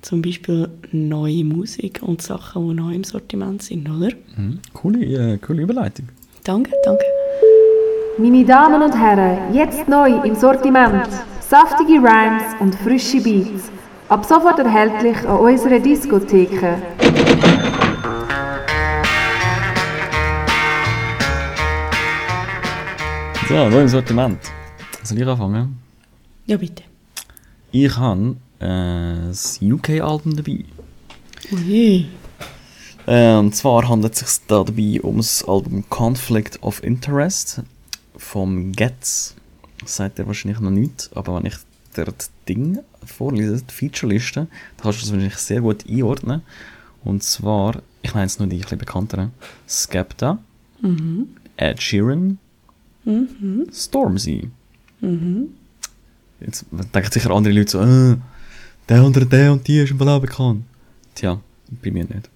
Zum 0.00 0.22
Beispiel 0.22 0.68
neue 0.92 1.44
Musik 1.44 2.00
und 2.02 2.22
Sachen, 2.22 2.68
die 2.68 2.74
neu 2.74 2.94
im 2.94 3.04
Sortiment 3.04 3.62
sind, 3.62 3.88
oder? 3.90 4.10
Mhm. 4.36 4.58
Coole, 4.72 5.04
äh, 5.34 5.38
coole 5.38 5.62
Überleitung. 5.62 6.08
Danke, 6.44 6.72
danke. 6.84 7.04
Meine 8.16 8.44
Damen 8.44 8.80
und 8.80 8.92
Herren, 8.96 9.52
jetzt 9.52 9.88
neu 9.88 10.20
im 10.22 10.36
Sortiment. 10.36 11.08
Saftige 11.40 11.94
Rhymes 11.94 12.44
und 12.60 12.72
frische 12.76 13.20
Beats. 13.20 13.72
Ab 14.08 14.24
sofort 14.24 14.60
erhältlich 14.60 15.16
an 15.26 15.38
unserer 15.38 15.80
Diskotheke. 15.80 16.80
So, 23.48 23.68
neu 23.68 23.80
im 23.80 23.88
Sortiment. 23.88 24.38
Soll 25.02 25.18
ich 25.20 25.26
anfangen? 25.26 25.76
Ja, 26.46 26.56
bitte. 26.56 26.84
Ich 27.72 27.96
habe 27.96 28.36
äh, 28.60 29.26
das 29.26 29.58
UK-Album 29.60 30.36
dabei. 30.36 30.64
Ui. 31.50 32.06
Äh, 33.06 33.34
und 33.34 33.56
zwar 33.56 33.88
handelt 33.88 34.12
es 34.12 34.20
sich 34.20 34.46
da 34.46 34.62
dabei 34.62 35.00
um 35.02 35.16
das 35.16 35.42
Album 35.48 35.84
Conflict 35.90 36.62
of 36.62 36.80
Interest 36.84 37.64
vom 38.16 38.72
Getz. 38.72 39.34
Das 39.80 39.96
sagt 39.96 40.18
ihr 40.18 40.26
wahrscheinlich 40.26 40.60
noch 40.60 40.70
nicht, 40.70 41.10
aber 41.14 41.36
wenn 41.36 41.46
ich 41.46 41.56
dir 41.96 42.04
das 42.04 42.30
Ding 42.48 42.78
vorlese, 43.04 43.62
die 43.62 43.72
Featureliste, 43.72 44.40
dann 44.40 44.48
kannst 44.82 45.00
du 45.00 45.02
das 45.02 45.12
wahrscheinlich 45.12 45.36
sehr 45.36 45.60
gut 45.60 45.84
einordnen. 45.88 46.42
Und 47.04 47.22
zwar, 47.22 47.82
ich 48.02 48.14
meine 48.14 48.26
jetzt 48.26 48.38
nur 48.40 48.48
die 48.48 48.56
ein 48.56 48.62
bisschen 48.62 48.78
bekannteren, 48.78 49.32
Skepta, 49.68 50.38
Ed 51.56 51.82
Sheeran, 51.82 52.38
Stormzy. 53.72 54.50
Jetzt 56.40 56.66
denken 56.72 57.10
sicher 57.12 57.30
andere 57.30 57.54
Leute 57.54 57.70
so, 57.70 57.80
äh, 57.82 58.16
der 58.88 59.04
und 59.04 59.32
der 59.32 59.52
und 59.52 59.66
die 59.66 59.78
ist 59.78 59.90
im 59.90 59.98
Fall 59.98 60.20
bekannt. 60.20 60.64
Tja, 61.14 61.40
bei 61.82 61.90
mir 61.90 62.04
nicht. 62.04 62.30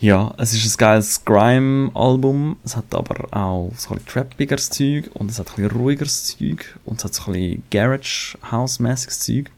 Ja, 0.00 0.32
es 0.38 0.54
ist 0.54 0.76
ein 0.76 0.78
geiles 0.78 1.24
Grime-Album. 1.24 2.56
Es 2.62 2.76
hat 2.76 2.94
aber 2.94 3.36
auch 3.36 3.72
so 3.76 3.94
ein 3.94 4.06
trappigeres 4.06 4.70
Zeug 4.70 5.10
und 5.14 5.28
es 5.28 5.40
hat 5.40 5.48
ein 5.48 5.54
bisschen 5.56 5.70
ruhigeres 5.72 6.24
Zeug 6.24 6.78
und 6.84 6.98
es 6.98 7.04
hat 7.04 7.14
so 7.14 7.24
ein 7.24 7.32
bisschen 7.32 7.62
Garage-House-mäßiges 7.70 9.18
Zeug. 9.18 9.50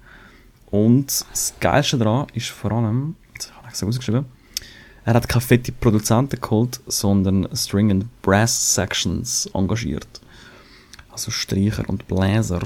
Und 0.71 1.27
das 1.31 1.53
Geilste 1.61 1.99
daran 1.99 2.27
ist 2.33 2.49
vor 2.49 2.73
allem, 2.73 3.17
jetzt 3.35 3.55
habe 3.55 3.67
ich 3.69 3.75
es 3.75 3.83
ausgeschrieben, 3.83 4.25
er 5.05 5.13
hat 5.13 5.29
keine 5.29 5.43
fette 5.43 5.73
Produzenten 5.73 6.41
geholt, 6.41 6.81
sondern 6.87 7.47
String- 7.55 7.91
and 7.91 8.23
Brass-Sections 8.23 9.51
engagiert. 9.53 10.23
Also 11.11 11.31
Streicher 11.31 11.87
und 11.87 12.09
Bläser. 12.09 12.61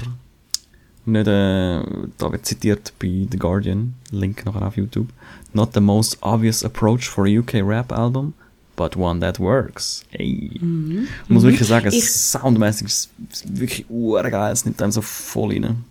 Nicht, 1.03 1.27
äh, 1.27 1.83
da 2.17 2.31
wird 2.31 2.45
zitiert 2.45 2.93
bei 2.99 3.27
The 3.29 3.37
Guardian, 3.37 3.95
Link 4.11 4.45
nachher 4.45 4.65
auf 4.65 4.77
YouTube. 4.77 5.09
Not 5.55 5.73
the 5.73 5.79
most 5.79 6.17
obvious 6.21 6.63
approach 6.63 7.07
for 7.07 7.25
a 7.25 7.29
UK 7.39 7.61
rap 7.63 7.91
album, 7.91 8.33
but 8.75 8.95
one 8.97 9.21
that 9.21 9.39
works. 9.39 10.03
Ey. 10.11 10.51
Ich 10.53 11.29
muss 11.29 11.43
wirklich 11.43 11.67
sagen, 11.67 11.87
Ich- 11.91 12.11
soundmäßig 12.11 12.87
ist 12.87 13.09
es 13.31 13.43
wirklich 13.59 13.85
urgeil, 13.89 14.51
es 14.51 14.65
nimmt 14.65 14.81
einem 14.81 14.91
so 14.91 15.01
voll 15.01 15.53
rein. 15.53 15.85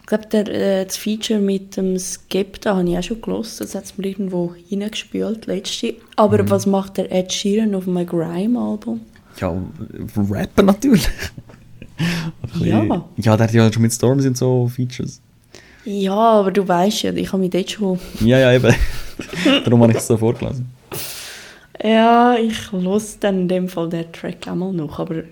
Ich 0.00 0.06
glaube, 0.06 0.26
der, 0.26 0.48
äh, 0.48 0.84
das 0.84 0.96
Feature 0.96 1.40
mit 1.40 1.76
dem 1.76 1.98
Skepta 1.98 2.76
habe 2.76 2.88
ich 2.88 2.98
auch 2.98 3.02
schon 3.02 3.20
gelost. 3.22 3.60
Das 3.60 3.74
hat 3.74 3.84
es 3.84 3.96
mir 3.96 4.06
irgendwo 4.08 4.54
reingespült, 4.70 5.46
letzte. 5.46 5.94
Aber 6.16 6.48
was 6.50 6.66
macht 6.66 6.96
der 6.98 7.10
Ed 7.12 7.32
Sheeran 7.32 7.74
auf 7.74 7.86
einem 7.88 8.06
Grime-Album? 8.06 9.00
Ja, 9.40 9.54
rappen 10.30 10.66
natürlich. 10.66 11.08
Ja. 12.60 13.04
Ja, 13.16 13.36
der 13.36 13.46
hat 13.46 13.54
ja 13.54 13.72
schon 13.72 13.82
mit 13.82 13.92
Storms 13.92 14.24
und 14.26 14.36
so 14.36 14.68
Features. 14.68 15.20
Ja, 15.84 16.14
aber 16.16 16.50
du 16.50 16.66
weißt 16.66 17.02
ja, 17.02 17.12
ich 17.12 17.28
habe 17.32 17.38
mich 17.42 17.50
dort 17.50 17.70
schon... 17.70 17.98
Ja, 18.20 18.38
ja, 18.38 18.52
eben. 18.52 18.74
Darum 19.64 19.82
habe 19.82 19.92
ich 19.92 19.98
es 19.98 20.06
so 20.06 20.16
vorgelesen. 20.16 20.66
Ja, 21.82 22.36
ich 22.36 22.72
los 22.72 23.18
dann 23.20 23.42
in 23.42 23.48
dem 23.48 23.68
Fall 23.68 23.88
den 23.88 24.10
Track 24.12 24.46
einmal 24.48 24.72
noch, 24.72 24.98
aber 24.98 25.24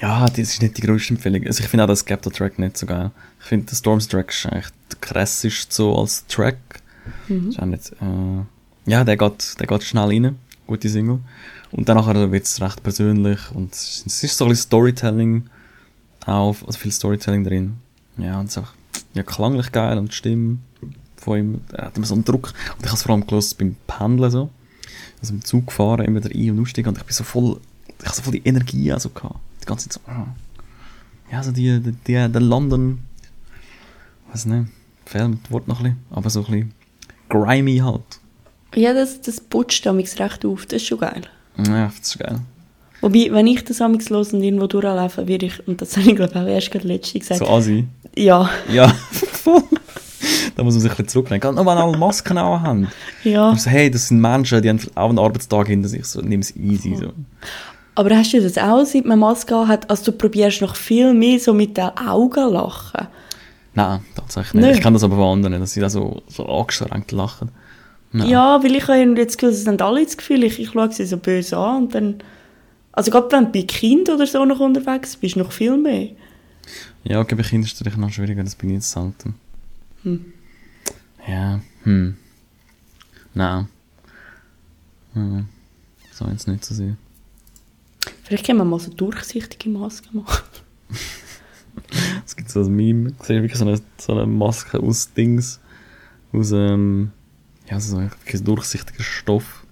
Ja, 0.00 0.26
das 0.26 0.38
ist 0.38 0.62
nicht 0.62 0.76
die 0.76 0.82
größte 0.82 1.14
Empfehlung. 1.14 1.44
Also 1.46 1.62
ich 1.64 1.68
finde 1.68 1.84
auch 1.84 1.88
das 1.88 2.00
Skepta-Track 2.00 2.58
nicht 2.58 2.76
so 2.78 2.86
geil. 2.86 3.10
Ich 3.40 3.46
finde, 3.46 3.66
der 3.66 3.74
Storms-Track 3.76 4.30
ist 4.30 4.46
eigentlich 4.46 4.66
der 4.92 4.98
krasseste 5.00 5.50
so 5.68 5.96
als 5.96 6.26
Track. 6.26 6.58
Ist 7.48 7.58
auch 7.58 7.64
nicht, 7.66 7.90
äh, 8.00 8.90
ja, 8.90 9.02
der 9.04 9.16
geht, 9.16 9.58
der 9.58 9.66
geht 9.66 9.82
schnell 9.82 10.04
rein. 10.04 10.38
Gute 10.66 10.88
Single. 10.88 11.18
Und 11.72 11.88
dann 11.88 11.96
nachher 11.96 12.30
wird 12.30 12.44
es 12.44 12.60
recht 12.60 12.82
persönlich 12.82 13.38
und 13.54 13.72
es 13.72 14.04
ist- 14.06 14.36
so 14.36 14.44
ein 14.44 14.50
bisschen 14.50 14.64
Storytelling 14.66 15.44
auch, 16.26 16.56
also 16.66 16.78
viel 16.78 16.92
Storytelling 16.92 17.42
drin. 17.44 17.74
Ja, 18.18 18.38
und 18.38 18.46
es 18.46 18.56
ist 18.56 18.62
auch 18.62 18.68
ja, 19.14 19.22
klanglich 19.22 19.72
geil 19.72 19.98
und 19.98 20.10
die 20.10 20.14
Stimme 20.14 20.58
von 21.16 21.38
ihm, 21.38 21.60
er 21.72 21.86
hat 21.86 21.96
immer 21.96 22.06
so 22.06 22.14
einen 22.14 22.24
Druck. 22.24 22.54
Und 22.76 22.84
ich 22.84 22.86
habe 22.86 22.96
es 22.96 23.02
vor 23.02 23.12
allem 23.14 23.26
gelost 23.26 23.58
beim 23.58 23.76
Pendeln 23.86 24.30
so. 24.30 24.50
Also 25.20 25.34
im 25.34 25.44
Zug 25.44 25.66
gefahren, 25.66 26.04
immer 26.04 26.24
wieder 26.24 26.34
ein- 26.34 26.50
und 26.50 26.60
aussteigen 26.60 26.88
und 26.88 26.98
ich 26.98 27.04
bin 27.04 27.12
so 27.12 27.24
voll, 27.24 27.60
ich 27.98 28.06
habe 28.06 28.16
so 28.16 28.22
voll 28.22 28.32
die 28.32 28.46
Energie 28.48 28.90
also 28.90 29.10
gehabt. 29.10 29.36
Die 29.62 29.66
ganze 29.66 29.88
Zeit 29.88 30.02
so, 30.04 30.10
ah. 30.10 30.26
ja, 31.30 31.42
so 31.42 31.52
die, 31.52 31.78
die, 31.80 31.92
die 31.92 32.12
der 32.12 32.40
London, 32.40 33.00
weiß 34.32 34.46
nicht, 34.46 34.68
fehlt 35.04 35.36
das 35.42 35.50
Wort 35.50 35.68
noch 35.68 35.80
ein 35.80 35.84
bisschen, 35.84 35.98
aber 36.10 36.30
so 36.30 36.40
ein 36.40 36.46
bisschen 36.46 36.74
grimy 37.28 37.78
halt. 37.78 38.20
ja, 38.74 38.94
das, 38.94 39.20
das 39.20 39.40
putzt 39.40 39.84
damals 39.84 40.18
recht 40.18 40.44
auf, 40.46 40.64
das 40.64 40.80
ist 40.82 40.88
schon 40.88 41.00
geil. 41.00 41.22
Ja, 41.58 41.86
das 41.88 41.98
ist 41.98 42.18
geil. 42.18 42.40
Wobei, 43.00 43.28
wenn 43.30 43.46
ich 43.46 43.64
das 43.64 43.80
amigs 43.80 44.10
los 44.10 44.32
und 44.32 44.42
irgendwo 44.42 44.66
durchlaufe, 44.66 45.26
würde 45.26 45.46
ich, 45.46 45.66
und 45.66 45.80
das 45.80 45.96
habe 45.96 46.08
ich 46.10 46.16
glaube 46.16 46.32
ich 46.34 46.40
auch 46.40 46.46
erst 46.46 46.70
gerade 46.70 46.86
letzte 46.88 47.18
gesagt, 47.18 47.38
So 47.40 47.46
Asi. 47.48 47.86
ja, 48.16 48.48
Ja, 48.72 48.88
voll. 48.88 49.62
da 50.56 50.62
muss 50.62 50.74
man 50.74 50.80
sich 50.82 50.90
ein 50.90 50.96
bisschen 50.96 51.08
zurücknehmen. 51.08 51.40
Gerade 51.40 51.56
noch, 51.56 51.64
wenn 51.66 51.78
alle 51.78 51.96
Masken 51.96 52.36
auch 52.38 52.60
haben. 52.60 52.88
ja. 53.24 53.50
Also, 53.50 53.70
hey, 53.70 53.90
das 53.90 54.08
sind 54.08 54.20
Menschen, 54.20 54.60
die 54.62 54.68
haben 54.68 54.80
auch 54.94 55.08
einen 55.08 55.18
Arbeitstag 55.18 55.68
hinter 55.68 55.88
sich. 55.88 56.04
So, 56.04 56.20
nimm 56.20 56.40
es 56.40 56.54
easy. 56.56 56.94
So. 56.96 57.12
Aber 57.94 58.16
hast 58.16 58.32
du 58.32 58.40
das 58.40 58.56
auch, 58.58 58.84
seit 58.84 59.04
man 59.06 59.18
Maske 59.18 59.66
hat, 59.66 59.88
also 59.90 60.12
du 60.12 60.18
probierst 60.18 60.60
noch 60.62 60.76
viel 60.76 61.12
mehr 61.14 61.38
so 61.38 61.52
mit 61.54 61.76
den 61.76 61.88
Augen 61.96 62.52
lachen? 62.52 63.08
Nein, 63.74 64.00
tatsächlich 64.14 64.54
nicht. 64.54 64.64
Nicht? 64.66 64.76
Ich 64.78 64.82
kenne 64.82 64.94
das 64.94 65.04
aber 65.04 65.16
von 65.16 65.38
anderen, 65.38 65.60
dass 65.60 65.72
sie 65.72 65.80
da 65.80 65.88
so, 65.88 66.22
so 66.28 66.44
angestrengt 66.46 67.12
lachen. 67.12 67.50
Nein. 68.12 68.28
Ja, 68.28 68.62
weil 68.62 68.74
ich 68.74 68.82
habe 68.88 68.98
irgendwie 68.98 69.24
das 69.24 69.36
Gefühl, 69.38 69.54
es 69.54 69.66
haben 69.66 69.80
alle 69.80 70.04
das 70.04 70.16
Gefühl, 70.16 70.42
ich, 70.44 70.58
ich 70.58 70.70
schaue 70.70 70.90
sie 70.92 71.04
so 71.06 71.16
böse 71.16 71.56
an 71.56 71.84
und 71.84 71.94
dann, 71.94 72.16
also 72.92 73.10
gerade 73.10 73.30
wenn 73.32 73.46
du 73.46 73.52
bei 73.52 73.62
Kind 73.62 74.08
oder 74.08 74.26
so 74.26 74.44
noch 74.44 74.60
unterwegs 74.60 75.16
bist, 75.16 75.36
noch 75.36 75.52
viel 75.52 75.76
mehr. 75.76 76.10
Ja, 77.04 77.20
okay, 77.20 77.34
bei 77.34 77.42
Kindern 77.42 77.66
ist 77.66 77.74
es 77.74 77.80
natürlich 77.80 77.98
noch 77.98 78.10
schwieriger, 78.10 78.42
das 78.42 78.54
bin 78.54 78.70
ich 78.70 78.76
jetzt 78.76 78.90
selten. 78.90 79.34
Ja, 81.26 81.60
hm. 81.84 82.16
Nein. 83.34 83.68
Hm. 85.14 85.48
So 86.12 86.26
jetzt 86.26 86.48
nicht 86.48 86.64
so 86.64 86.74
sehr. 86.74 86.96
Vielleicht 88.24 88.46
können 88.46 88.58
wir 88.58 88.64
mal 88.64 88.80
so 88.80 88.90
durchsichtige 88.92 89.70
Masken 89.70 90.18
machen. 90.18 90.44
Es 92.26 92.36
gibt 92.36 92.50
so 92.50 92.60
ein 92.60 92.74
Meme, 92.74 93.10
ich 93.18 93.26
sehe 93.26 93.42
wirklich 93.42 93.58
so 93.58 93.64
eine, 93.64 93.80
so 93.96 94.12
eine 94.12 94.26
Maske 94.26 94.78
aus 94.78 95.12
Dings, 95.12 95.60
aus 96.32 96.52
ähm, 96.52 97.10
ja, 97.68 97.80
so 97.80 97.96
ein 97.96 98.10
wirklich 98.10 98.42
durchsichtiger 98.42 99.02
Stoff. 99.02 99.64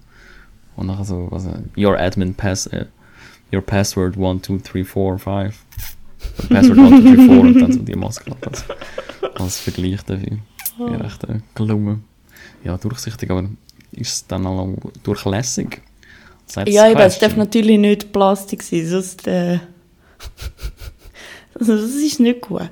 Und 0.75 0.87
nachher 0.87 1.05
so, 1.05 1.27
was, 1.29 1.45
äh, 1.45 1.61
your 1.77 1.97
admin 1.97 2.33
pass, 2.33 2.67
äh, 2.67 2.87
your 3.51 3.61
password 3.61 4.17
1, 4.17 4.43
2, 4.43 4.57
3, 4.63 4.83
4, 4.83 5.17
5. 5.17 5.65
Password 6.49 6.79
1, 6.79 7.03
2, 7.03 7.15
3, 7.15 7.15
4 7.15 7.39
und 7.39 7.61
dann 7.61 7.71
so 7.73 7.79
die 7.79 7.95
Maske 7.95 8.35
als, 8.41 8.65
als 9.35 9.59
Vergleich 9.59 10.03
dafür. 10.03 10.37
Wäre 10.77 11.03
echt 11.03 11.23
äh, 11.25 11.39
gelungen. 11.55 12.03
Ja, 12.63 12.77
durchsichtig, 12.77 13.29
aber 13.31 13.49
ist 13.91 14.13
es 14.13 14.27
dann 14.27 14.45
auch 14.45 14.75
durchlässig? 15.03 15.81
That's 16.53 16.71
Ja, 16.71 16.89
eben, 16.89 16.99
es 16.99 17.19
darf 17.19 17.35
natürlich 17.35 17.77
nicht 17.77 18.11
Plastik 18.11 18.63
sein, 18.63 18.87
sonst, 18.87 19.27
äh, 19.27 19.59
also 21.59 21.75
das 21.75 21.91
ist 21.91 22.19
nicht 22.19 22.41
gut. 22.41 22.69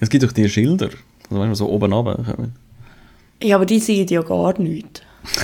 Es 0.00 0.10
gibt 0.10 0.24
doch 0.24 0.32
die 0.32 0.48
Schilder, 0.48 0.90
also 1.30 1.40
wenn 1.40 1.48
wir 1.48 1.54
so 1.54 1.68
oben 1.68 1.92
runter 1.92 2.48
Ja, 3.42 3.56
aber 3.56 3.66
die 3.66 3.78
sehen 3.78 4.06
ja 4.08 4.22
gar 4.22 4.58
nichts. 4.60 5.02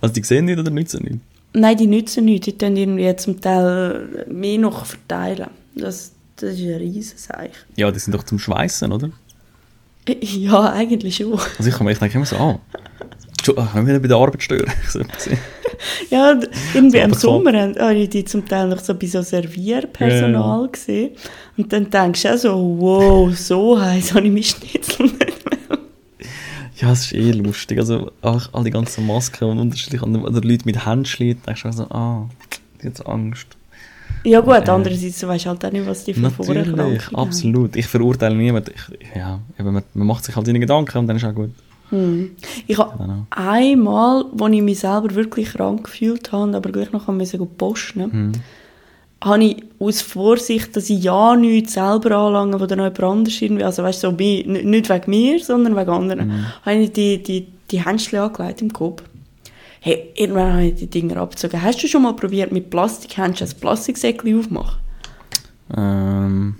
Also 0.00 0.14
die 0.14 0.22
sehen 0.22 0.46
nicht 0.46 0.58
oder 0.58 0.70
nützen 0.70 1.04
nicht? 1.04 1.20
Nein, 1.54 1.76
die 1.76 1.86
nützen 1.86 2.24
nichts, 2.26 2.44
die 2.46 2.58
tun 2.58 2.76
irgendwie 2.76 3.14
zum 3.16 3.40
Teil 3.40 4.26
mehr 4.30 4.58
noch 4.58 4.84
verteilen. 4.84 5.48
Das, 5.74 6.12
das 6.36 6.50
ist 6.54 6.60
ein 6.60 6.74
Riesenseich. 6.74 7.50
Ja, 7.76 7.90
die 7.90 7.98
sind 7.98 8.14
doch 8.14 8.22
zum 8.24 8.38
Schweißen, 8.38 8.92
oder? 8.92 9.10
Ja, 10.22 10.72
eigentlich 10.72 11.16
schon. 11.16 11.32
Also 11.58 11.68
ich, 11.68 11.74
komme- 11.74 11.94
denke 11.94 12.16
immer 12.16 12.24
so, 12.26 12.36
ah, 12.36 12.58
Entschu- 13.38 13.58
ah, 13.58 13.68
können 13.72 13.86
wir 13.86 14.00
bei 14.00 14.08
der 14.08 14.16
Arbeit 14.16 14.42
stören? 14.42 14.70
Ja, 16.10 16.38
irgendwie 16.74 16.98
im 16.98 17.12
Sommer 17.14 17.52
haben- 17.52 17.78
habe 17.78 17.94
ich 17.94 18.08
die 18.08 18.24
zum 18.24 18.46
Teil 18.48 18.68
noch 18.68 18.80
so 18.80 18.94
bei 18.94 19.06
so 19.06 19.22
Servierpersonal 19.22 20.62
Ja, 20.62 20.66
gesehen. 20.72 21.10
Und 21.56 21.72
dann 21.72 21.88
denkst 21.90 22.22
du 22.22 22.32
auch 22.34 22.38
so, 22.38 22.76
wow, 22.78 23.36
so 23.36 23.80
heiß 23.80 24.14
habe 24.14 24.26
ich 24.26 24.32
mich 24.32 24.48
Schnitzel 24.50 25.06
nicht. 25.06 25.37
Ja, 26.80 26.92
es 26.92 27.06
ist 27.06 27.12
eh 27.14 27.32
lustig. 27.32 27.78
Also 27.78 28.10
auch 28.22 28.48
all 28.52 28.64
die 28.64 28.70
ganzen 28.70 29.06
Masken 29.06 29.44
und 29.44 29.58
unterschiedlich 29.58 30.02
oder 30.02 30.40
Leute 30.40 30.64
mit 30.64 30.84
Händchen, 30.86 31.36
denkst 31.46 31.62
du 31.62 31.72
so, 31.72 31.84
ah, 31.90 32.28
die 32.82 32.86
hat 32.88 33.06
Angst. 33.06 33.46
Ja 34.24 34.40
gut, 34.40 34.66
Äh, 34.66 34.70
andererseits 34.70 35.26
weißt 35.26 35.44
du 35.44 35.48
halt 35.50 35.64
auch 35.64 35.72
nicht, 35.72 35.86
was 35.86 36.04
die 36.04 36.14
für 36.14 36.30
Vorerkrankungen 36.30 37.00
haben. 37.00 37.16
absolut. 37.16 37.76
Ich 37.76 37.86
verurteile 37.86 38.34
niemanden. 38.34 38.72
Ich, 38.74 39.16
ja, 39.16 39.38
eben, 39.58 39.72
man, 39.72 39.82
man 39.94 40.06
macht 40.06 40.24
sich 40.24 40.34
halt 40.34 40.46
seine 40.46 40.58
Gedanken 40.60 40.98
und 40.98 41.06
dann 41.06 41.16
ist 41.16 41.24
auch 41.24 41.34
gut. 41.34 41.50
Ich 42.66 42.76
habe 42.76 42.98
Genau. 42.98 43.26
einmal, 43.30 44.24
wo 44.32 44.46
ich 44.48 44.60
mich 44.60 44.80
selber 44.80 45.14
wirklich 45.14 45.50
krank 45.52 45.84
gefühlt 45.84 46.32
habe, 46.32 46.54
aber 46.54 46.70
gleich 46.70 46.92
noch 46.92 47.06
gut 47.06 47.56
posten, 47.56 48.02
Mhm. 48.12 48.32
Habe 49.22 49.44
ich 49.44 49.56
aus 49.80 50.00
Vorsicht, 50.00 50.76
dass 50.76 50.88
ich 50.90 51.02
ja 51.02 51.34
nichts 51.34 51.72
selber 51.74 52.12
anlange, 52.16 52.60
wo 52.60 52.66
dann 52.66 52.78
noch 52.78 52.84
jemand 52.84 53.02
anders 53.02 53.40
irgendwie, 53.42 53.64
also 53.64 53.82
weißt 53.82 54.04
du, 54.04 54.10
so 54.10 54.14
nicht 54.16 54.88
wegen 54.88 55.10
mir, 55.10 55.42
sondern 55.42 55.76
wegen 55.76 55.90
anderen, 55.90 56.28
Mhm. 56.28 56.44
habe 56.64 56.76
ich 56.76 56.92
die, 56.92 57.22
die, 57.22 57.46
die 57.70 57.84
Händchen 57.84 58.18
angelegt 58.20 58.62
im 58.62 58.72
Kopf. 58.72 59.02
Hey, 59.80 60.10
irgendwann 60.14 60.52
habe 60.52 60.64
ich 60.66 60.74
die 60.76 60.86
Dinger 60.86 61.16
abgezogen. 61.18 61.62
Hast 61.62 61.82
du 61.82 61.88
schon 61.88 62.02
mal 62.02 62.12
probiert, 62.14 62.52
mit 62.52 62.70
Plastikhändchen 62.70 63.48
ein 63.48 63.60
Plastiksäckchen 63.60 64.38
aufzumachen? 64.38 64.78
Ähm, 65.76 66.54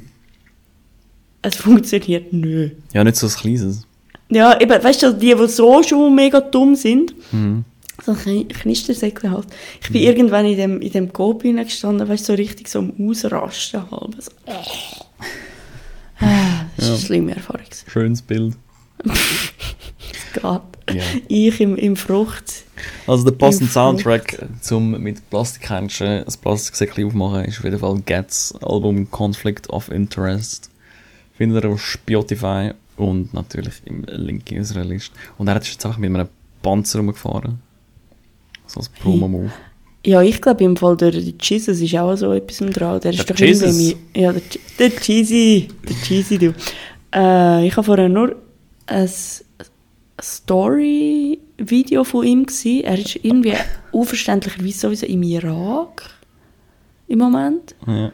Es 1.42 1.56
funktioniert 1.56 2.32
nicht. 2.32 2.74
ja, 2.92 3.04
nicht 3.04 3.16
so 3.16 3.26
ein 3.26 3.32
kleines. 3.32 3.86
Ja, 4.30 4.60
eben, 4.60 4.82
weißt 4.82 5.02
du, 5.04 5.12
die, 5.14 5.34
die 5.34 5.48
so 5.48 5.82
schon 5.82 6.14
mega 6.14 6.40
dumm 6.40 6.74
sind, 6.74 7.14
Mhm. 7.32 7.64
So 8.04 8.12
ein 8.12 8.18
Kni- 8.18 8.48
Knistersäckchen 8.48 9.30
halt. 9.32 9.46
Ich 9.82 9.90
bin 9.90 10.02
irgendwann 10.02 10.46
in 10.46 10.56
dem, 10.56 10.80
in 10.80 10.92
dem 10.92 11.12
Coop 11.12 11.42
gestanden, 11.42 12.08
weißt 12.08 12.24
so 12.26 12.34
richtig 12.34 12.68
so 12.68 12.78
am 12.80 12.92
Ausrasten 13.08 13.90
halb. 13.90 14.14
So, 14.20 14.30
äh. 14.46 14.52
Ah, 16.20 16.66
Das 16.76 16.86
war 16.88 16.94
eine 16.96 17.04
schlimme 17.04 17.34
Erfahrung. 17.36 17.62
Schönes 17.86 18.22
Bild. 18.22 18.54
Gerade. 20.34 20.64
Ja. 20.92 21.02
Ich 21.28 21.60
im, 21.60 21.76
im 21.76 21.96
Frucht. 21.96 22.64
Also 23.06 23.24
der 23.24 23.32
passende. 23.32 23.70
Soundtrack 23.70 24.46
zum 24.60 25.00
mit 25.02 25.28
Plastikhändchen 25.30 26.24
ein 26.24 26.34
Plastiksäckchen 26.40 27.04
aufmachen 27.06 27.44
ist 27.44 27.58
auf 27.58 27.64
jeden 27.64 27.78
Fall 27.78 28.00
Gats 28.06 28.54
Album 28.62 29.10
Conflict 29.10 29.68
of 29.70 29.90
Interest. 29.90 30.70
Findet 31.36 31.64
ihr 31.64 31.70
auf 31.70 31.84
Spotify 31.84 32.72
und 32.96 33.32
natürlich 33.34 33.74
im 33.84 34.04
Link 34.04 34.50
in 34.50 34.58
unserer 34.58 34.84
Liste. 34.84 35.14
Und 35.36 35.48
er 35.48 35.60
ist 35.60 35.68
jetzt 35.68 35.84
einfach 35.86 35.98
mit 35.98 36.12
einem 36.12 36.28
Panzer 36.62 36.98
rumgefahren. 36.98 37.60
So 38.68 38.78
als 38.80 38.88
Promo-Move. 38.90 39.50
Ja, 40.06 40.22
ich 40.22 40.40
glaube 40.40 40.62
im 40.62 40.76
Fall 40.76 40.96
der 40.96 41.10
Jesus 41.12 41.80
ist 41.80 41.94
auch 41.96 42.14
so 42.16 42.32
etwas 42.32 42.58
dran. 42.58 43.00
Der 43.00 43.10
ist 43.12 43.18
Der 43.18 43.26
doch 43.34 43.40
irgendwie 43.42 43.64
Jesus? 43.66 43.94
mein- 44.14 44.22
Ja, 44.22 44.32
der, 44.32 44.42
der 44.78 44.90
Cheesy. 44.96 45.68
Der 45.88 45.96
Cheesy, 45.96 46.38
du. 46.38 46.54
Äh, 47.12 47.66
ich 47.66 47.76
habe 47.76 47.84
vorher 47.84 48.08
nur 48.08 48.36
ein 48.86 49.10
Story-Video 50.20 52.04
von 52.04 52.24
ihm 52.26 52.46
gesehen. 52.46 52.84
Er 52.84 52.98
ist 52.98 53.16
irgendwie 53.22 53.54
unverständlicherweise 53.92 54.78
sowieso 54.78 55.06
im 55.06 55.22
Irak 55.22 56.02
im 57.08 57.18
Moment. 57.18 57.74
Ja. 57.86 58.12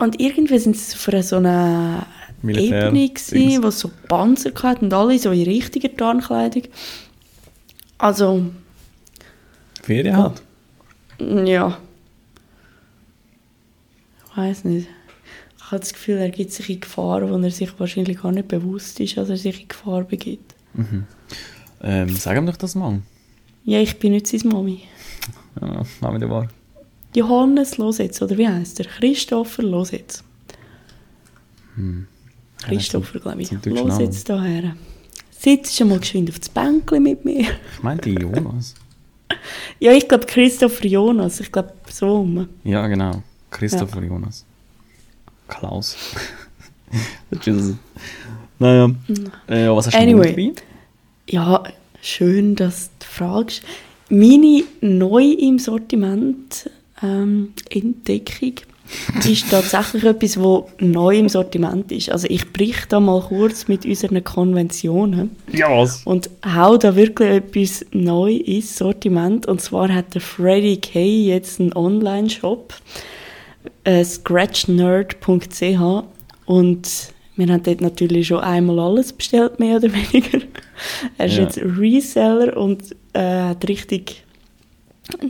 Und 0.00 0.20
irgendwie 0.20 0.58
sind 0.58 0.76
sie 0.76 0.96
einer 1.12 1.22
so 1.22 1.36
einer 1.36 2.06
Militär- 2.42 2.88
Ebene 2.88 3.08
gewesen, 3.08 3.62
wo 3.62 3.70
so 3.70 3.90
Panzer 4.08 4.50
hatten 4.62 4.86
und 4.86 4.94
alle 4.94 5.18
so 5.18 5.30
in 5.30 5.44
richtiger 5.44 5.94
Tarnkleidung. 5.96 6.62
Also, 7.98 8.46
Ferien 9.84 10.16
hat. 10.16 10.42
ja. 11.18 11.78
Ich 14.30 14.36
weiß 14.36 14.64
nicht. 14.64 14.88
Ich 15.56 15.64
habe 15.70 15.80
das 15.80 15.92
Gefühl, 15.92 16.16
er 16.16 16.30
gibt 16.30 16.52
sich 16.52 16.68
in 16.68 16.80
Gefahr, 16.80 17.28
wo 17.28 17.36
er 17.36 17.50
sich 17.50 17.78
wahrscheinlich 17.78 18.20
gar 18.20 18.32
nicht 18.32 18.48
bewusst 18.48 19.00
ist, 19.00 19.16
dass 19.16 19.30
er 19.30 19.36
sich 19.36 19.62
in 19.62 19.68
Gefahr 19.68 20.02
begibt. 20.04 20.54
Ähm, 21.82 22.08
sag 22.16 22.36
ihm 22.36 22.46
doch 22.46 22.56
das 22.56 22.74
mal. 22.74 23.00
Ja, 23.64 23.80
ich 23.80 23.98
bin 23.98 24.12
nicht 24.12 24.26
seine 24.26 24.44
Mami. 24.52 24.82
Ja, 25.60 25.82
nehmen 26.02 26.20
wir 26.20 26.30
wahr. 26.30 26.48
Johannes 27.14 27.78
Lositz, 27.78 28.20
oder 28.20 28.36
wie 28.36 28.48
heißt 28.48 28.80
er? 28.80 28.86
Christopher 28.86 29.62
Lositz. 29.62 30.24
Christopher, 32.58 33.20
glaube 33.20 33.42
ich. 33.42 33.50
Lositz 33.64 34.24
daher. 34.24 34.76
Sitzt 35.30 35.76
schon 35.76 35.88
mal 35.88 36.00
geschwind 36.00 36.30
auf 36.30 36.38
das 36.38 36.48
Bänkchen 36.48 37.02
mit 37.02 37.24
mir. 37.24 37.40
Ich 37.76 37.82
meinte 37.82 38.10
Jonas. 38.10 38.74
Ja, 39.80 39.92
ich 39.92 40.08
glaube 40.08 40.26
Christopher 40.26 40.86
Jonas. 40.86 41.40
Ich 41.40 41.50
glaube 41.50 41.72
so 41.90 42.18
rum. 42.18 42.48
Ja, 42.64 42.86
genau. 42.86 43.22
Christopher 43.50 44.02
Jonas. 44.02 44.44
Klaus. 45.48 45.96
Naja. 48.60 48.88
Äh, 49.48 49.68
was 49.68 49.86
hast 49.86 49.94
du 49.94 49.98
Anyway. 49.98 50.30
dabei? 50.30 50.52
Ja, 51.28 51.64
schön, 52.00 52.54
dass 52.54 52.90
du 53.00 53.06
fragst. 53.06 53.62
Meine 54.08 54.62
neu 54.80 55.24
im 55.24 55.58
Sortiment 55.58 56.70
ähm, 57.02 57.52
Entdeckung 57.70 58.54
ist 59.26 59.50
tatsächlich 59.50 60.04
etwas, 60.04 60.38
was 60.38 60.64
neu 60.78 61.18
im 61.18 61.28
Sortiment 61.28 61.90
ist. 61.90 62.10
Also 62.10 62.26
ich 62.28 62.52
brich 62.52 62.76
da 62.88 63.00
mal 63.00 63.20
kurz 63.22 63.66
mit 63.68 63.84
unseren 63.86 64.22
Konventionen 64.22 65.30
Ja, 65.52 65.68
was? 65.76 66.02
und 66.04 66.28
hau 66.44 66.76
da 66.76 66.94
wirklich 66.94 67.30
etwas 67.30 67.84
neu 67.92 68.32
ins 68.34 68.76
Sortiment. 68.76 69.46
Und 69.46 69.60
zwar 69.60 69.92
hat 69.92 70.14
der 70.14 70.20
Freddy 70.20 70.76
Kay 70.76 71.26
jetzt 71.28 71.60
einen 71.60 71.72
Online-Shop, 71.74 72.74
äh, 73.84 74.04
scratchnerd.ch 74.04 76.04
und 76.46 76.88
wir 77.36 77.48
haben 77.48 77.62
dort 77.64 77.80
natürlich 77.80 78.28
schon 78.28 78.38
einmal 78.40 78.78
alles 78.78 79.12
bestellt, 79.12 79.58
mehr 79.58 79.78
oder 79.78 79.88
weniger. 79.92 80.38
Er 81.18 81.26
ist 81.26 81.36
Ja. 81.36 81.42
jetzt 81.42 81.58
Reseller 81.58 82.56
und 82.56 82.94
äh, 83.12 83.20
hat 83.20 83.66
richtig 83.68 84.23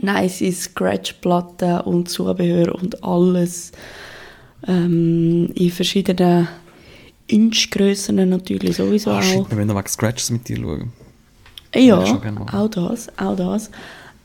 nice 0.01 0.43
Scratch-Platten 0.51 1.81
und 1.81 2.09
Zubehör 2.09 2.73
und 2.75 3.03
alles 3.03 3.71
ähm, 4.67 5.49
in 5.53 5.71
verschiedenen 5.71 6.47
Inchgrössen 7.27 8.29
natürlich 8.29 8.77
sowieso 8.77 9.11
Ah, 9.11 9.21
shit, 9.21 9.39
auch. 9.39 9.49
wir 9.57 9.65
noch 9.65 9.75
wegen 9.75 9.87
Scratches 9.87 10.29
mit 10.29 10.47
dir 10.47 10.57
schauen. 10.57 10.91
Ja, 11.75 11.97
auch 11.97 12.69
das, 12.69 13.09
auch 13.17 13.35
das. 13.35 13.69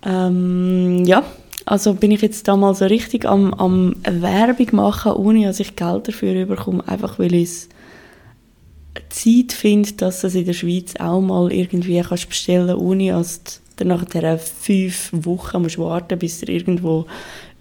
Ähm, 0.05 1.05
ja, 1.05 1.25
also 1.67 1.95
bin 1.95 2.11
ich 2.11 2.23
jetzt 2.23 2.47
da 2.47 2.57
mal 2.57 2.75
so 2.75 2.87
richtig 2.87 3.27
am, 3.27 3.53
am 3.55 3.97
Werbung 4.05 4.69
machen, 4.73 5.13
ohne 5.13 5.47
dass 5.47 5.61
ich 5.61 5.77
Geld 5.77 6.09
dafür 6.09 6.47
bekomme, 6.47 6.87
einfach 6.87 7.19
weil 7.19 7.35
ich 7.35 7.49
es 7.49 7.69
Zeit 9.09 9.53
finde, 9.53 9.93
dass 9.93 10.25
es 10.25 10.35
in 10.35 10.45
der 10.45 10.53
Schweiz 10.53 10.95
auch 10.99 11.21
mal 11.21 11.53
irgendwie 11.53 12.01
kannst 12.03 12.29
bestellen 12.29 12.77
ohne 12.77 13.13
dass 13.13 13.61
du 13.81 13.89
nach 13.89 14.39
fünf 14.39 15.11
Wochen 15.12 15.62
musst 15.62 15.78
warten 15.78 16.18
bis 16.18 16.41
dir 16.41 16.49
irgendwo 16.51 17.07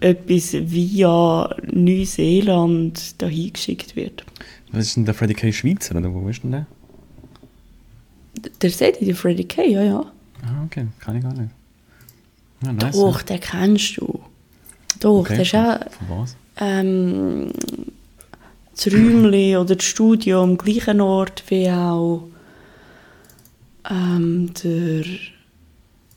etwas 0.00 0.52
via 0.52 1.54
Neuseeland 1.72 3.20
dahin 3.20 3.52
geschickt 3.52 3.96
wird. 3.96 4.24
Was 4.72 4.86
ist 4.86 4.96
denn 4.96 5.04
der 5.04 5.14
Freddy 5.14 5.34
K. 5.34 5.52
Schweizer, 5.52 5.96
oder 5.96 6.12
wo 6.12 6.28
ist 6.28 6.42
denn 6.42 6.52
der? 6.52 6.66
Der 8.62 8.70
seht 8.70 9.00
ihr, 9.02 9.16
Freddy 9.16 9.44
K., 9.44 9.62
ja, 9.64 9.82
ja. 9.82 10.00
Ah, 10.42 10.64
okay, 10.64 10.86
kann 11.00 11.16
ich 11.16 11.22
gar 11.22 11.34
nicht. 11.34 11.50
Ja, 12.64 12.72
nice. 12.72 12.94
Doch, 12.96 13.22
den 13.22 13.40
kennst 13.40 13.96
du. 13.96 14.20
Doch, 15.00 15.20
Okay, 15.20 15.34
der 15.34 15.42
ist 15.42 15.54
auch 15.54 15.78
Von 16.08 16.18
was? 16.22 16.36
ähm, 16.58 17.52
das 18.74 18.86
Räumchen 18.92 19.56
oder 19.56 19.74
das 19.76 19.84
Studio 19.84 20.42
am 20.42 20.56
gleichen 20.56 21.00
Ort 21.00 21.42
wie 21.48 21.68
auch 21.70 22.28
ähm, 23.90 24.52
der 24.62 25.04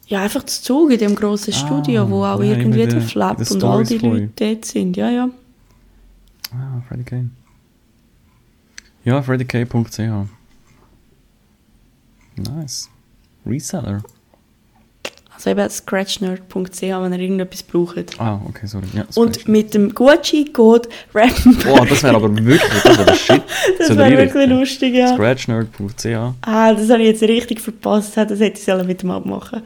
ja, 0.08 0.22
einfach 0.22 0.44
das 0.44 0.62
Zug 0.62 0.92
in 0.92 1.00
dem 1.00 1.16
grossen 1.16 1.54
Ah, 1.54 1.58
Studio, 1.58 2.10
wo 2.10 2.24
auch 2.26 2.42
ja, 2.44 2.52
irgendwie 2.58 2.86
der 2.86 3.00
die- 3.00 3.02
Flap 3.02 3.38
die 3.38 3.54
und 3.54 3.64
all 3.64 3.86
Stories 3.86 3.88
die 3.90 4.00
von 4.00 4.10
Leute 4.12 4.30
dort 4.36 4.66
sind. 4.66 4.98
Ja, 4.98 5.10
ja. 5.10 5.30
Ah, 6.52 6.82
Freddy 6.88 7.04
K. 7.04 7.26
Ja, 9.06 9.22
freddyk.ch. 9.22 10.00
Nice. 12.38 12.90
Reseller. 13.46 14.02
Also 15.36 15.50
eben 15.50 15.70
scratchnerd.ch, 15.70 16.82
wenn 16.82 17.14
ihr 17.14 17.20
irgendetwas 17.20 17.64
braucht. 17.64 18.20
Ah, 18.20 18.40
okay, 18.48 18.68
sorry. 18.68 18.86
Ja, 18.94 19.06
Und 19.16 19.48
mit 19.48 19.74
dem 19.74 19.94
Gucci-Code 19.94 20.90
Rappen. 21.14 21.58
Boah, 21.66 21.86
das 21.86 22.04
wäre 22.04 22.16
aber 22.16 22.34
wirklich, 22.36 22.62
das 22.84 22.98
wäre 22.98 23.16
Shit. 23.16 23.42
das 23.80 23.98
wäre 23.98 24.12
ich 24.12 24.18
wirklich 24.18 24.50
lustig, 24.50 24.94
ja. 24.96 25.14
Scratchnerd.ch. 25.16 26.06
Ah, 26.42 26.74
das 26.74 26.90
habe 26.90 27.02
ich 27.02 27.08
jetzt 27.08 27.24
richtig 27.24 27.60
verpasst. 27.62 28.16
Das 28.16 28.40
hätte 28.40 28.60
ich 28.60 28.64
sollen 28.64 28.86
mit 28.88 29.02
dem 29.02 29.12
abmachen 29.12 29.64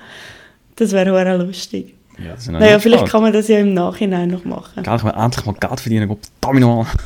Das 0.76 0.92
wäre 0.94 1.14
auch 1.14 1.38
lustig. 1.46 1.94
Ja, 2.18 2.34
das 2.34 2.48
Naja, 2.48 2.80
vielleicht 2.80 3.02
schade. 3.02 3.12
kann 3.12 3.22
man 3.22 3.34
das 3.34 3.48
ja 3.48 3.60
im 3.60 3.74
Nachhinein 3.74 4.30
noch 4.30 4.46
machen. 4.46 4.82
Gell, 4.84 4.96
ich 4.96 5.04
will 5.04 5.14
endlich 5.16 5.46
mal 5.46 5.54
Geld 5.54 5.80
verdienen, 5.80 6.08
Gott 6.08 6.20
verdammt 6.42 6.62
nochmal. 6.62 6.86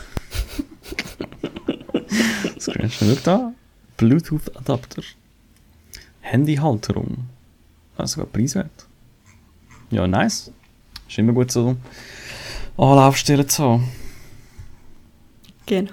Scratchnerd, 2.59 3.19
da. 3.25 3.53
Bluetooth-Adapter. 3.97 5.01
Handyhalterung. 6.21 7.25
Also 8.01 8.15
sogar 8.15 8.27
preiswert. 8.27 8.87
Ja, 9.91 10.07
nice. 10.07 10.51
Ist 11.07 11.17
immer 11.17 11.33
gut 11.33 11.51
so 11.51 11.75
Anlaufstellen 12.77 13.47
zu 13.47 13.63
haben. 13.63 13.87
Genau. 15.65 15.91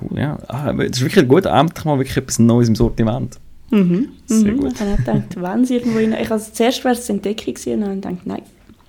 Cool, 0.00 0.18
ja. 0.18 0.38
Ah, 0.48 0.72
es 0.78 0.98
ist 0.98 1.02
wirklich 1.02 1.28
gut, 1.28 1.44
endlich 1.44 1.84
mal 1.84 1.98
wirklich 1.98 2.16
etwas 2.16 2.38
Neues 2.38 2.68
im 2.68 2.76
Sortiment. 2.76 3.38
Mhm. 3.70 4.08
Sehr 4.26 4.52
mhm. 4.52 4.58
gut. 4.58 4.72
Ich 4.74 4.80
habe 4.80 4.96
gedacht, 4.96 5.36
wenn 5.36 5.64
sie 5.64 5.76
irgendwo 5.76 5.98
rein... 5.98 6.14
Ich 6.14 6.30
also 6.30 6.50
zuerst 6.52 6.84
wäre 6.84 6.94
es 6.94 7.08
Entdeckung 7.08 7.54
gewesen 7.54 7.82
und 7.82 8.02
dann 8.02 8.18
gedacht, 8.18 8.26
nein, 8.26 8.42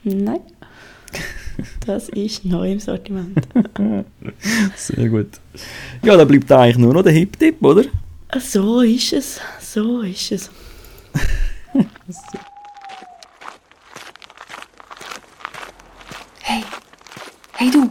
nein. 0.04 0.40
Das 1.86 2.10
ist 2.10 2.46
neu 2.46 2.72
im 2.72 2.80
Sortiment. 2.80 3.38
Sehr 4.76 5.10
gut. 5.10 5.40
Ja, 6.02 6.18
dann 6.18 6.28
bleibt 6.28 6.52
eigentlich 6.52 6.78
nur 6.78 6.94
noch 6.94 7.04
der 7.04 7.12
Hip-Tipp, 7.12 7.62
oder? 7.62 7.84
So 8.40 8.82
ist 8.82 9.14
es. 9.14 9.40
So 9.60 10.02
ist 10.02 10.32
es. 10.32 10.50
Hey, 16.42 16.64
hey 17.54 17.72
du. 17.72 17.90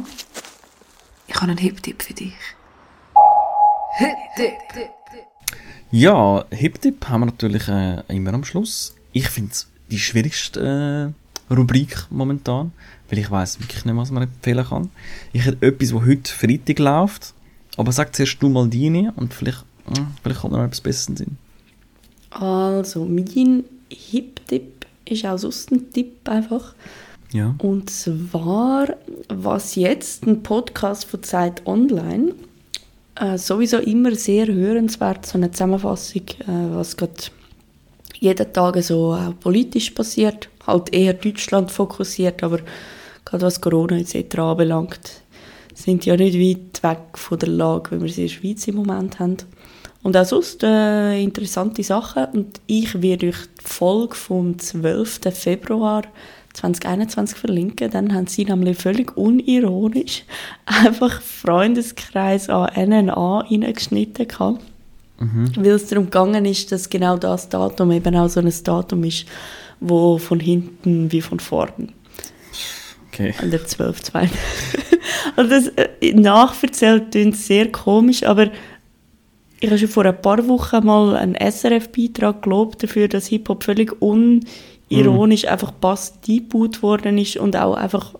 Ich 1.27 1.35
habe 1.35 1.47
einen 1.47 1.59
Hip-Tipp 1.59 2.03
für 2.03 2.15
dich. 2.15 2.35
Ja, 5.91 6.45
Hip-Tipp 6.51 7.09
haben 7.09 7.21
wir 7.23 7.27
natürlich 7.27 7.69
äh, 7.69 8.03
immer 8.09 8.35
am 8.35 8.45
Schluss. 8.45 8.95
Ich 9.13 9.29
finde 9.29 9.51
es 9.51 9.69
die 9.91 9.99
schwierigste 9.99 11.15
äh, 11.51 11.55
Rubrik 11.55 12.07
momentan, 12.11 12.73
weil 13.09 13.19
ich 13.19 13.31
weiß 13.31 13.61
wirklich 13.61 13.85
nicht, 13.85 13.97
was 13.97 14.11
man 14.11 14.25
empfehlen 14.25 14.67
kann. 14.67 14.91
Ich 15.33 15.45
hätte 15.45 15.67
etwas, 15.67 15.93
wo 15.93 16.05
heute 16.05 16.33
Freitag 16.33 16.79
läuft, 16.79 17.35
aber 17.77 17.93
sag 17.93 18.15
zuerst 18.15 18.41
du 18.41 18.49
mal 18.49 18.69
deine 18.69 19.13
und 19.17 19.35
vielleicht, 19.35 19.65
äh, 19.89 20.01
vielleicht 20.23 20.41
kommt 20.41 20.53
noch 20.53 20.63
etwas 20.63 20.81
Besseres 20.81 21.21
in. 21.21 21.37
Also, 22.35 23.05
mein 23.05 23.65
Hip-Tipp 23.91 24.87
ist 25.05 25.27
auch 25.27 25.39
sonst 25.39 25.71
ein 25.71 25.91
Tipp 25.91 26.29
einfach. 26.29 26.75
Ja. 27.33 27.55
Und 27.59 27.89
zwar, 27.91 28.89
was 29.29 29.75
jetzt 29.75 30.27
ein 30.27 30.43
Podcast 30.43 31.07
von 31.07 31.23
Zeit 31.23 31.67
Online, 31.67 32.35
äh, 33.15 33.39
sowieso 33.39 33.79
immer 33.79 34.15
sehr 34.15 34.47
hörenswert, 34.47 35.27
so 35.27 35.39
eine 35.39 35.51
Zusammenfassung, 35.51 36.23
äh, 36.41 36.75
was 36.75 36.97
gerade 36.97 37.15
jeden 38.19 38.53
Tag 38.53 38.83
so 38.83 39.15
auch 39.15 39.35
politisch 39.41 39.91
passiert, 39.91 40.49
halt 40.67 40.93
eher 40.95 41.15
Deutschland 41.15 41.71
fokussiert, 41.71 42.43
aber 42.43 42.61
gerade 43.25 43.47
was 43.47 43.61
Corona 43.61 43.99
etc. 43.99 44.39
anbelangt, 44.39 45.23
sind 45.75 46.05
ja 46.07 46.17
nicht 46.17 46.39
weit 46.39 46.83
weg 46.83 47.19
von 47.19 47.39
der 47.39 47.49
Lage, 47.49 47.97
wie 47.97 48.03
wir 48.03 48.09
sie 48.09 48.23
in 48.23 48.29
der 48.29 48.35
Schweiz 48.35 48.69
im 48.69 48.77
Moment 48.77 49.19
haben. 49.19 49.39
Und 50.03 50.17
auch 50.17 50.25
sonst 50.25 50.63
äh, 50.65 51.23
interessante 51.23 51.83
Sachen. 51.83 52.25
Und 52.33 52.61
ich 52.67 53.01
werde 53.01 53.29
euch 53.29 53.37
die 53.61 53.69
Folge 53.69 54.15
vom 54.15 54.59
12. 54.59 55.21
Februar 55.33 56.03
2021 56.55 57.39
verlinken. 57.39 57.91
Dann 57.91 58.13
haben 58.13 58.27
sie 58.27 58.45
nämlich 58.45 58.79
völlig 58.79 59.17
unironisch 59.17 60.25
einfach 60.67 61.21
Freundeskreis 61.23 62.49
an 62.49 62.71
NNA 62.75 63.41
reingeschnitten 63.41 64.29
gehabt. 64.29 64.61
Weil 65.57 65.73
es 65.73 65.87
darum 65.87 66.07
gegangen 66.07 66.45
ist, 66.47 66.73
dass 66.73 66.91
genau 66.91 67.17
das 67.17 67.49
Datum 67.49 67.93
eben 67.93 68.17
auch 68.17 68.29
so 68.29 68.41
ein 68.41 68.53
Datum 68.65 69.05
ist, 69.05 69.27
wo 69.79 70.19
von 70.19 70.41
hinten 70.41 71.13
wie 71.13 71.21
von 71.21 71.39
vorne 71.39 71.89
Okay. 73.13 73.35
an 73.43 73.51
der 73.51 73.65
12. 73.65 74.03
Zwei. 74.03 74.31
also 75.37 75.51
das 75.51 75.69
äh, 75.77 76.15
nachverzählt 76.15 77.11
klingt 77.11 77.37
sehr 77.37 77.71
komisch, 77.71 78.23
aber 78.23 78.51
ich 79.63 79.69
habe 79.71 79.79
schon 79.79 79.89
vor 79.89 80.05
ein 80.05 80.21
paar 80.21 80.49
Wochen 80.49 80.85
mal 80.85 81.15
einen 81.15 81.37
SRF-Beitrag 81.37 82.43
gelobt 82.43 82.83
dafür, 82.83 83.07
dass 83.07 83.29
Hip-Hop 83.29 83.63
völlig 83.63 83.95
unironisch 84.03 85.47
einfach 85.47 85.73
passt 85.81 86.29
eingebaut 86.29 86.83
worden 86.83 87.17
ist 87.17 87.37
und 87.37 87.57
auch 87.57 87.75
einfach, 87.75 88.13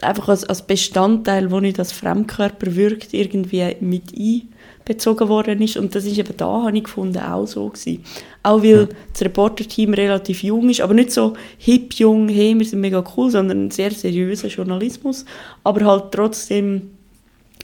einfach 0.00 0.28
als, 0.28 0.44
als 0.44 0.64
Bestandteil, 0.64 1.50
wo 1.50 1.58
nicht 1.58 1.80
als 1.80 1.90
Fremdkörper 1.90 2.76
wirkt, 2.76 3.12
irgendwie 3.12 3.74
mit 3.80 4.12
einbezogen 4.16 5.28
worden 5.28 5.60
ist. 5.60 5.76
Und 5.76 5.96
das 5.96 6.04
ist 6.04 6.16
eben 6.16 6.36
da, 6.36 6.62
habe 6.62 6.76
ich 6.76 6.84
gefunden, 6.84 7.18
auch 7.18 7.46
so 7.46 7.66
gewesen. 7.66 8.04
Auch 8.44 8.62
weil 8.62 8.88
das 9.12 9.22
Reporter-Team 9.22 9.94
relativ 9.94 10.44
jung 10.44 10.70
ist, 10.70 10.80
aber 10.80 10.94
nicht 10.94 11.10
so 11.10 11.34
hip 11.58 11.94
jung, 11.94 12.28
hey, 12.28 12.56
wir 12.56 12.64
sind 12.64 12.80
mega 12.80 13.02
cool, 13.16 13.32
sondern 13.32 13.66
ein 13.66 13.70
sehr 13.72 13.90
seriöser 13.90 14.46
Journalismus, 14.46 15.24
aber 15.64 15.84
halt 15.84 16.12
trotzdem 16.12 16.91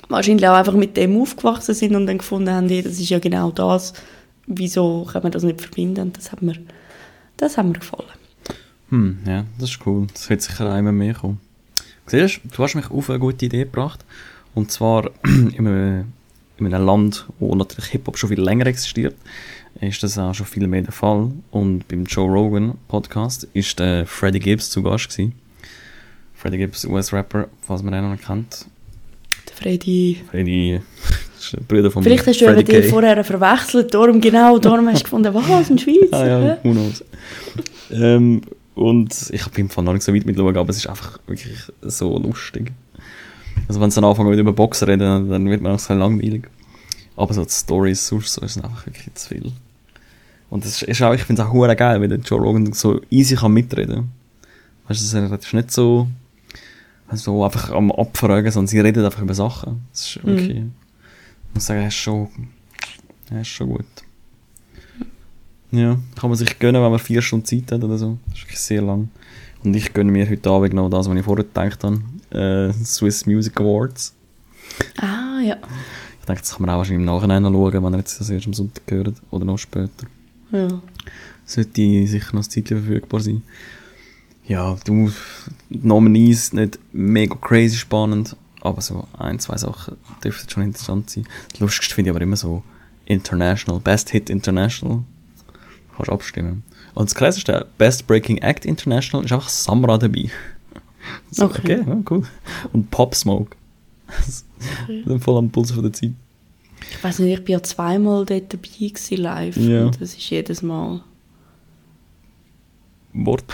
wahrscheinlich 0.09 0.49
auch 0.49 0.57
einfach 0.57 0.75
mit 0.75 0.97
dem 0.97 1.21
aufgewachsen 1.21 1.75
sind 1.75 1.95
und 1.95 2.07
dann 2.07 2.19
gefunden 2.19 2.51
haben, 2.51 2.69
das 2.69 2.99
ist 2.99 3.11
ja 3.11 3.19
genau 3.19 3.51
das, 3.51 3.93
wieso 4.47 5.07
kann 5.11 5.23
man 5.23 5.33
das 5.33 5.43
nicht 5.43 5.61
verbinden? 5.61 6.13
Das 6.13 6.33
hat 6.33 6.43
mir, 6.43 6.55
das 7.37 7.59
hat 7.59 7.67
mir 7.67 7.75
gefallen. 7.75 8.09
Hm, 8.91 9.19
ja, 9.27 9.45
das 9.59 9.71
ist 9.71 9.87
cool. 9.87 10.07
Das 10.13 10.29
wird 10.31 10.43
sicher 10.43 10.73
einmal 10.73 10.93
mehr 10.93 11.15
kommen. 11.15 11.41
Siehst 12.07 12.41
du, 12.43 12.49
du 12.49 12.63
hast 12.63 12.75
mich 12.75 12.91
auf 12.91 13.11
eine 13.11 13.19
gute 13.19 13.45
Idee 13.45 13.65
gebracht. 13.65 14.05
Und 14.55 14.73
zwar 14.73 15.11
in 15.25 15.67
einem, 15.67 16.13
in 16.57 16.75
einem 16.75 16.87
Land, 16.87 17.27
wo 17.39 17.55
natürlich 17.55 17.91
Hip-Hop 17.91 18.17
schon 18.17 18.31
viel 18.31 18.41
länger 18.41 18.67
existiert, 18.67 19.15
ist 19.81 20.03
das 20.03 20.19
auch 20.19 20.35
schon 20.35 20.47
viel 20.47 20.67
mehr 20.67 20.83
der 20.83 20.93
Fall. 20.93 21.31
Und 21.51 21.87
beim 21.87 22.05
Joe 22.05 22.31
Rogan 22.31 22.79
Podcast 22.89 23.47
ist 23.53 23.79
der 23.79 24.07
Freddie 24.07 24.41
Gibbs 24.41 24.71
zu 24.71 24.83
Gast 24.83 25.11
gewesen. 25.11 25.35
Freddie 26.35 26.59
Gibbs, 26.59 26.85
US-Rapper, 26.85 27.49
falls 27.61 27.83
man 27.83 27.93
den 27.93 28.11
noch 28.11 28.21
kennt. 28.21 28.67
Freddy. 30.31 30.81
Das 31.37 31.51
der 31.51 31.61
Bruder 31.61 31.91
von 31.91 32.03
Vielleicht 32.03 32.27
hast 32.27 32.41
du 32.41 32.65
K. 32.65 32.83
vorher 32.83 33.23
verwechselt, 33.25 33.95
darum 33.95 34.21
genau, 34.21 34.59
darum 34.59 34.89
hast 34.89 35.01
du 35.01 35.05
gefunden, 35.05 35.33
was, 35.33 35.71
ein 35.71 35.79
Schweizer? 35.79 36.17
Ah 36.17 36.27
ja, 36.27 36.59
who 36.63 36.73
knows. 36.73 37.05
ähm, 37.91 38.43
und 38.75 39.15
ich 39.31 39.47
bin 39.49 39.67
im 39.67 39.71
Fall 39.71 39.85
noch 39.85 39.93
nicht 39.93 40.03
so 40.03 40.15
weit 40.15 40.27
mit 40.27 40.37
schauen, 40.37 40.57
aber 40.57 40.71
es 40.71 40.77
ist 40.79 40.87
einfach 40.89 41.19
wirklich 41.27 41.59
so 41.83 42.19
lustig. 42.19 42.73
Also 43.67 43.81
wenn 43.81 43.91
sie 43.91 44.01
dann 44.01 44.09
anfangen 44.09 44.39
über 44.39 44.53
Boxen 44.53 44.89
reden, 44.89 45.29
dann, 45.29 45.49
wird 45.49 45.61
man 45.61 45.73
auch 45.73 45.79
so 45.79 45.95
langweilig. 45.95 46.49
Aber 47.17 47.35
so 47.35 47.45
die 47.45 47.51
Stories 47.51 48.07
sonst 48.07 48.35
so 48.35 48.43
ist 48.43 48.63
einfach 48.63 48.87
wirklich 48.87 49.13
zu 49.15 49.29
viel. 49.29 49.53
Und 50.51 50.65
das 50.65 50.83
ist, 50.83 51.03
auch, 51.03 51.13
ich 51.13 51.23
finde 51.23 51.43
es 51.43 51.49
auch 51.49 51.77
geil, 51.77 52.01
weil 52.01 52.09
der 52.09 52.19
Joe 52.19 52.41
Rogan 52.41 52.73
so 52.73 53.01
easy 53.11 53.35
kann 53.35 53.53
mitreden. 53.53 54.11
Weißt 54.87 55.01
du, 55.01 55.19
es 55.19 55.45
ist 55.45 55.55
nicht 55.55 55.71
so, 55.71 56.09
so 57.13 57.45
einfach 57.45 57.71
am 57.71 57.91
Abfragen, 57.93 58.51
sondern 58.51 58.69
sie 58.69 58.81
reden 58.81 59.05
einfach 59.05 59.23
über 59.23 59.35
Sachen. 59.35 59.83
Das 59.93 60.07
ist 60.07 60.25
wirklich, 60.25 60.51
ich 60.57 60.65
muss 61.55 61.67
sagen, 61.67 61.81
er 61.81 61.89
ist 61.89 61.95
schon, 61.95 62.29
er 63.31 63.41
ist 63.41 63.49
schon 63.49 63.69
gut. 63.69 63.85
Ja, 65.71 65.99
kann 66.19 66.31
man 66.31 66.37
sich 66.39 66.59
gönnen, 66.59 66.83
wenn 66.83 66.91
man 66.91 66.99
vier 66.99 67.21
Stunden 67.21 67.45
Zeit 67.45 67.71
hat 67.73 67.85
oder 67.85 67.99
so. 67.99 68.19
Das 68.29 68.39
ist 68.39 68.45
wirklich 68.45 68.61
sehr 68.61 68.83
lang. 68.83 69.11
Und 69.65 69.75
ich 69.75 69.93
gönne 69.93 70.11
mir 70.11 70.29
heute 70.29 70.49
Abend 70.51 70.73
noch 70.73 70.89
das, 70.89 71.09
was 71.09 71.17
ich 71.17 71.25
vorher 71.25 71.45
gedacht 71.45 71.85
habe. 71.85 72.01
Äh, 72.31 72.73
Swiss 72.85 73.27
Music 73.27 73.59
Awards. 73.61 74.15
Ah, 74.99 75.41
ja. 75.43 75.57
Ich 76.21 76.27
denke, 76.27 76.43
das 76.43 76.53
kann 76.53 76.63
man 76.63 76.71
auch 76.71 76.79
wahrscheinlich 76.79 77.01
im 77.01 77.07
Nachhinein 77.07 77.43
noch 77.43 77.53
schauen, 77.53 77.85
wenn 77.85 77.95
er 77.95 77.99
jetzt 77.99 78.21
das 78.21 78.31
erst 78.31 78.47
am 78.47 78.55
Sonntag 78.55 78.87
gehört. 78.87 79.15
Oder 79.31 79.45
noch 79.45 79.59
später. 79.59 80.07
ja. 80.53 80.69
Sollte 81.45 82.07
sicher 82.07 82.37
noch 82.37 82.47
Zeit 82.47 82.69
verfügbar 82.69 83.21
sein. 83.21 83.43
Ja, 84.49 84.77
du, 84.85 85.13
Nominees 85.69 86.53
nicht 86.55 86.79
mega 86.93 87.35
crazy 87.37 87.77
spannend, 87.77 88.35
aber 88.63 88.81
so 88.81 89.07
ein, 89.17 89.39
zwei 89.39 89.59
Sachen 89.59 89.97
dürften 90.25 90.49
schon 90.51 90.63
interessant 90.65 91.11
sein. 91.11 91.27
Das 91.51 91.61
Lustigste 91.61 91.95
finde 91.95 92.11
ich 92.11 92.17
aber 92.17 92.23
immer 92.23 92.37
so 92.37 92.63
International, 93.05 93.79
Best 93.81 94.11
Hit 94.11 94.31
International. 94.31 95.03
Kannst 95.95 96.11
abstimmen. 96.11 96.63
Und 96.95 97.11
das 97.11 97.15
krasseste, 97.15 97.67
Best 97.77 98.07
Breaking 98.07 98.39
Act 98.39 98.65
International, 98.65 99.25
ist 99.25 99.33
einfach 99.33 99.49
Samra 99.49 99.99
dabei. 99.99 100.31
So, 101.31 101.47
Okay. 101.47 101.81
okay, 101.81 101.85
ja, 101.89 102.03
cool. 102.11 102.23
Und 102.73 102.91
Pop 102.91 103.15
Smoke. 103.15 103.57
Sind 104.87 105.23
voll 105.25 105.39
am 105.39 105.49
Puls 105.49 105.71
von 105.71 105.83
der 105.83 105.93
Zeit. 105.93 106.13
Ich 106.91 107.03
weiß 107.03 107.21
nicht, 107.21 107.39
ich 107.39 107.45
bin 107.45 107.55
ja 107.55 107.63
zweimal 107.63 108.27
dort 108.27 108.53
dabei 108.53 108.69
gewesen, 108.69 109.17
live. 109.17 109.57
Ja. 109.57 109.87
Und 109.87 110.01
das 110.01 110.11
ist 110.15 110.29
jedes 110.29 110.61
Mal. 110.61 111.03
Wort. 113.15 113.45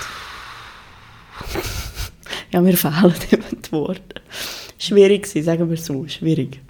Ja, 2.53 2.61
mir 2.61 2.77
fehlen 2.77 3.13
eben 3.33 3.43
die 3.67 3.73
Worte. 3.73 4.01
Schwierig 4.79 5.25
gewesen, 5.25 5.45
sagen 5.45 5.69
wir 5.69 5.77
so, 5.77 6.07
schwierig. 6.07 6.61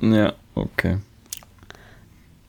Ja, 0.00 0.32
okay. 0.54 0.98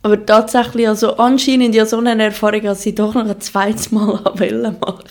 Aber 0.04 0.24
tatsächlich, 0.26 0.88
also 0.88 1.18
anscheinend 1.18 1.74
ja 1.74 1.86
so 1.88 1.98
eine 1.98 2.24
Erfahrung, 2.24 2.62
dass 2.64 2.86
ich 2.86 2.94
doch 2.96 3.14
noch 3.16 3.28
ein 3.28 3.42
zweites 3.42 3.92
Mal 3.92 4.08
wollte 4.26 4.76
machen. 4.80 5.04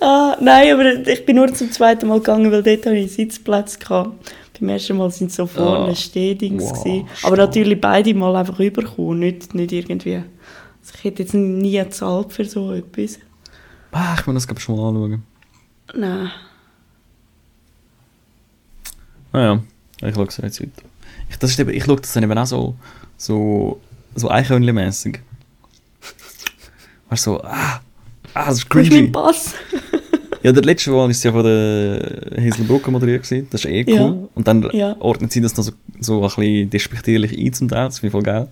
ah, 0.00 0.36
nein, 0.40 0.72
aber 0.72 1.06
ich 1.06 1.24
bin 1.26 1.36
nur 1.36 1.52
zum 1.52 1.70
zweiten 1.70 2.08
Mal 2.08 2.18
gegangen, 2.18 2.50
weil 2.50 2.62
dort 2.62 2.86
hatte 2.86 2.96
ich 2.96 3.12
Sitzplätze. 3.12 3.78
Gehabt. 3.78 4.32
Beim 4.58 4.68
ersten 4.70 4.96
Mal 4.96 5.10
sind 5.10 5.32
so 5.32 5.46
vorne 5.46 5.92
Ah, 5.92 5.94
Stehdings. 5.94 6.62
wow, 6.64 6.84
gewesen. 6.84 7.08
aber 7.22 7.36
natürlich 7.36 7.80
beide 7.80 8.14
Mal 8.14 8.36
einfach 8.36 8.58
überkommen, 8.60 9.18
nicht, 9.18 9.54
nicht 9.54 9.72
irgendwie. 9.72 10.16
Also 10.16 10.94
ich 10.96 11.04
hätte 11.04 11.22
jetzt 11.22 11.34
nie 11.34 11.72
gezahlt 11.76 12.32
für 12.32 12.44
so 12.44 12.72
etwas. 12.72 13.18
Ah, 13.96 14.16
ich 14.18 14.26
muss 14.26 14.34
das 14.34 14.46
glaub 14.48 14.58
ich 14.58 14.64
schon 14.64 14.76
mal 14.76 14.88
anschauen. 14.88 15.22
Nein. 15.94 16.30
Naja, 19.32 19.62
ich 20.02 20.14
schaue 20.14 20.26
es 20.26 20.36
jetzt 20.38 20.60
heute. 20.60 20.70
Ich, 21.30 21.36
das 21.38 21.50
ist 21.50 21.60
eben, 21.60 21.70
ich 21.70 21.84
schaue 21.84 22.00
das 22.00 22.12
dann 22.12 22.24
eben 22.24 22.36
auch 22.36 22.46
so, 22.46 22.74
so, 23.16 23.80
so 24.16 24.28
Eichhörnchen-mässig. 24.30 25.20
Weißt 27.08 27.26
du, 27.26 27.32
so, 27.32 27.44
ah, 27.44 27.80
ah, 28.34 28.46
das 28.46 28.58
ist 28.58 28.74
Wo 28.74 28.78
ist 28.80 28.88
cringy. 28.90 29.02
mein 29.02 29.12
Pass? 29.12 29.54
Ja, 30.42 30.52
der 30.52 30.62
letzte 30.64 30.90
Mal 30.90 30.96
war 31.08 31.10
ja 31.10 31.32
von 31.32 31.44
der 31.44 32.44
Hazel 32.44 32.64
Brugger 32.66 32.90
moderiert. 32.90 33.22
Gewesen. 33.22 33.46
Das 33.50 33.64
ist 33.64 33.70
eh 33.70 33.84
cool. 33.88 33.94
Ja. 33.94 34.28
Und 34.34 34.46
dann 34.48 34.68
Ja. 34.72 34.96
ordnet 35.00 35.32
sie 35.32 35.40
das 35.40 35.56
noch 35.56 35.64
so, 35.64 35.72
so 36.00 36.22
ein 36.22 36.28
bisschen 36.28 36.70
despektierlich 36.70 37.38
ein 37.38 37.52
zum 37.52 37.68
Teil. 37.68 37.86
Das 37.86 38.00
finde 38.00 38.08
ich 38.08 38.12
voll 38.12 38.22
geil. 38.24 38.48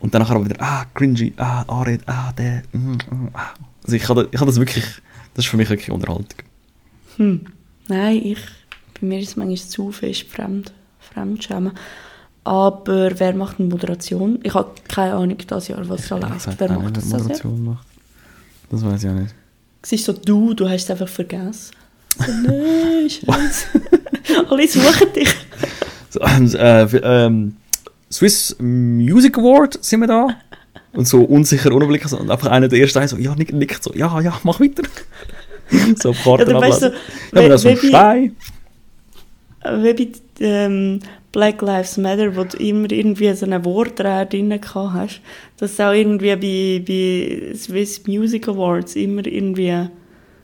Und 0.00 0.14
dann 0.14 0.22
nachher 0.22 0.36
aber 0.36 0.44
wieder, 0.46 0.56
ah, 0.60 0.84
cringy, 0.94 1.32
ah, 1.36 1.64
Ared, 1.68 2.02
ah, 2.06 2.32
der, 2.32 2.62
mm, 2.72 2.92
mm, 2.92 3.28
ah. 3.34 3.50
Also 3.84 3.96
ich 3.96 4.08
habe 4.08 4.28
ich 4.30 4.40
habe 4.40 4.50
das 4.50 4.58
wirklich, 4.58 4.84
das 5.34 5.44
ist 5.44 5.50
für 5.50 5.56
mich 5.56 5.68
wirklich 5.70 5.90
Unterhaltung. 5.90 6.38
Hm. 7.16 7.46
Nein, 7.88 8.20
ich, 8.24 8.38
bei 9.00 9.06
mir 9.06 9.18
ist 9.18 9.30
es 9.30 9.36
manchmal 9.36 9.56
zu 9.56 9.92
fest 9.92 10.24
fremd, 10.24 10.72
Fremdschämen. 11.00 11.72
Aber 12.44 13.18
wer 13.18 13.34
macht 13.34 13.60
eine 13.60 13.68
Moderation? 13.68 14.40
Ich 14.42 14.54
habe 14.54 14.72
keine 14.88 15.14
Ahnung 15.14 15.38
das 15.46 15.68
Jahr, 15.68 15.88
was 15.88 16.08
da 16.08 16.16
läuft. 16.16 16.48
Wer 16.58 16.72
macht 16.72 16.96
das 16.96 17.10
wer 17.10 17.18
das 17.18 17.38
Jahr? 17.38 17.50
Moderation 17.50 17.64
macht. 17.64 17.86
Das 18.70 18.84
weiß 18.84 19.04
ich 19.04 19.10
auch 19.10 19.14
nicht. 19.14 19.34
Es 19.82 19.92
ist 19.92 20.04
so 20.04 20.12
du, 20.12 20.54
du 20.54 20.68
hast 20.68 20.84
es 20.84 20.90
einfach 20.90 21.08
vergessen. 21.08 21.74
So, 22.18 22.32
nein, 22.46 23.10
Scheiße. 23.10 23.66
Alle 24.50 24.68
suchen 24.68 25.12
dich. 25.12 25.34
So, 26.10 26.20
äh, 26.20 26.88
für, 26.88 27.02
ähm, 27.04 27.56
Swiss 28.10 28.56
Music 28.58 29.38
Award 29.38 29.82
sind 29.82 30.00
wir 30.00 30.06
da. 30.06 30.28
Und 30.92 31.08
so 31.08 31.22
unsicher, 31.22 31.70
unüberblicklich. 31.70 32.10
so, 32.10 32.18
Und 32.18 32.30
einfach 32.30 32.48
einer 32.48 32.68
der 32.68 32.78
ersten 32.80 33.06
so, 33.08 33.16
ja, 33.16 33.34
nickt, 33.34 33.52
nickt 33.52 33.82
so, 33.82 33.92
ja, 33.94 34.20
ja, 34.20 34.38
mach 34.42 34.60
weiter. 34.60 34.82
so 35.96 36.12
Karten 36.12 36.50
Ja, 36.50 36.60
weißt 36.60 36.82
du. 36.82 36.86
Ja, 36.86 36.92
aber 37.32 37.48
das 37.48 37.64
ist 37.64 37.86
Stein. 37.86 38.36
Wie 39.64 39.92
bei 39.94 40.08
ähm, 40.40 41.00
Black 41.32 41.62
Lives 41.62 41.96
Matter, 41.96 42.36
wo 42.36 42.44
du 42.44 42.56
immer 42.58 42.90
irgendwie 42.90 43.32
so 43.34 43.46
ein 43.46 43.64
Wortreihe 43.64 44.26
drin 44.26 44.50
gehabt 44.50 44.74
hast, 44.74 45.20
dass 45.56 45.80
auch 45.80 45.92
irgendwie 45.92 46.36
bei, 46.36 46.84
bei 46.86 47.54
Swiss 47.56 48.06
Music 48.06 48.48
Awards 48.48 48.96
immer 48.96 49.26
irgendwie 49.26 49.88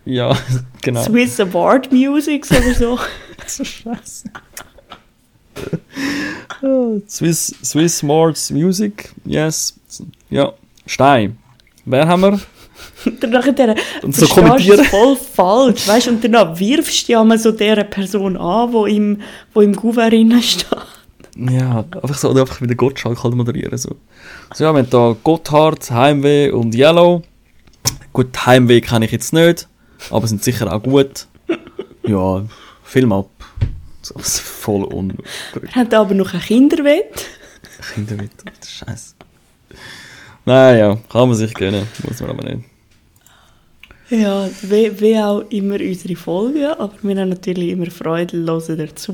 Ja, 0.06 0.36
genau. 0.82 1.02
Swiss 1.02 1.38
Award 1.40 1.92
Musics 1.92 2.50
oder 2.50 2.74
so. 2.74 2.98
so 3.46 3.64
scheiße. 3.64 4.30
Ah, 6.62 6.98
Swiss, 7.08 7.54
Swiss 7.62 8.02
Mords 8.02 8.50
Music, 8.50 9.12
yes. 9.24 9.74
Ja, 10.30 10.52
Stein. 10.86 11.38
Wer 11.84 12.06
haben 12.06 12.22
wir? 12.22 12.40
Und 13.06 13.22
dann 13.22 13.30
nachher 13.30 13.52
der, 13.52 13.74
Und 14.02 14.14
so 14.14 14.26
kommentieren. 14.26 14.84
voll 14.84 15.16
falsch, 15.16 15.86
weißt 15.88 16.08
und 16.08 16.22
dann 16.24 16.58
wirfst 16.58 17.08
du 17.08 17.12
ja 17.12 17.24
mal 17.24 17.38
so 17.38 17.50
der 17.52 17.82
Person 17.84 18.36
an, 18.36 18.72
wo 18.72 18.86
im, 18.86 19.20
wo 19.54 19.60
im 19.60 19.74
Gouverneur 19.74 20.42
steht. 20.42 20.66
Ja, 21.36 21.84
einfach 22.02 22.18
so, 22.18 22.30
oder 22.30 22.42
einfach 22.42 22.60
wieder 22.60 22.74
Gottschalk 22.74 23.22
halt 23.22 23.34
moderieren. 23.34 23.78
So, 23.78 23.96
so 24.54 24.64
ja, 24.64 24.72
wir 24.72 24.78
haben 24.80 24.90
da 24.90 25.16
Gotthard, 25.22 25.90
Heimweh 25.90 26.50
und 26.50 26.74
Yellow. 26.74 27.22
Gut, 28.12 28.46
Heimweh 28.46 28.80
kenne 28.80 29.04
ich 29.04 29.12
jetzt 29.12 29.32
nicht, 29.32 29.68
aber 30.10 30.26
sind 30.26 30.42
sicher 30.42 30.72
auch 30.72 30.82
gut. 30.82 31.26
Ja, 32.06 32.42
Film 32.84 33.12
ab. 33.12 33.28
Das 34.16 34.26
ist 34.34 34.40
voll 34.40 34.84
un... 34.84 35.14
Wir 35.60 35.74
haben 35.74 35.92
aber 35.92 36.14
noch 36.14 36.34
ein 36.34 36.40
Kinderwett. 36.40 37.26
Kinderwit, 37.94 38.30
Scheiße. 38.66 39.14
Naja, 40.44 40.98
kann 41.10 41.28
man 41.28 41.36
sich 41.36 41.52
gönnen, 41.54 41.86
muss 42.06 42.20
man 42.20 42.30
aber 42.30 42.42
nicht. 42.44 42.64
Ja, 44.10 44.48
wie, 44.62 45.00
wie 45.00 45.18
auch 45.18 45.40
immer 45.50 45.74
unsere 45.74 46.16
Folgen, 46.16 46.64
aber 46.64 46.94
wir 47.02 47.20
haben 47.20 47.28
natürlich 47.28 47.68
immer 47.68 47.90
Freude, 47.90 48.38
hören 48.38 48.78
dazu. 48.78 49.12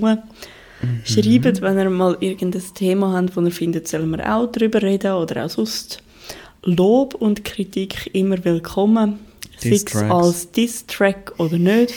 Schreibt, 1.04 1.62
wenn 1.62 1.78
ihr 1.78 1.90
mal 1.90 2.16
irgendein 2.20 2.62
Thema 2.74 3.12
habt, 3.14 3.36
wo 3.36 3.40
ihr 3.40 3.50
findet, 3.50 3.88
sollen 3.88 4.10
wir 4.10 4.32
auch 4.32 4.46
darüber 4.52 4.82
reden 4.82 5.14
oder 5.14 5.44
auch 5.44 5.50
sonst. 5.50 6.02
Lob 6.62 7.14
und 7.14 7.44
Kritik 7.44 8.10
immer 8.14 8.42
willkommen. 8.44 9.18
Diss-Tracks. 9.62 10.10
als 10.10 10.50
Diss-Track 10.52 11.32
oder 11.38 11.58
nicht. 11.58 11.94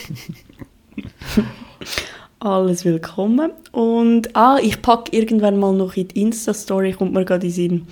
Alles 2.40 2.86
willkommen. 2.86 3.52
Und 3.72 4.36
ah, 4.36 4.58
ich 4.62 4.82
packe 4.82 5.16
irgendwann 5.16 5.58
mal 5.58 5.74
noch 5.74 5.96
in 5.96 6.08
die 6.08 6.22
Insta-Story, 6.22 6.94
kommt 6.94 7.14
mir 7.14 7.26
gerade 7.26 7.48
in 7.48 7.52
Sinn. 7.52 7.88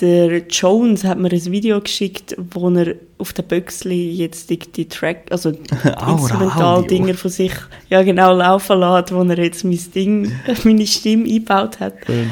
Der 0.00 0.38
Jones 0.48 1.04
hat 1.04 1.18
mir 1.18 1.30
ein 1.30 1.44
Video 1.44 1.80
geschickt, 1.80 2.34
wo 2.36 2.68
er 2.70 2.96
auf 3.18 3.32
der 3.34 3.44
Büchsli 3.44 4.10
jetzt 4.10 4.50
die, 4.50 4.58
die 4.58 4.88
Track, 4.88 5.30
also 5.30 5.52
die 5.52 5.60
Instrumental-Dinger 6.08 7.14
von 7.14 7.30
sich 7.30 7.52
ja 7.88 8.02
genau 8.02 8.34
laufen 8.34 8.80
lässt, 8.80 9.14
wo 9.14 9.22
er 9.22 9.38
jetzt 9.38 9.64
mein 9.64 9.78
Ding, 9.94 10.32
meine 10.64 10.86
Stimme 10.86 11.28
eingebaut 11.28 11.78
hat. 11.78 11.94
Schön. 12.04 12.30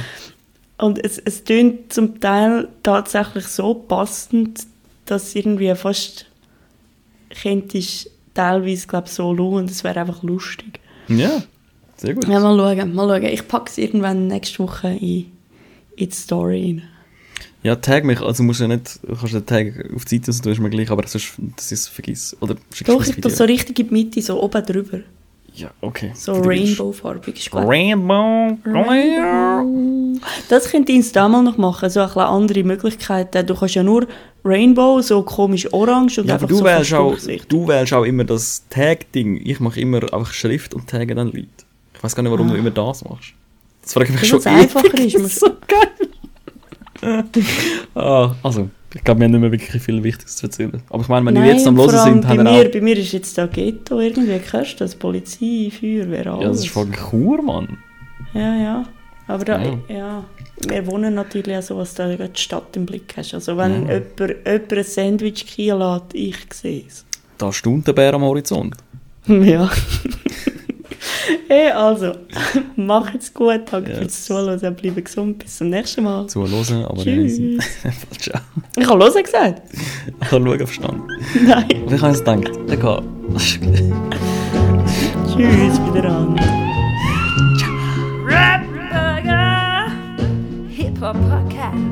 Und 0.79 1.05
es, 1.05 1.19
es 1.19 1.45
tönt 1.45 1.93
zum 1.93 2.19
Teil 2.19 2.67
tatsächlich 2.83 3.47
so 3.47 3.75
passend, 3.75 4.67
dass 5.07 5.37
irgendwie 5.37 5.73
fast 5.77 6.27
könntest 7.41 8.11
teilweise 8.35 8.87
glaub, 8.87 9.09
so 9.09 9.37
schauen 9.37 9.55
und 9.55 9.71
es 9.71 9.85
wäre 9.85 10.01
einfach 10.01 10.23
lustig. 10.23 10.80
Ja, 11.11 11.43
sehr 11.97 12.15
gut. 12.15 12.29
Ja, 12.29 12.41
mal 12.41 12.57
schauen, 12.57 12.95
mal 12.95 13.09
schauen. 13.09 13.33
Ich 13.33 13.47
packe 13.49 13.71
es 13.71 13.79
irgendwann 13.79 14.27
nächste 14.27 14.61
Woche 14.61 14.89
in, 14.89 15.27
in 15.97 16.09
die 16.09 16.15
Story 16.15 16.65
rein. 16.65 16.83
Ja, 17.63 17.77
tag 17.77 18.05
mich, 18.05 18.21
also 18.23 18.43
musst 18.43 18.61
du 18.61 18.65
ja 18.65 18.69
nicht, 18.69 19.01
kannst 19.07 19.35
den 19.35 19.45
Tag 19.45 19.95
auf 19.95 20.07
die 20.07 20.17
Seite, 20.17 20.33
so 20.33 20.43
tust 20.43 20.59
du 20.59 20.63
mir 20.63 20.71
gleich, 20.71 20.91
aber 20.91 21.07
sonst, 21.07 21.35
das 21.57 21.73
ist 21.73 21.89
vergiss. 21.89 22.35
Oder 22.41 22.57
schickst 22.73 22.89
Doch, 22.89 23.07
ich 23.07 23.17
tue 23.17 23.31
so 23.31 23.45
richtig 23.45 23.79
in 23.79 23.89
die 23.89 23.93
Mitte, 23.93 24.23
so 24.23 24.43
oben 24.43 24.65
drüber. 24.65 25.01
Ja, 25.55 25.71
okay. 25.81 26.13
So 26.15 26.33
Rainbow-farbig. 26.35 27.37
Ist 27.39 27.51
gut. 27.51 27.63
Rainbow. 27.67 28.57
Das 30.49 30.71
könnte 30.71 30.93
ich 30.93 31.13
da 31.13 31.29
mal 31.29 31.43
noch 31.43 31.57
machen, 31.59 31.91
so 31.91 32.01
ein 32.01 32.07
bisschen 32.07 32.23
andere 32.23 32.65
Möglichkeiten. 32.65 33.47
Du 33.47 33.55
kannst 33.55 33.75
ja 33.75 33.83
nur 33.83 34.07
Rainbow, 34.45 35.01
so 35.03 35.23
komisch 35.23 35.73
orange 35.73 36.19
und 36.21 36.27
Ja, 36.29 36.35
aber 36.35 36.45
einfach 36.45 36.49
du 36.49 36.57
so 36.57 36.65
wählst, 36.65 36.95
auch, 36.95 37.17
du 37.49 37.69
wählst 37.69 37.93
auch 37.93 38.05
immer 38.05 38.25
das 38.25 38.65
Tag-Ding. 38.71 39.41
Ich 39.45 39.61
mache 39.61 39.81
immer 39.81 39.99
einfach 40.13 40.33
Schrift 40.33 40.73
und 40.75 40.89
tagge 40.89 41.15
dann 41.15 41.29
Leute. 41.29 41.49
Ich 41.95 42.03
weiß 42.03 42.15
gar 42.17 42.23
nicht, 42.23 42.33
warum 42.33 42.49
du 42.49 42.55
immer 42.55 42.71
das 42.71 43.05
machst. 43.05 43.33
Das 43.83 43.93
frage 43.93 44.07
ich 44.07 44.13
mich 44.13 44.23
Weil 44.23 44.29
schon 44.29 44.39
es 44.39 44.47
einfacher 44.47 44.95
ewig. 44.99 45.15
ist, 45.15 45.43
man- 45.43 45.51
so 45.51 45.57
geil. 47.03 47.29
ah, 47.95 48.35
also, 48.43 48.69
Ich 48.95 49.05
glaube, 49.05 49.21
wir 49.21 49.25
haben 49.25 49.33
nicht 49.33 49.41
mehr 49.41 49.53
wirklich 49.53 49.83
viel 49.83 50.03
Wichtiges 50.03 50.37
zu 50.37 50.47
erzählen. 50.47 50.83
Aber 50.91 51.03
ich 51.03 51.09
meine, 51.09 51.27
wenn 51.27 51.35
wir 51.35 51.41
Nein, 51.43 51.57
jetzt 51.57 51.67
am 51.67 51.79
allem 51.79 51.91
sind, 51.91 52.23
bei 52.23 52.29
haben 52.29 52.37
wir 52.39 52.45
mir, 52.45 52.67
auch... 52.67 52.73
bei 52.73 52.81
mir 52.81 52.97
ist 52.97 53.13
jetzt 53.13 53.39
da 53.39 53.47
Ghetto 53.47 54.01
irgendwie, 54.01 54.41
hörst 54.51 54.81
du 54.81 54.85
das? 54.85 54.95
Polizei, 54.97 55.71
Feuerwehr, 55.71 56.27
alles. 56.27 56.43
Ja, 56.43 56.49
das 56.49 56.59
ist 56.61 56.69
voll 56.71 56.91
Chur, 56.91 57.43
Mann. 57.43 57.79
Ja, 58.35 58.57
ja. 58.57 58.85
Aber 59.29 59.45
da, 59.45 59.63
Ja. 59.63 59.79
ja. 59.89 60.25
wir 60.67 60.87
wohnen 60.89 61.15
natürlich 61.15 61.57
auch 61.57 61.63
so, 61.63 61.77
was 61.77 61.95
du 61.95 62.17
da 62.17 62.27
die 62.27 62.41
Stadt 62.41 62.77
im 62.77 62.85
Blick 62.85 63.15
hast. 63.17 63.33
Also 63.33 63.57
wenn 63.57 63.89
jemand, 63.89 64.19
jemand 64.19 64.73
ein 64.73 64.85
Sandwich 64.85 65.47
kriegen 65.47 65.79
lässt, 65.79 66.15
ich 66.15 66.53
sehe 66.53 66.85
es. 66.89 67.05
Da 67.39 67.53
stund 67.53 67.87
der 67.87 67.93
Bär 67.93 68.15
am 68.15 68.23
Horizont. 68.23 68.77
Ja. 69.27 69.71
hey, 71.49 71.71
also, 71.71 72.13
macht's 72.77 73.33
gut, 73.35 73.63
danke 73.71 73.91
Yes. 73.91 73.99
fürs 73.99 74.25
Zuhören, 74.25 74.75
bleibt 74.77 75.05
gesund, 75.05 75.39
bis 75.39 75.59
zum 75.59 75.71
nächsten 75.71 76.05
Mal. 76.05 76.27
Zuhören, 76.27 76.85
aber 76.85 77.03
Tschüss. 77.03 77.39
Ciao. 78.19 78.41
Ich 78.77 78.87
habe 78.89 79.05
«Hören» 79.05 79.23
gesagt. 79.23 79.63
Ich 79.75 80.29
kann 80.29 80.45
schauen 80.45 80.63
auf 80.63 80.73
Stand. 80.73 81.03
Nein. 81.43 81.65
Aber 81.87 81.95
ich 81.95 82.03
habe 82.03 82.13
jetzt 82.13 82.25
gedacht, 82.25 82.51
egal. 82.71 83.03
Tschüss, 85.27 85.81
wieder 85.95 86.05
an. 86.11 86.37
Hip 90.69 91.01
Hop 91.01 91.17
Podcast. 91.29 91.90